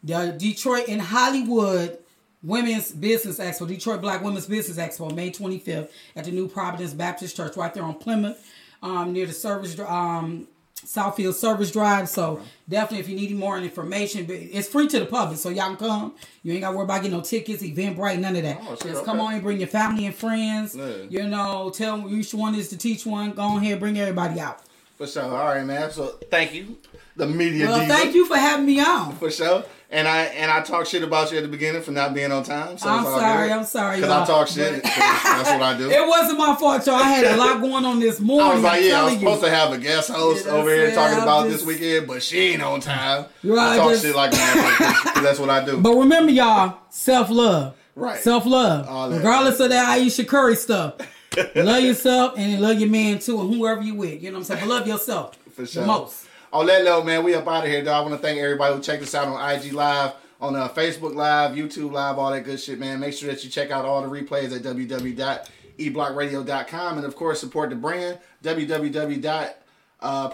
the 0.03 0.36
Detroit 0.38 0.86
and 0.88 1.01
Hollywood 1.01 1.97
Women's 2.43 2.91
Business 2.91 3.39
Expo, 3.39 3.68
Detroit 3.68 4.01
Black 4.01 4.24
Women's 4.24 4.45
Business 4.45 4.78
Expo, 4.78 5.13
May 5.13 5.32
25th 5.32 5.89
at 6.16 6.26
the 6.26 6.32
New 6.32 6.47
Providence 6.47 6.93
Baptist 6.93 7.36
Church, 7.36 7.57
right 7.57 7.74
there 7.74 7.84
on 7.84 7.95
Plymouth, 7.95 8.47
um, 8.84 9.13
near 9.13 9.26
the 9.26 9.34
service, 9.34 9.78
um, 9.80 10.47
Southfield 10.86 11.33
Service 11.33 11.71
Drive. 11.71 12.07
So 12.09 12.39
definitely, 12.69 12.99
if 12.99 13.09
you 13.09 13.15
need 13.15 13.36
more 13.36 13.57
information, 13.57 14.25
it's 14.29 14.67
free 14.67 14.88
to 14.88 14.99
the 14.99 15.05
public, 15.05 15.38
so 15.38 15.49
y'all 15.49 15.67
can 15.67 15.77
come. 15.77 16.15
You 16.43 16.53
ain't 16.53 16.61
got 16.61 16.71
to 16.71 16.77
worry 16.77 16.86
about 16.86 17.01
getting 17.01 17.17
no 17.17 17.21
tickets, 17.23 17.61
Eventbrite, 17.63 18.19
none 18.19 18.36
of 18.36 18.43
that. 18.43 18.59
Oh, 18.61 18.75
Just 18.75 19.03
come 19.05 19.19
on 19.19 19.33
and 19.33 19.43
bring 19.43 19.57
your 19.59 19.67
family 19.67 20.05
and 20.05 20.15
friends. 20.15 20.75
Yeah. 20.75 20.93
You 21.09 21.27
know, 21.27 21.69
tell 21.71 21.97
them 21.97 22.11
which 22.11 22.33
one 22.33 22.55
is 22.55 22.69
to 22.69 22.77
teach 22.77 23.05
one. 23.05 23.31
Go 23.33 23.41
on 23.41 23.57
ahead, 23.63 23.79
bring 23.79 23.99
everybody 23.99 24.39
out. 24.39 24.61
For 24.97 25.07
sure. 25.07 25.23
All 25.23 25.29
right, 25.53 25.65
man. 25.65 25.91
So 25.91 26.07
thank 26.31 26.53
you. 26.53 26.77
The 27.17 27.27
media 27.27 27.67
Well, 27.67 27.79
diva. 27.81 27.93
thank 27.93 28.15
you 28.15 28.25
for 28.27 28.38
having 28.38 28.65
me 28.65 28.79
on. 28.79 29.15
For 29.17 29.29
sure. 29.31 29.63
And 29.91 30.07
I 30.07 30.23
and 30.23 30.49
I 30.49 30.61
talked 30.61 30.88
shit 30.89 31.03
about 31.03 31.31
you 31.31 31.38
at 31.38 31.43
the 31.43 31.47
beginning 31.47 31.81
for 31.83 31.91
not 31.91 32.13
being 32.15 32.31
on 32.31 32.43
time. 32.43 32.77
So 32.77 32.89
I'm 32.89 33.03
sorry. 33.05 33.51
I'm 33.51 33.63
sorry, 33.63 33.97
Because 33.97 34.11
I 34.11 34.25
talk 34.25 34.47
shit. 34.47 34.83
that's 34.83 35.49
what 35.51 35.61
I 35.61 35.77
do. 35.77 35.89
It 35.95 36.07
wasn't 36.07 36.39
my 36.39 36.55
fault, 36.55 36.86
y'all. 36.88 36.95
I 36.95 37.03
had 37.03 37.25
a 37.25 37.38
lot 37.38 37.61
going 37.61 37.86
on 37.86 37.99
this 37.99 38.19
morning. 38.19 38.49
I 38.51 38.53
was 38.55 38.63
like, 38.63 38.81
I'm 38.81 38.88
yeah, 38.89 38.99
I 38.99 39.03
was 39.03 39.13
telling 39.13 39.13
you. 39.13 39.19
supposed 39.19 39.43
to 39.43 39.49
have 39.51 39.71
a 39.73 39.77
guest 39.77 40.09
host 40.09 40.45
Yeah, 40.47 40.51
over 40.53 40.73
here 40.73 40.91
talking 40.93 41.17
I'm 41.17 41.23
about 41.23 41.47
just- 41.49 41.65
this 41.65 41.67
weekend, 41.67 42.07
but 42.07 42.23
she 42.23 42.39
ain't 42.39 42.63
on 42.63 42.79
time. 42.79 43.25
Right, 43.43 43.73
I 43.73 43.77
talk 43.77 43.91
just- 43.91 44.03
shit 44.05 44.15
like 44.15 44.31
that 44.31 45.19
that's 45.23 45.39
what 45.39 45.49
I 45.51 45.63
do. 45.63 45.77
But 45.79 45.95
remember, 45.95 46.31
y'all, 46.31 46.79
self 46.89 47.29
love. 47.29 47.75
Right. 47.95 48.19
Self 48.19 48.45
love. 48.47 49.13
Regardless 49.13 49.59
of 49.59 49.69
that 49.69 49.88
Ayesha 49.97 50.25
Curry 50.25 50.55
stuff. 50.55 50.95
love 51.55 51.83
yourself 51.83 52.33
and 52.38 52.59
love 52.61 52.79
your 52.79 52.89
man 52.89 53.19
too, 53.19 53.39
and 53.39 53.53
whoever 53.53 53.81
you 53.81 53.93
with. 53.95 54.21
You 54.23 54.31
know 54.31 54.39
what 54.39 54.49
I'm 54.49 54.57
saying? 54.57 54.67
But 54.67 54.69
love 54.69 54.88
yourself. 54.88 55.38
For 55.53 55.65
sure. 55.65 55.83
The 55.83 55.88
most. 55.88 56.25
On 56.56 56.66
that 56.68 56.86
note, 56.86 57.06
man, 57.06 57.26
we 57.26 57.36
up 57.36 57.49
out 57.49 57.66
of 57.66 57.70
here, 57.70 57.84
dog. 57.84 57.95
I 57.95 58.01
want 58.10 58.22
to 58.22 58.26
thank 58.26 58.39
everybody 58.39 58.74
who 58.74 58.82
checked 58.82 59.03
us 59.03 59.14
out 59.14 59.28
on 59.28 59.51
IG 59.51 59.74
Live, 59.74 60.14
on 60.39 60.56
uh, 60.56 60.70
Facebook 60.70 61.14
Live, 61.14 61.51
YouTube 61.51 61.91
Live, 61.91 62.18
all 62.18 62.32
that 62.32 62.45
good 62.45 62.62
shit, 62.62 62.80
man. 62.80 63.01
Make 63.01 63.14
sure 63.14 63.30
that 63.30 63.43
you 63.43 63.49
check 63.49 63.72
out 63.72 63.84
all 63.84 64.01
the 64.01 64.08
replays 64.08 64.56
at 64.56 64.62
www.eblockradio.com 64.62 66.97
and, 66.97 67.06
of 67.06 67.18
course, 67.18 67.41
support 67.41 67.72
the 67.72 67.76
brand, 67.76 68.20
www. 68.41 69.53
Uh, 69.99 70.30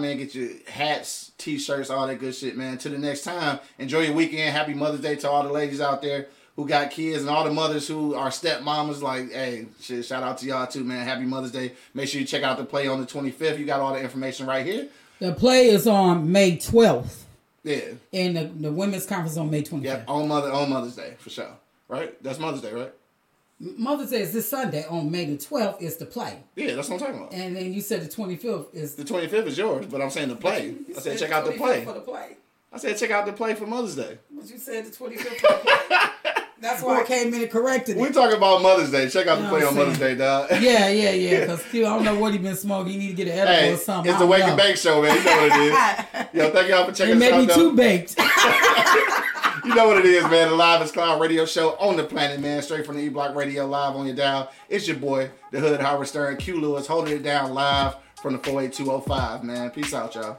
man. 0.00 0.18
Get 0.18 0.36
your 0.36 0.50
hats, 0.68 1.32
t-shirts, 1.36 1.90
all 1.90 2.06
that 2.06 2.20
good 2.20 2.36
shit, 2.36 2.56
man. 2.56 2.78
Till 2.78 2.92
the 2.92 2.98
next 2.98 3.24
time, 3.24 3.58
enjoy 3.76 4.02
your 4.02 4.14
weekend. 4.14 4.54
Happy 4.54 4.74
Mother's 4.74 5.00
Day 5.00 5.16
to 5.16 5.28
all 5.28 5.42
the 5.42 5.50
ladies 5.50 5.80
out 5.80 6.00
there 6.00 6.28
who 6.60 6.68
got 6.68 6.90
kids 6.90 7.22
and 7.22 7.30
all 7.30 7.42
the 7.44 7.50
mothers 7.50 7.88
who 7.88 8.14
are 8.14 8.28
stepmamas. 8.28 9.00
Like, 9.02 9.32
hey, 9.32 9.66
shit, 9.80 10.04
shout 10.04 10.22
out 10.22 10.38
to 10.38 10.46
y'all 10.46 10.66
too, 10.66 10.84
man. 10.84 11.06
Happy 11.06 11.24
Mother's 11.24 11.52
Day. 11.52 11.72
Make 11.94 12.08
sure 12.08 12.20
you 12.20 12.26
check 12.26 12.42
out 12.42 12.58
the 12.58 12.64
play 12.64 12.86
on 12.86 13.00
the 13.00 13.06
25th. 13.06 13.58
You 13.58 13.64
got 13.64 13.80
all 13.80 13.94
the 13.94 14.00
information 14.00 14.46
right 14.46 14.64
here. 14.64 14.88
The 15.20 15.32
play 15.32 15.68
is 15.68 15.86
on 15.86 16.30
May 16.30 16.56
12th, 16.56 17.22
Yeah. 17.62 17.80
and 18.12 18.36
the, 18.36 18.44
the 18.44 18.72
women's 18.72 19.06
conference 19.06 19.36
on 19.36 19.50
May 19.50 19.62
25th. 19.62 19.82
Yeah, 19.84 20.02
On 20.08 20.28
Mother 20.28 20.52
on 20.52 20.68
Mother's 20.70 20.96
Day 20.96 21.14
for 21.18 21.30
sure. 21.30 21.50
Right? 21.88 22.22
That's 22.22 22.38
Mother's 22.38 22.60
Day, 22.62 22.72
right? 22.72 22.92
Mother's 23.58 24.10
Day 24.10 24.22
is 24.22 24.32
this 24.32 24.48
Sunday. 24.48 24.84
On 24.88 25.10
May 25.10 25.24
the 25.26 25.36
12th 25.36 25.80
is 25.82 25.96
the 25.96 26.06
play. 26.06 26.38
Yeah, 26.56 26.74
that's 26.74 26.88
what 26.88 27.00
I'm 27.00 27.06
talking 27.06 27.20
about. 27.22 27.32
And 27.34 27.56
then 27.56 27.72
you 27.72 27.80
said 27.80 28.02
the 28.02 28.08
25th 28.08 28.74
is 28.74 28.94
The 28.94 29.04
25th 29.04 29.46
is 29.46 29.58
yours, 29.58 29.86
but 29.86 30.00
I'm 30.00 30.10
saying 30.10 30.28
the 30.28 30.36
play. 30.36 30.74
I 30.90 30.92
said 31.00 31.02
said 31.02 31.18
check 31.18 31.30
out 31.32 31.44
the 31.46 31.52
play. 31.52 31.84
For 31.84 31.92
the 31.94 32.00
play. 32.00 32.36
I 32.72 32.78
said 32.78 32.96
check 32.96 33.10
out 33.10 33.26
the 33.26 33.32
play 33.32 33.54
for 33.54 33.66
Mother's 33.66 33.96
Day. 33.96 34.16
But 34.30 34.48
you 34.48 34.56
said 34.56 34.86
the 34.86 34.90
25th 34.90 35.18
for 35.18 35.48
the 35.48 35.58
play. 35.88 35.96
That's 36.60 36.82
why 36.82 37.00
I 37.00 37.04
came 37.04 37.32
in 37.32 37.40
and 37.40 37.50
corrected 37.50 37.96
it. 37.96 38.00
We're 38.00 38.12
talking 38.12 38.36
about 38.36 38.60
Mother's 38.62 38.90
Day. 38.90 39.08
Check 39.08 39.26
out 39.26 39.36
the 39.38 39.44
You 39.44 39.50
know 39.50 39.56
play 39.58 39.66
on 39.66 39.74
Mother's 39.76 39.98
Day, 39.98 40.14
dog. 40.14 40.50
Yeah, 40.60 40.88
yeah, 40.88 41.10
yeah. 41.12 41.40
Because 41.40 41.62
still, 41.64 41.86
I 41.86 41.96
don't 41.96 42.04
know 42.04 42.18
what 42.18 42.32
he 42.32 42.38
been 42.38 42.54
smoking. 42.56 42.92
He 42.92 42.98
need 42.98 43.08
to 43.08 43.14
get 43.14 43.28
an 43.28 43.32
edible 43.38 43.54
Hey, 43.54 43.72
or 43.72 43.76
something. 43.78 44.10
it's 44.10 44.20
the 44.20 44.26
Wake 44.26 44.40
don't 44.40 44.50
and. 44.50 44.58
Bake 44.58 44.76
Show, 44.76 45.00
man. 45.02 45.16
You 45.16 45.24
know 45.24 45.36
what 45.36 45.52
it 45.58 45.62
is. 45.62 46.26
Yo, 46.34 46.50
thank 46.50 46.68
y'all 46.68 46.84
for 46.86 46.92
checking 46.92 47.20
It 47.22 47.32
out. 47.32 47.40
be 47.40 47.46
though. 47.46 47.54
too 47.54 47.76
baked. 47.76 48.14
You 49.62 49.74
know 49.74 49.88
what 49.88 49.98
it 49.98 50.06
is, 50.06 50.24
man. 50.24 50.48
The 50.48 50.54
Live 50.56 50.80
is 50.82 50.90
Cloud 50.90 51.20
radio 51.20 51.44
show 51.44 51.76
on 51.76 51.96
the 51.98 52.02
planet, 52.02 52.40
man. 52.40 52.62
Straight 52.62 52.86
from 52.86 52.96
the 52.96 53.02
E 53.02 53.08
Block 53.10 53.36
Radio 53.36 53.66
live 53.66 53.94
on 53.94 54.06
your 54.06 54.16
dial. 54.16 54.50
It's 54.70 54.88
your 54.88 54.96
boy, 54.96 55.30
the 55.52 55.60
Hood 55.60 55.78
Howard 55.80 56.08
Stern, 56.08 56.38
Q 56.38 56.58
Lewis, 56.60 56.86
holding 56.86 57.14
it 57.14 57.22
down 57.22 57.52
live 57.52 57.94
from 58.22 58.32
the 58.32 58.38
48205, 58.38 59.44
man. 59.44 59.70
Peace 59.70 59.92
out, 59.92 60.14
y'all. 60.14 60.38